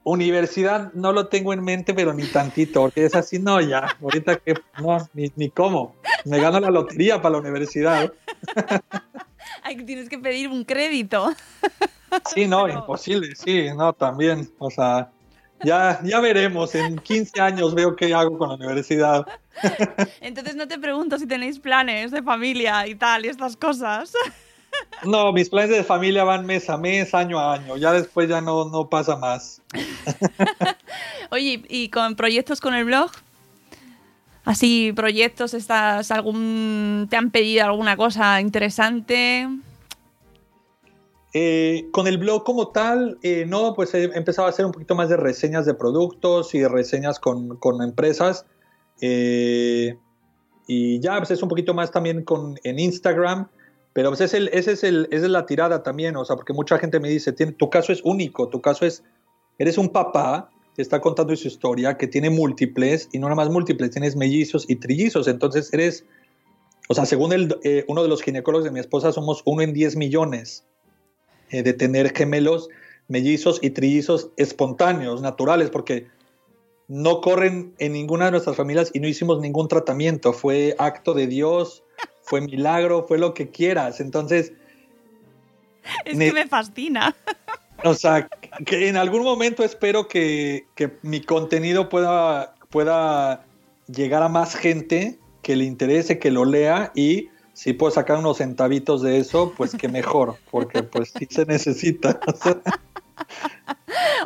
universidad 0.03 0.93
no 0.93 1.11
lo 1.11 1.27
tengo 1.27 1.53
en 1.53 1.63
mente, 1.63 1.93
pero 1.93 2.13
ni 2.13 2.25
tantito, 2.25 2.81
porque 2.81 3.05
es 3.05 3.15
así, 3.15 3.39
no, 3.39 3.59
ya, 3.61 3.97
ahorita 4.01 4.37
que, 4.37 4.53
no, 4.79 5.09
ni, 5.13 5.31
ni 5.35 5.49
cómo. 5.49 5.95
Me 6.25 6.39
gano 6.39 6.59
la 6.59 6.69
lotería 6.69 7.21
para 7.21 7.33
la 7.33 7.39
universidad. 7.39 8.13
Ay, 9.63 9.83
tienes 9.85 10.07
que 10.07 10.19
pedir 10.19 10.49
un 10.49 10.63
crédito. 10.63 11.31
Sí, 12.33 12.47
no, 12.47 12.67
imposible, 12.69 13.35
sí, 13.35 13.69
no, 13.75 13.93
también, 13.93 14.49
o 14.59 14.69
sea 14.69 15.09
ya, 15.63 15.99
ya 16.03 16.19
veremos. 16.19 16.75
En 16.75 16.97
15 16.97 17.41
años 17.41 17.73
veo 17.73 17.95
qué 17.95 18.13
hago 18.13 18.37
con 18.37 18.49
la 18.49 18.55
universidad. 18.55 19.25
Entonces 20.21 20.55
no 20.55 20.67
te 20.67 20.77
pregunto 20.77 21.17
si 21.17 21.27
tenéis 21.27 21.59
planes 21.59 22.11
de 22.11 22.23
familia 22.23 22.87
y 22.87 22.95
tal 22.95 23.25
y 23.25 23.29
estas 23.29 23.55
cosas. 23.55 24.13
No, 25.03 25.33
mis 25.33 25.49
planes 25.49 25.71
de 25.71 25.83
familia 25.83 26.23
van 26.23 26.45
mes 26.45 26.69
a 26.69 26.77
mes, 26.77 27.13
año 27.13 27.39
a 27.39 27.53
año. 27.53 27.77
Ya 27.77 27.91
después 27.91 28.29
ya 28.29 28.41
no, 28.41 28.69
no 28.69 28.89
pasa 28.89 29.15
más. 29.15 29.61
Oye, 31.31 31.63
¿y 31.67 31.89
con 31.89 32.15
proyectos 32.15 32.61
con 32.61 32.73
el 32.73 32.85
blog? 32.85 33.11
así 34.49 34.91
proyectos, 34.95 35.53
estás 35.53 36.09
algún 36.09 37.05
te 37.07 37.17
han 37.17 37.29
pedido 37.29 37.65
alguna 37.65 37.95
cosa 37.95 38.41
interesante. 38.41 39.47
Eh, 41.33 41.87
con 41.91 42.07
el 42.07 42.17
blog 42.17 42.43
como 42.43 42.69
tal, 42.69 43.19
eh, 43.21 43.45
no, 43.47 43.75
pues 43.75 43.93
he 43.93 44.05
empezado 44.05 44.47
a 44.47 44.49
hacer 44.49 44.65
un 44.65 44.71
poquito 44.71 44.95
más 44.95 45.09
de 45.09 45.17
reseñas 45.17 45.65
de 45.65 45.75
productos 45.75 46.55
y 46.55 46.59
de 46.59 46.69
reseñas 46.69 47.19
con, 47.19 47.57
con 47.57 47.83
empresas. 47.83 48.45
Eh, 49.01 49.95
y 50.67 50.99
ya, 50.99 51.17
pues 51.17 51.31
es 51.31 51.43
un 51.43 51.49
poquito 51.49 51.73
más 51.73 51.91
también 51.91 52.23
con, 52.23 52.57
en 52.63 52.79
Instagram. 52.79 53.47
Pero 53.93 54.09
pues 54.09 54.21
es 54.21 54.33
el, 54.33 54.49
ese 54.49 54.73
es 54.73 54.83
el, 54.83 55.07
esa 55.11 55.25
es 55.25 55.31
la 55.31 55.45
tirada 55.45 55.81
también, 55.83 56.15
o 56.15 56.23
sea, 56.23 56.35
porque 56.35 56.53
mucha 56.53 56.77
gente 56.77 56.99
me 56.99 57.09
dice, 57.09 57.33
tu 57.33 57.69
caso 57.69 57.91
es 57.91 58.01
único, 58.03 58.47
tu 58.47 58.61
caso 58.61 58.85
es, 58.85 59.03
eres 59.57 59.77
un 59.77 59.89
papá 59.89 60.51
que 60.75 60.81
está 60.83 61.01
contando 61.01 61.35
su 61.35 61.47
historia, 61.47 61.97
que 61.97 62.07
tiene 62.07 62.29
múltiples, 62.29 63.09
y 63.11 63.17
no 63.17 63.27
nada 63.27 63.35
más 63.35 63.49
múltiples, 63.49 63.89
tienes 63.89 64.15
mellizos 64.15 64.69
y 64.69 64.75
trillizos, 64.75 65.27
entonces 65.27 65.73
eres, 65.73 66.05
o 66.87 66.93
sea, 66.93 67.05
según 67.05 67.33
el, 67.33 67.57
uno 67.87 68.03
de 68.03 68.09
los 68.09 68.21
ginecólogos 68.21 68.63
de 68.63 68.71
mi 68.71 68.79
esposa, 68.79 69.11
somos 69.11 69.41
uno 69.45 69.63
en 69.63 69.73
10 69.73 69.95
millones. 69.95 70.65
Eh, 71.51 71.63
de 71.63 71.73
tener 71.73 72.15
gemelos, 72.15 72.69
mellizos 73.07 73.59
y 73.63 73.71
trillizos 73.71 74.29
espontáneos, 74.37 75.21
naturales, 75.21 75.71
porque 75.71 76.07
no 76.87 77.21
corren 77.21 77.73
en 77.79 77.93
ninguna 77.93 78.25
de 78.25 78.31
nuestras 78.31 78.55
familias 78.55 78.91
y 78.93 78.99
no 78.99 79.07
hicimos 79.07 79.39
ningún 79.39 79.67
tratamiento, 79.67 80.31
fue 80.31 80.75
acto 80.77 81.13
de 81.13 81.25
Dios, 81.25 81.83
fue 82.21 82.41
milagro, 82.41 83.05
fue 83.07 83.17
lo 83.17 83.33
que 83.33 83.49
quieras. 83.49 83.99
Entonces... 83.99 84.53
Es 86.05 86.17
que 86.17 86.33
me 86.33 86.47
fascina. 86.47 87.15
O 87.83 87.93
sea, 87.93 88.27
que 88.65 88.89
en 88.89 88.97
algún 88.97 89.23
momento 89.23 89.63
espero 89.63 90.07
que, 90.07 90.67
que 90.75 90.97
mi 91.01 91.21
contenido 91.21 91.89
pueda, 91.89 92.53
pueda 92.69 93.45
llegar 93.87 94.21
a 94.21 94.29
más 94.29 94.55
gente 94.55 95.17
que 95.41 95.55
le 95.55 95.63
interese, 95.63 96.19
que 96.19 96.29
lo 96.29 96.45
lea 96.45 96.91
y 96.93 97.29
si 97.59 97.73
puedo 97.73 97.91
sacar 97.91 98.17
unos 98.19 98.37
centavitos 98.37 99.01
de 99.01 99.17
eso, 99.17 99.53
pues 99.57 99.75
que 99.75 99.89
mejor, 99.89 100.37
porque 100.49 100.81
pues 100.81 101.11
sí 101.13 101.27
se 101.29 101.45
necesita. 101.45 102.17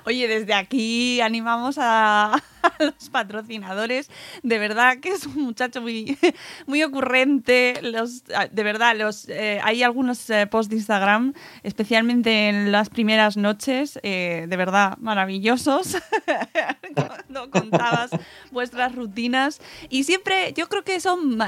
Oye, 0.06 0.28
desde 0.28 0.54
aquí 0.54 1.22
animamos 1.22 1.76
a, 1.80 2.42
los 2.80 3.10
patrocinadores. 3.10 4.10
De 4.42 4.58
verdad 4.58 4.98
que 5.00 5.10
es 5.10 5.26
un 5.26 5.44
muchacho 5.44 5.82
muy, 5.82 6.18
muy 6.68 6.84
ocurrente. 6.84 7.80
Los, 7.82 8.24
de 8.24 8.64
verdad, 8.64 8.96
los, 8.98 9.30
eh, 9.30 9.60
hay 9.64 9.84
algunos 9.84 10.30
eh, 10.30 10.48
posts 10.48 10.70
de 10.70 10.78
Instagram, 10.78 11.34
especialmente 11.64 12.50
en 12.50 12.72
las 12.72 12.90
primeras 12.90 13.38
noches, 13.38 14.00
eh, 14.04 14.46
de 14.48 14.58
verdad 14.58 14.98
maravillosos. 15.00 15.98
Cuando 16.96 17.50
contabas 17.50 18.12
vuestras 18.52 18.94
rutinas. 18.96 19.62
Y 19.90 20.04
siempre 20.04 20.54
yo 20.54 20.68
creo 20.68 20.84
que 20.84 21.00
son 21.00 21.40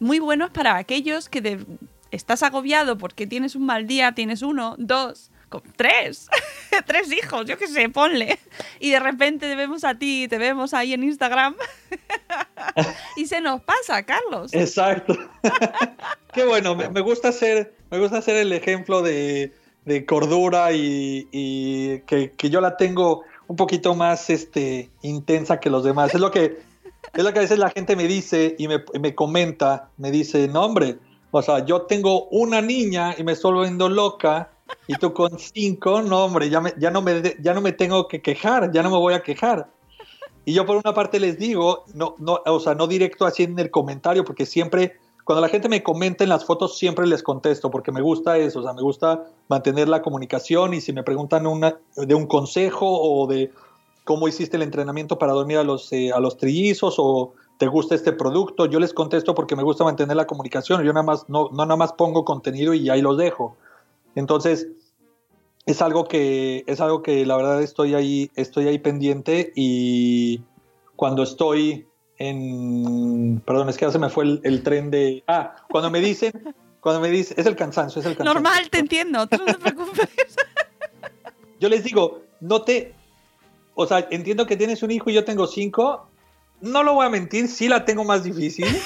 muy 0.00 0.18
buenos 0.18 0.50
para 0.50 0.76
aquellos 0.76 1.28
que 1.28 1.66
estás 2.10 2.42
agobiado 2.42 2.96
porque 2.96 3.26
tienes 3.26 3.54
un 3.54 3.66
mal 3.66 3.86
día, 3.86 4.12
tienes 4.12 4.42
uno, 4.42 4.74
dos 4.78 5.30
tres, 5.76 6.28
tres 6.86 7.12
hijos, 7.12 7.46
yo 7.46 7.58
qué 7.58 7.66
sé, 7.66 7.88
ponle. 7.88 8.38
Y 8.80 8.90
de 8.90 9.00
repente 9.00 9.48
te 9.48 9.56
vemos 9.56 9.84
a 9.84 9.98
ti, 9.98 10.26
te 10.28 10.38
vemos 10.38 10.74
ahí 10.74 10.92
en 10.92 11.04
Instagram. 11.04 11.56
y 13.16 13.26
se 13.26 13.40
nos 13.40 13.62
pasa, 13.62 14.02
Carlos. 14.04 14.52
Exacto. 14.54 15.16
Qué 16.32 16.44
bueno, 16.44 16.76
me, 16.76 17.00
gusta 17.00 17.32
ser, 17.32 17.74
me 17.90 17.98
gusta 17.98 18.22
ser 18.22 18.36
el 18.36 18.52
ejemplo 18.52 19.02
de, 19.02 19.52
cordura 20.06 20.72
y, 20.72 22.02
que, 22.06 22.50
yo 22.50 22.60
la 22.60 22.76
tengo 22.76 23.24
un 23.46 23.56
poquito 23.56 23.94
más 23.94 24.28
este, 24.28 24.90
intensa 25.02 25.60
que 25.60 25.70
los 25.70 25.84
demás. 25.84 26.14
Es 26.14 26.20
lo 26.20 26.30
que, 26.30 26.58
es 27.14 27.24
lo 27.24 27.32
que 27.32 27.38
a 27.38 27.42
veces 27.42 27.58
la 27.58 27.70
gente 27.70 27.96
me 27.96 28.06
dice 28.06 28.54
y 28.58 28.68
me, 28.68 28.84
me 29.00 29.14
comenta, 29.14 29.88
me 29.96 30.10
dice, 30.10 30.46
no 30.48 30.64
hombre, 30.64 30.98
o 31.30 31.42
sea, 31.42 31.64
yo 31.64 31.82
tengo 31.82 32.28
una 32.28 32.60
niña 32.60 33.14
y 33.16 33.22
me 33.22 33.32
estoy 33.32 33.52
volviendo 33.52 33.88
loca 33.88 34.50
y 34.86 34.94
tú 34.94 35.12
con 35.12 35.38
cinco, 35.38 36.02
no, 36.02 36.24
hombre, 36.24 36.50
ya, 36.50 36.62
ya, 36.78 36.90
no 36.90 37.02
me, 37.02 37.36
ya 37.40 37.54
no 37.54 37.60
me 37.60 37.72
tengo 37.72 38.08
que 38.08 38.22
quejar, 38.22 38.72
ya 38.72 38.82
no 38.82 38.90
me 38.90 38.96
voy 38.96 39.14
a 39.14 39.22
quejar. 39.22 39.68
Y 40.44 40.54
yo 40.54 40.64
por 40.64 40.76
una 40.76 40.94
parte 40.94 41.20
les 41.20 41.38
digo, 41.38 41.84
no, 41.94 42.14
no, 42.18 42.40
o 42.46 42.60
sea, 42.60 42.74
no 42.74 42.86
directo 42.86 43.26
así 43.26 43.42
en 43.42 43.58
el 43.58 43.70
comentario, 43.70 44.24
porque 44.24 44.46
siempre, 44.46 44.96
cuando 45.24 45.42
la 45.42 45.48
gente 45.48 45.68
me 45.68 45.82
comenta 45.82 46.24
en 46.24 46.30
las 46.30 46.46
fotos, 46.46 46.78
siempre 46.78 47.06
les 47.06 47.22
contesto, 47.22 47.70
porque 47.70 47.92
me 47.92 48.00
gusta 48.00 48.38
eso, 48.38 48.60
o 48.60 48.62
sea, 48.62 48.72
me 48.72 48.80
gusta 48.80 49.26
mantener 49.48 49.88
la 49.88 50.00
comunicación 50.00 50.72
y 50.72 50.80
si 50.80 50.92
me 50.92 51.02
preguntan 51.02 51.46
una, 51.46 51.76
de 51.96 52.14
un 52.14 52.26
consejo 52.26 52.86
o 52.88 53.26
de 53.26 53.52
cómo 54.04 54.26
hiciste 54.26 54.56
el 54.56 54.62
entrenamiento 54.62 55.18
para 55.18 55.34
dormir 55.34 55.58
a 55.58 55.64
los, 55.64 55.92
eh, 55.92 56.12
a 56.12 56.18
los 56.18 56.38
trillizos 56.38 56.94
o 56.96 57.34
te 57.58 57.66
gusta 57.66 57.94
este 57.94 58.12
producto, 58.12 58.64
yo 58.64 58.80
les 58.80 58.94
contesto 58.94 59.34
porque 59.34 59.54
me 59.54 59.62
gusta 59.62 59.84
mantener 59.84 60.16
la 60.16 60.26
comunicación, 60.26 60.82
yo 60.82 60.94
nada 60.94 61.04
más, 61.04 61.28
no, 61.28 61.50
no 61.50 61.66
nada 61.66 61.76
más 61.76 61.92
pongo 61.92 62.24
contenido 62.24 62.72
y 62.72 62.88
ahí 62.88 63.02
los 63.02 63.18
dejo. 63.18 63.58
Entonces, 64.14 64.68
es 65.66 65.82
algo 65.82 66.08
que, 66.08 66.64
es 66.66 66.80
algo 66.80 67.02
que 67.02 67.26
la 67.26 67.36
verdad 67.36 67.62
estoy 67.62 67.94
ahí, 67.94 68.30
estoy 68.36 68.68
ahí 68.68 68.78
pendiente 68.78 69.52
y 69.54 70.42
cuando 70.96 71.22
estoy 71.22 71.86
en, 72.16 73.40
perdón, 73.44 73.68
es 73.68 73.76
que 73.76 73.84
ya 73.84 73.92
se 73.92 73.98
me 73.98 74.08
fue 74.08 74.40
el, 74.42 74.62
tren 74.62 74.90
de, 74.90 75.22
ah, 75.28 75.54
cuando 75.70 75.90
me 75.90 76.00
dicen, 76.00 76.32
cuando 76.80 77.00
me 77.00 77.10
dicen, 77.10 77.38
es 77.38 77.46
el 77.46 77.54
cansancio, 77.54 78.00
es 78.00 78.06
el 78.06 78.16
cansancio. 78.16 78.34
Normal, 78.34 78.70
te 78.70 78.78
entiendo, 78.78 79.18
no 79.20 79.26
te 79.28 79.38
preocupes. 79.54 80.08
Yo 81.60 81.68
les 81.68 81.84
digo, 81.84 82.22
no 82.40 82.62
te, 82.62 82.94
o 83.74 83.86
sea, 83.86 84.08
entiendo 84.10 84.46
que 84.46 84.56
tienes 84.56 84.82
un 84.82 84.90
hijo 84.90 85.10
y 85.10 85.14
yo 85.14 85.24
tengo 85.24 85.46
cinco, 85.46 86.08
no 86.60 86.82
lo 86.82 86.94
voy 86.94 87.06
a 87.06 87.10
mentir, 87.10 87.48
sí 87.48 87.68
la 87.68 87.84
tengo 87.84 88.04
más 88.04 88.24
difícil. 88.24 88.66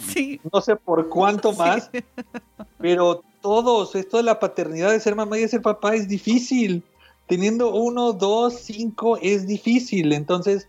Sí. 0.00 0.40
No 0.50 0.60
sé 0.60 0.76
por 0.76 1.08
cuánto 1.08 1.52
más, 1.52 1.90
pero 2.78 3.22
todos, 3.40 3.94
esto 3.94 4.16
de 4.16 4.22
la 4.22 4.38
paternidad, 4.38 4.90
de 4.90 5.00
ser 5.00 5.14
mamá 5.14 5.38
y 5.38 5.42
de 5.42 5.48
ser 5.48 5.62
papá 5.62 5.94
es 5.94 6.08
difícil. 6.08 6.82
Teniendo 7.26 7.72
uno, 7.72 8.12
dos, 8.12 8.54
cinco 8.54 9.18
es 9.22 9.46
difícil. 9.46 10.12
Entonces, 10.12 10.68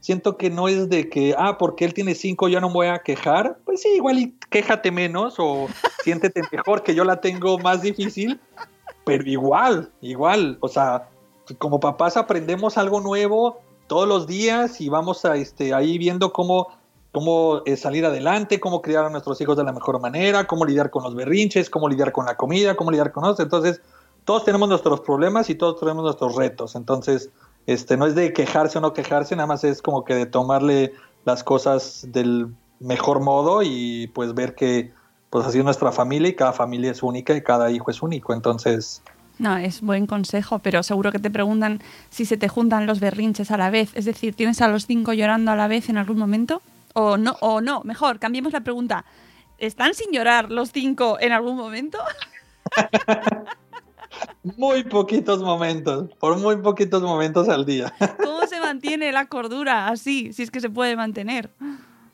siento 0.00 0.36
que 0.36 0.50
no 0.50 0.68
es 0.68 0.90
de 0.90 1.08
que, 1.08 1.34
ah, 1.38 1.56
porque 1.56 1.84
él 1.86 1.94
tiene 1.94 2.14
cinco, 2.14 2.48
yo 2.48 2.60
no 2.60 2.68
me 2.68 2.74
voy 2.74 2.86
a 2.88 2.98
quejar. 2.98 3.58
Pues 3.64 3.82
sí, 3.82 3.88
igual 3.96 4.18
y 4.18 4.34
quéjate 4.50 4.90
menos 4.90 5.36
o 5.38 5.66
siéntete 6.04 6.42
mejor 6.52 6.82
que 6.82 6.94
yo 6.94 7.04
la 7.04 7.20
tengo 7.20 7.58
más 7.58 7.82
difícil. 7.82 8.38
Pero 9.04 9.24
igual, 9.24 9.92
igual, 10.00 10.58
o 10.60 10.68
sea, 10.68 11.08
como 11.58 11.80
papás 11.80 12.16
aprendemos 12.16 12.78
algo 12.78 13.00
nuevo 13.00 13.60
todos 13.86 14.08
los 14.08 14.26
días 14.26 14.80
y 14.80 14.88
vamos 14.88 15.24
a 15.24 15.36
este, 15.36 15.74
ahí 15.74 15.98
viendo 15.98 16.32
cómo 16.32 16.68
cómo 17.14 17.62
eh, 17.64 17.76
salir 17.76 18.04
adelante, 18.04 18.58
cómo 18.58 18.82
criar 18.82 19.04
a 19.04 19.08
nuestros 19.08 19.40
hijos 19.40 19.56
de 19.56 19.62
la 19.62 19.72
mejor 19.72 20.00
manera, 20.00 20.48
cómo 20.48 20.64
lidiar 20.64 20.90
con 20.90 21.04
los 21.04 21.14
berrinches, 21.14 21.70
cómo 21.70 21.88
lidiar 21.88 22.10
con 22.10 22.26
la 22.26 22.36
comida, 22.36 22.74
cómo 22.74 22.90
lidiar 22.90 23.12
con 23.12 23.22
nosotros. 23.22 23.46
Entonces, 23.46 23.80
todos 24.24 24.44
tenemos 24.44 24.68
nuestros 24.68 25.00
problemas 25.00 25.48
y 25.48 25.54
todos 25.54 25.78
tenemos 25.78 26.02
nuestros 26.02 26.34
retos. 26.34 26.74
Entonces, 26.74 27.30
este, 27.66 27.96
no 27.96 28.06
es 28.06 28.16
de 28.16 28.32
quejarse 28.32 28.78
o 28.78 28.80
no 28.80 28.92
quejarse, 28.92 29.36
nada 29.36 29.46
más 29.46 29.62
es 29.62 29.80
como 29.80 30.04
que 30.04 30.16
de 30.16 30.26
tomarle 30.26 30.92
las 31.24 31.44
cosas 31.44 32.04
del 32.08 32.48
mejor 32.80 33.20
modo 33.20 33.62
y 33.62 34.08
pues 34.08 34.34
ver 34.34 34.56
que 34.56 34.92
pues 35.30 35.46
así 35.46 35.58
es 35.58 35.64
nuestra 35.64 35.92
familia 35.92 36.30
y 36.30 36.34
cada 36.34 36.52
familia 36.52 36.90
es 36.90 37.04
única 37.04 37.32
y 37.36 37.42
cada 37.42 37.70
hijo 37.70 37.92
es 37.92 38.02
único. 38.02 38.34
Entonces, 38.34 39.02
no, 39.38 39.56
es 39.56 39.82
buen 39.82 40.08
consejo, 40.08 40.58
pero 40.58 40.82
seguro 40.82 41.12
que 41.12 41.20
te 41.20 41.30
preguntan 41.30 41.80
si 42.10 42.24
se 42.24 42.36
te 42.36 42.48
juntan 42.48 42.86
los 42.86 42.98
berrinches 42.98 43.52
a 43.52 43.56
la 43.56 43.70
vez. 43.70 43.92
Es 43.94 44.04
decir, 44.04 44.34
¿tienes 44.34 44.60
a 44.60 44.66
los 44.66 44.86
cinco 44.86 45.12
llorando 45.12 45.52
a 45.52 45.56
la 45.56 45.68
vez 45.68 45.88
en 45.88 45.96
algún 45.96 46.18
momento? 46.18 46.60
O 46.94 47.16
no, 47.16 47.36
o 47.40 47.60
no, 47.60 47.82
mejor, 47.84 48.18
cambiemos 48.18 48.52
la 48.52 48.62
pregunta. 48.62 49.04
¿Están 49.58 49.94
sin 49.94 50.12
llorar 50.12 50.50
los 50.50 50.70
cinco 50.70 51.18
en 51.20 51.32
algún 51.32 51.56
momento? 51.56 51.98
muy 54.56 54.84
poquitos 54.84 55.40
momentos, 55.40 56.08
por 56.20 56.38
muy 56.38 56.56
poquitos 56.56 57.02
momentos 57.02 57.48
al 57.48 57.66
día. 57.66 57.92
¿Cómo 58.22 58.46
se 58.46 58.60
mantiene 58.60 59.10
la 59.12 59.26
cordura 59.26 59.88
así, 59.88 60.32
si 60.32 60.44
es 60.44 60.50
que 60.50 60.60
se 60.60 60.70
puede 60.70 60.96
mantener? 60.96 61.50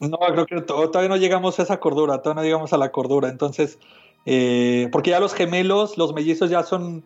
No, 0.01 0.19
creo 0.19 0.47
que 0.47 0.61
todavía 0.63 1.11
no 1.11 1.17
llegamos 1.19 1.59
a 1.59 1.63
esa 1.63 1.79
cordura, 1.79 2.23
todavía 2.23 2.41
no 2.41 2.47
llegamos 2.47 2.73
a 2.73 2.79
la 2.79 2.91
cordura. 2.91 3.29
Entonces, 3.29 3.79
eh, 4.25 4.89
porque 4.93 5.11
ya 5.11 5.21
los 5.21 5.35
gemelos, 5.35 5.99
los 5.99 6.15
mellizos 6.15 6.49
ya 6.49 6.63
son, 6.63 7.05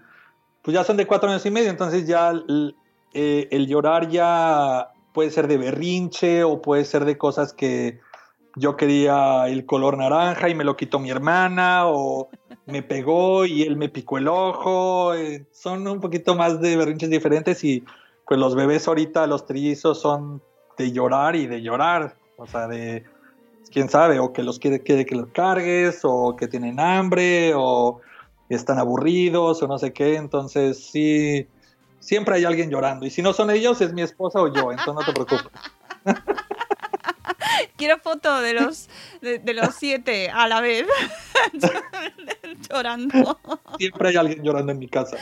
pues 0.63 0.75
ya 0.75 0.85
son 0.85 0.97
de 0.97 1.07
cuatro 1.07 1.29
años 1.29 1.45
y 1.45 1.51
medio, 1.51 1.71
entonces 1.71 2.07
ya 2.07 2.31
el 2.31 2.77
eh, 3.15 3.67
llorar 3.67 4.09
ya 4.09 4.94
puede 5.15 5.31
ser 5.31 5.47
de 5.49 5.57
berrinche 5.57 6.45
o 6.45 6.61
puede 6.61 6.85
ser 6.85 7.07
de 7.07 7.17
cosas 7.17 7.55
que 7.55 8.01
yo 8.57 8.77
quería 8.77 9.49
el 9.49 9.65
color 9.65 9.97
naranja 9.97 10.49
y 10.49 10.55
me 10.55 10.65
lo 10.65 10.77
quitó 10.77 10.99
mi 10.99 11.11
hermana 11.11 11.87
o 11.87 12.29
me 12.67 12.83
pegó 12.83 13.47
y 13.47 13.63
él 13.63 13.77
me 13.77 13.89
picó 13.89 14.19
el 14.19 14.29
ojo. 14.29 15.15
Eh, 15.15 15.47
son 15.53 15.87
un 15.87 16.01
poquito 16.01 16.35
más 16.35 16.61
de 16.61 16.77
berrinches 16.77 17.11
diferentes 17.11 17.63
y 17.65 17.85
pues 18.27 18.41
los 18.41 18.55
bebés 18.55 18.89
ahorita, 18.89 19.27
los 19.27 19.47
trillizos 19.47 20.01
son 20.01 20.43
de 20.77 20.93
llorar 20.93 21.37
y 21.37 21.47
de 21.47 21.63
llorar. 21.63 22.17
O 22.37 22.47
sea, 22.47 22.67
de 22.67 23.05
quién 23.73 23.89
sabe, 23.89 24.19
o 24.19 24.33
que 24.33 24.43
los 24.43 24.59
quiere, 24.59 24.83
que 24.83 25.15
los 25.15 25.29
cargues, 25.29 26.01
o 26.03 26.35
que 26.37 26.49
tienen 26.49 26.81
hambre, 26.81 27.53
o 27.55 28.01
están 28.49 28.79
aburridos, 28.79 29.63
o 29.63 29.69
no 29.69 29.79
sé 29.79 29.93
qué. 29.93 30.17
Entonces 30.17 30.85
sí, 30.87 31.47
siempre 32.05 32.37
hay 32.37 32.45
alguien 32.45 32.71
llorando. 32.71 33.07
Y 33.07 33.11
si 33.11 33.23
no 33.23 33.33
son 33.33 33.51
ellos, 33.51 33.81
es 33.81 33.93
mi 33.93 34.03
esposa 34.03 34.41
o 34.41 34.53
yo, 34.53 34.71
entonces 34.71 34.95
no 34.95 35.05
te 35.05 35.13
preocupes. 35.13 35.51
quiero 37.77 37.99
foto 37.99 38.41
de 38.41 38.55
los, 38.55 38.89
de, 39.21 39.39
de 39.39 39.55
los 39.55 39.75
siete 39.75 40.31
a 40.31 40.49
la 40.49 40.61
vez. 40.61 40.87
Llorando. 42.71 43.39
Siempre 43.79 44.09
hay 44.09 44.17
alguien 44.17 44.43
llorando 44.43 44.73
en 44.73 44.79
mi 44.79 44.89
casa. 44.89 45.17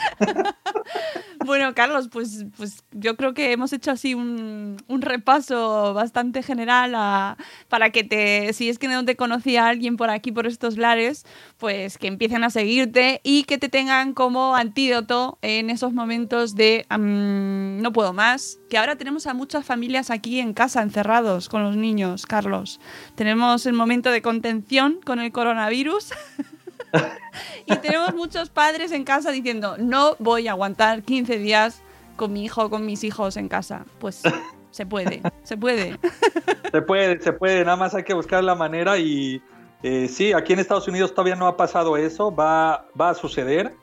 Bueno, 1.44 1.74
Carlos, 1.74 2.08
pues, 2.10 2.44
pues 2.56 2.84
yo 2.92 3.16
creo 3.16 3.34
que 3.34 3.50
hemos 3.52 3.72
hecho 3.72 3.90
así 3.90 4.14
un, 4.14 4.76
un 4.86 5.02
repaso 5.02 5.92
bastante 5.92 6.42
general 6.42 6.94
a- 6.94 7.36
para 7.68 7.90
que 7.90 8.04
te, 8.04 8.52
si 8.52 8.68
es 8.68 8.78
que 8.78 8.86
no 8.88 9.04
te 9.04 9.16
conocía 9.16 9.66
alguien 9.66 9.96
por 9.96 10.10
aquí, 10.10 10.30
por 10.30 10.46
estos 10.46 10.76
lares, 10.76 11.24
pues 11.58 11.98
que 11.98 12.06
empiecen 12.06 12.44
a 12.44 12.50
seguirte 12.50 13.20
y 13.24 13.42
que 13.44 13.58
te 13.58 13.68
tengan 13.68 14.12
como 14.14 14.54
antídoto 14.54 15.38
en 15.42 15.70
esos 15.70 15.92
momentos 15.92 16.54
de 16.54 16.86
"Mm, 16.90 17.82
no 17.82 17.92
puedo 17.92 18.12
más. 18.12 18.58
Que 18.72 18.78
ahora 18.78 18.96
tenemos 18.96 19.26
a 19.26 19.34
muchas 19.34 19.66
familias 19.66 20.08
aquí 20.08 20.40
en 20.40 20.54
casa 20.54 20.80
encerrados 20.80 21.50
con 21.50 21.62
los 21.62 21.76
niños, 21.76 22.24
Carlos. 22.24 22.80
Tenemos 23.16 23.66
el 23.66 23.74
momento 23.74 24.10
de 24.10 24.22
contención 24.22 24.98
con 25.04 25.20
el 25.20 25.30
coronavirus. 25.30 26.14
Y 27.66 27.76
tenemos 27.76 28.14
muchos 28.14 28.48
padres 28.48 28.92
en 28.92 29.04
casa 29.04 29.30
diciendo, 29.30 29.76
no 29.78 30.16
voy 30.18 30.48
a 30.48 30.52
aguantar 30.52 31.02
15 31.02 31.38
días 31.38 31.82
con 32.16 32.32
mi 32.32 32.44
hijo 32.44 32.70
con 32.70 32.86
mis 32.86 33.04
hijos 33.04 33.36
en 33.36 33.48
casa. 33.48 33.84
Pues 33.98 34.22
se 34.70 34.86
puede, 34.86 35.20
se 35.42 35.58
puede. 35.58 35.98
Se 36.72 36.80
puede, 36.80 37.20
se 37.20 37.32
puede, 37.34 37.64
nada 37.66 37.76
más 37.76 37.94
hay 37.94 38.04
que 38.04 38.14
buscar 38.14 38.42
la 38.42 38.54
manera 38.54 38.96
y 38.96 39.42
eh, 39.82 40.08
sí, 40.08 40.32
aquí 40.32 40.54
en 40.54 40.60
Estados 40.60 40.88
Unidos 40.88 41.12
todavía 41.12 41.36
no 41.36 41.46
ha 41.46 41.58
pasado 41.58 41.98
eso, 41.98 42.34
va, 42.34 42.86
va 42.98 43.10
a 43.10 43.14
suceder 43.14 43.74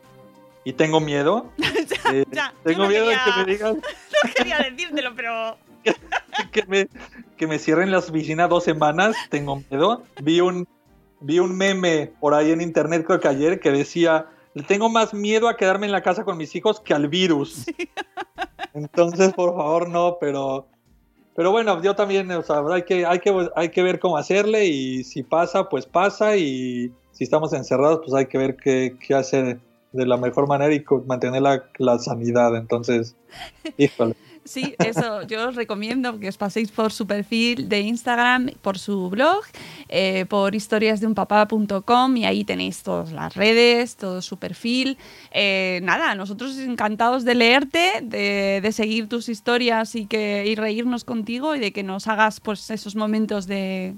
y 0.64 0.74
tengo 0.74 1.00
miedo. 1.00 1.52
Eh, 2.12 2.26
ya, 2.32 2.52
tengo 2.64 2.84
no 2.84 2.90
miedo 2.90 3.06
quería- 3.06 3.24
de 3.24 3.32
que 3.32 3.38
me 3.46 3.52
digan 3.52 3.76
No 4.24 4.32
quería 4.36 4.58
decírtelo, 4.58 5.12
pero... 5.16 5.58
que 6.52 6.66
me, 6.66 6.88
que 7.38 7.46
me 7.46 7.60
cierren 7.60 7.92
la 7.92 8.00
oficina 8.00 8.48
dos 8.48 8.64
semanas, 8.64 9.16
tengo 9.30 9.62
miedo. 9.70 10.04
Vi 10.24 10.42
un, 10.42 10.68
vi 11.20 11.38
un 11.38 11.56
meme 11.56 12.12
por 12.20 12.34
ahí 12.34 12.50
en 12.52 12.62
internet, 12.62 13.04
creo 13.06 13.20
que 13.20 13.28
ayer, 13.28 13.60
que 13.60 13.70
decía, 13.72 14.26
le 14.56 14.64
tengo 14.64 14.90
más 14.90 15.14
miedo 15.14 15.48
a 15.50 15.56
quedarme 15.56 15.86
en 15.86 15.92
la 15.92 16.02
casa 16.02 16.24
con 16.24 16.36
mis 16.38 16.56
hijos 16.56 16.80
que 16.80 16.96
al 16.96 17.10
virus. 17.10 17.66
Entonces, 18.74 19.34
por 19.34 19.56
favor, 19.56 19.88
no, 19.90 20.18
pero... 20.20 20.68
Pero 21.36 21.52
bueno, 21.52 21.80
yo 21.84 21.96
también, 21.96 22.32
o 22.32 22.42
sea, 22.42 22.64
hay 22.72 22.84
que, 22.84 23.06
hay, 23.06 23.20
que, 23.20 23.50
hay 23.56 23.70
que 23.70 23.84
ver 23.84 24.00
cómo 24.00 24.18
hacerle 24.18 24.66
y 24.66 25.04
si 25.04 25.22
pasa, 25.22 25.70
pues 25.70 25.86
pasa 25.86 26.36
y 26.38 26.92
si 27.12 27.24
estamos 27.24 27.54
encerrados, 27.54 28.00
pues 28.00 28.14
hay 28.16 28.26
que 28.26 28.38
ver 28.38 28.58
qué, 28.58 28.98
qué 29.00 29.14
hacer 29.14 29.60
de 29.92 30.06
la 30.06 30.18
mejor 30.18 30.48
manera 30.48 30.74
y 30.74 30.84
mantener 31.06 31.42
la, 31.42 31.64
la 31.78 32.00
sanidad. 32.00 32.56
Entonces, 32.56 33.16
híjole. 33.78 34.16
Sí, 34.50 34.74
eso 34.80 35.22
yo 35.24 35.50
os 35.50 35.56
recomiendo 35.56 36.20
que 36.20 36.28
os 36.28 36.38
paséis 36.38 36.72
por 36.72 36.92
su 36.92 37.06
perfil 37.06 37.70
de 37.70 37.82
Instagram, 37.82 38.50
por 38.64 38.80
su 38.80 39.10
blog, 39.10 39.44
eh, 39.90 40.26
por 40.28 40.56
historiasdeunpapá.com 40.56 42.18
y 42.18 42.26
ahí 42.26 42.44
tenéis 42.44 42.82
todas 42.82 43.12
las 43.12 43.36
redes, 43.36 43.96
todo 43.96 44.24
su 44.24 44.38
perfil. 44.38 44.98
Eh, 45.32 45.82
nada, 45.84 46.16
nosotros 46.16 46.58
encantados 46.58 47.26
de 47.26 47.36
leerte, 47.36 48.02
de, 48.02 48.60
de 48.64 48.72
seguir 48.72 49.08
tus 49.08 49.30
historias 49.30 49.94
y, 49.94 50.08
que, 50.08 50.46
y 50.48 50.56
reírnos 50.56 51.04
contigo 51.04 51.56
y 51.56 51.60
de 51.60 51.72
que 51.72 51.84
nos 51.84 52.08
hagas 52.08 52.40
pues 52.40 52.72
esos 52.72 52.96
momentos 52.96 53.46
de 53.46 53.94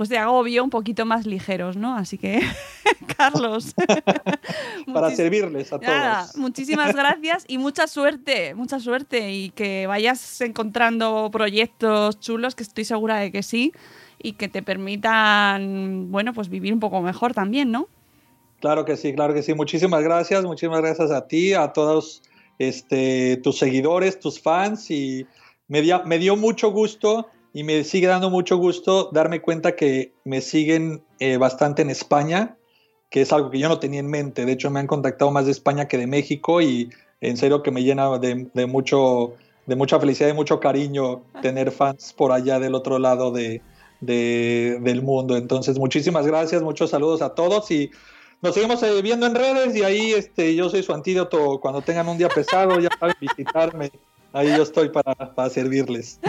pues 0.00 0.08
de 0.08 0.16
agobio 0.16 0.64
un 0.64 0.70
poquito 0.70 1.04
más 1.04 1.26
ligeros, 1.26 1.76
¿no? 1.76 1.94
Así 1.94 2.16
que, 2.16 2.40
Carlos. 3.18 3.74
Para 4.94 5.10
servirles 5.14 5.74
a 5.74 5.78
todos. 5.78 5.90
Nada, 5.92 6.26
muchísimas 6.36 6.94
gracias 6.96 7.44
y 7.46 7.58
mucha 7.58 7.86
suerte, 7.86 8.54
mucha 8.54 8.80
suerte 8.80 9.30
y 9.30 9.50
que 9.50 9.86
vayas 9.86 10.40
encontrando 10.40 11.28
proyectos 11.30 12.18
chulos, 12.18 12.54
que 12.54 12.62
estoy 12.62 12.86
segura 12.86 13.16
de 13.18 13.30
que 13.30 13.42
sí, 13.42 13.74
y 14.22 14.32
que 14.32 14.48
te 14.48 14.62
permitan, 14.62 16.10
bueno, 16.10 16.32
pues 16.32 16.48
vivir 16.48 16.72
un 16.72 16.80
poco 16.80 17.02
mejor 17.02 17.34
también, 17.34 17.70
¿no? 17.70 17.86
Claro 18.60 18.86
que 18.86 18.96
sí, 18.96 19.12
claro 19.12 19.34
que 19.34 19.42
sí. 19.42 19.52
Muchísimas 19.52 20.02
gracias, 20.02 20.42
muchísimas 20.44 20.80
gracias 20.80 21.10
a 21.10 21.28
ti, 21.28 21.52
a 21.52 21.74
todos 21.74 22.22
este, 22.58 23.36
tus 23.42 23.58
seguidores, 23.58 24.18
tus 24.18 24.40
fans 24.40 24.90
y 24.90 25.26
me, 25.68 25.82
dio- 25.82 26.04
me 26.06 26.18
dio 26.18 26.36
mucho 26.36 26.70
gusto 26.70 27.28
y 27.52 27.64
me 27.64 27.84
sigue 27.84 28.06
dando 28.06 28.30
mucho 28.30 28.56
gusto 28.56 29.10
darme 29.12 29.40
cuenta 29.40 29.74
que 29.76 30.12
me 30.24 30.40
siguen 30.40 31.02
eh, 31.18 31.36
bastante 31.36 31.82
en 31.82 31.90
España, 31.90 32.56
que 33.10 33.22
es 33.22 33.32
algo 33.32 33.50
que 33.50 33.58
yo 33.58 33.68
no 33.68 33.78
tenía 33.80 34.00
en 34.00 34.08
mente. 34.08 34.44
De 34.44 34.52
hecho, 34.52 34.70
me 34.70 34.80
han 34.80 34.86
contactado 34.86 35.30
más 35.30 35.46
de 35.46 35.52
España 35.52 35.88
que 35.88 35.98
de 35.98 36.06
México 36.06 36.60
y 36.60 36.90
en 37.20 37.36
serio 37.36 37.62
que 37.62 37.70
me 37.70 37.82
llena 37.82 38.18
de, 38.18 38.48
de 38.54 38.66
mucho, 38.66 39.34
de 39.66 39.76
mucha 39.76 39.98
felicidad 39.98 40.30
y 40.30 40.32
mucho 40.34 40.60
cariño 40.60 41.22
tener 41.42 41.70
fans 41.72 42.12
por 42.12 42.32
allá 42.32 42.60
del 42.60 42.74
otro 42.74 42.98
lado 42.98 43.30
de, 43.32 43.62
de- 44.00 44.78
del 44.80 45.02
mundo. 45.02 45.36
Entonces, 45.36 45.78
muchísimas 45.78 46.26
gracias, 46.26 46.62
muchos 46.62 46.90
saludos 46.90 47.20
a 47.20 47.34
todos 47.34 47.70
y 47.70 47.90
nos 48.42 48.54
seguimos 48.54 48.82
eh, 48.84 49.02
viendo 49.02 49.26
en 49.26 49.34
redes 49.34 49.76
y 49.76 49.82
ahí 49.82 50.12
este, 50.12 50.54
yo 50.54 50.70
soy 50.70 50.82
su 50.82 50.94
antídoto. 50.94 51.58
Cuando 51.60 51.82
tengan 51.82 52.08
un 52.08 52.16
día 52.16 52.28
pesado, 52.28 52.78
ya 52.80 52.88
saben 52.98 53.16
visitarme. 53.20 53.90
Ahí 54.32 54.48
yo 54.48 54.62
estoy 54.62 54.88
para, 54.90 55.14
para 55.14 55.50
servirles. 55.50 56.20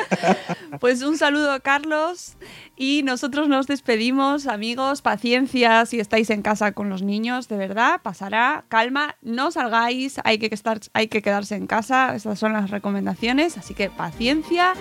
Pues 0.80 1.04
un 1.04 1.18
saludo, 1.18 1.60
Carlos, 1.62 2.38
y 2.78 3.04
nosotros 3.04 3.49
nos 3.49 3.68
despedimos, 3.68 4.47
amigos. 4.47 5.02
Paciencia 5.02 5.86
si 5.86 5.99
estáis 5.99 6.30
en 6.30 6.41
casa 6.41 6.72
con 6.72 6.89
los 6.89 7.02
niños, 7.02 7.49
de 7.49 7.58
verdad, 7.58 7.99
pasará. 8.02 8.64
Calma, 8.70 9.18
no 9.22 9.52
salgáis, 9.52 10.20
hay 10.24 10.39
que, 10.39 10.47
estar, 10.56 10.80
hay 10.93 11.10
que 11.10 11.22
quedarse 11.22 11.56
en 11.56 11.68
casa. 11.68 12.16
Estas 12.16 12.39
son 12.39 12.54
las 12.54 12.72
recomendaciones, 12.72 13.58
así 13.58 13.74
que 13.74 13.89
paciencia 13.89 14.74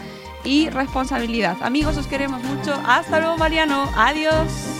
y 0.45 0.71
responsabilidad. 0.71 1.57
Amigos, 1.61 1.97
os 1.97 2.07
queremos 2.07 2.43
mucho. 2.45 2.73
Hasta 2.87 3.19
luego, 3.19 3.37
Mariano. 3.37 3.91
Adiós. 3.97 4.80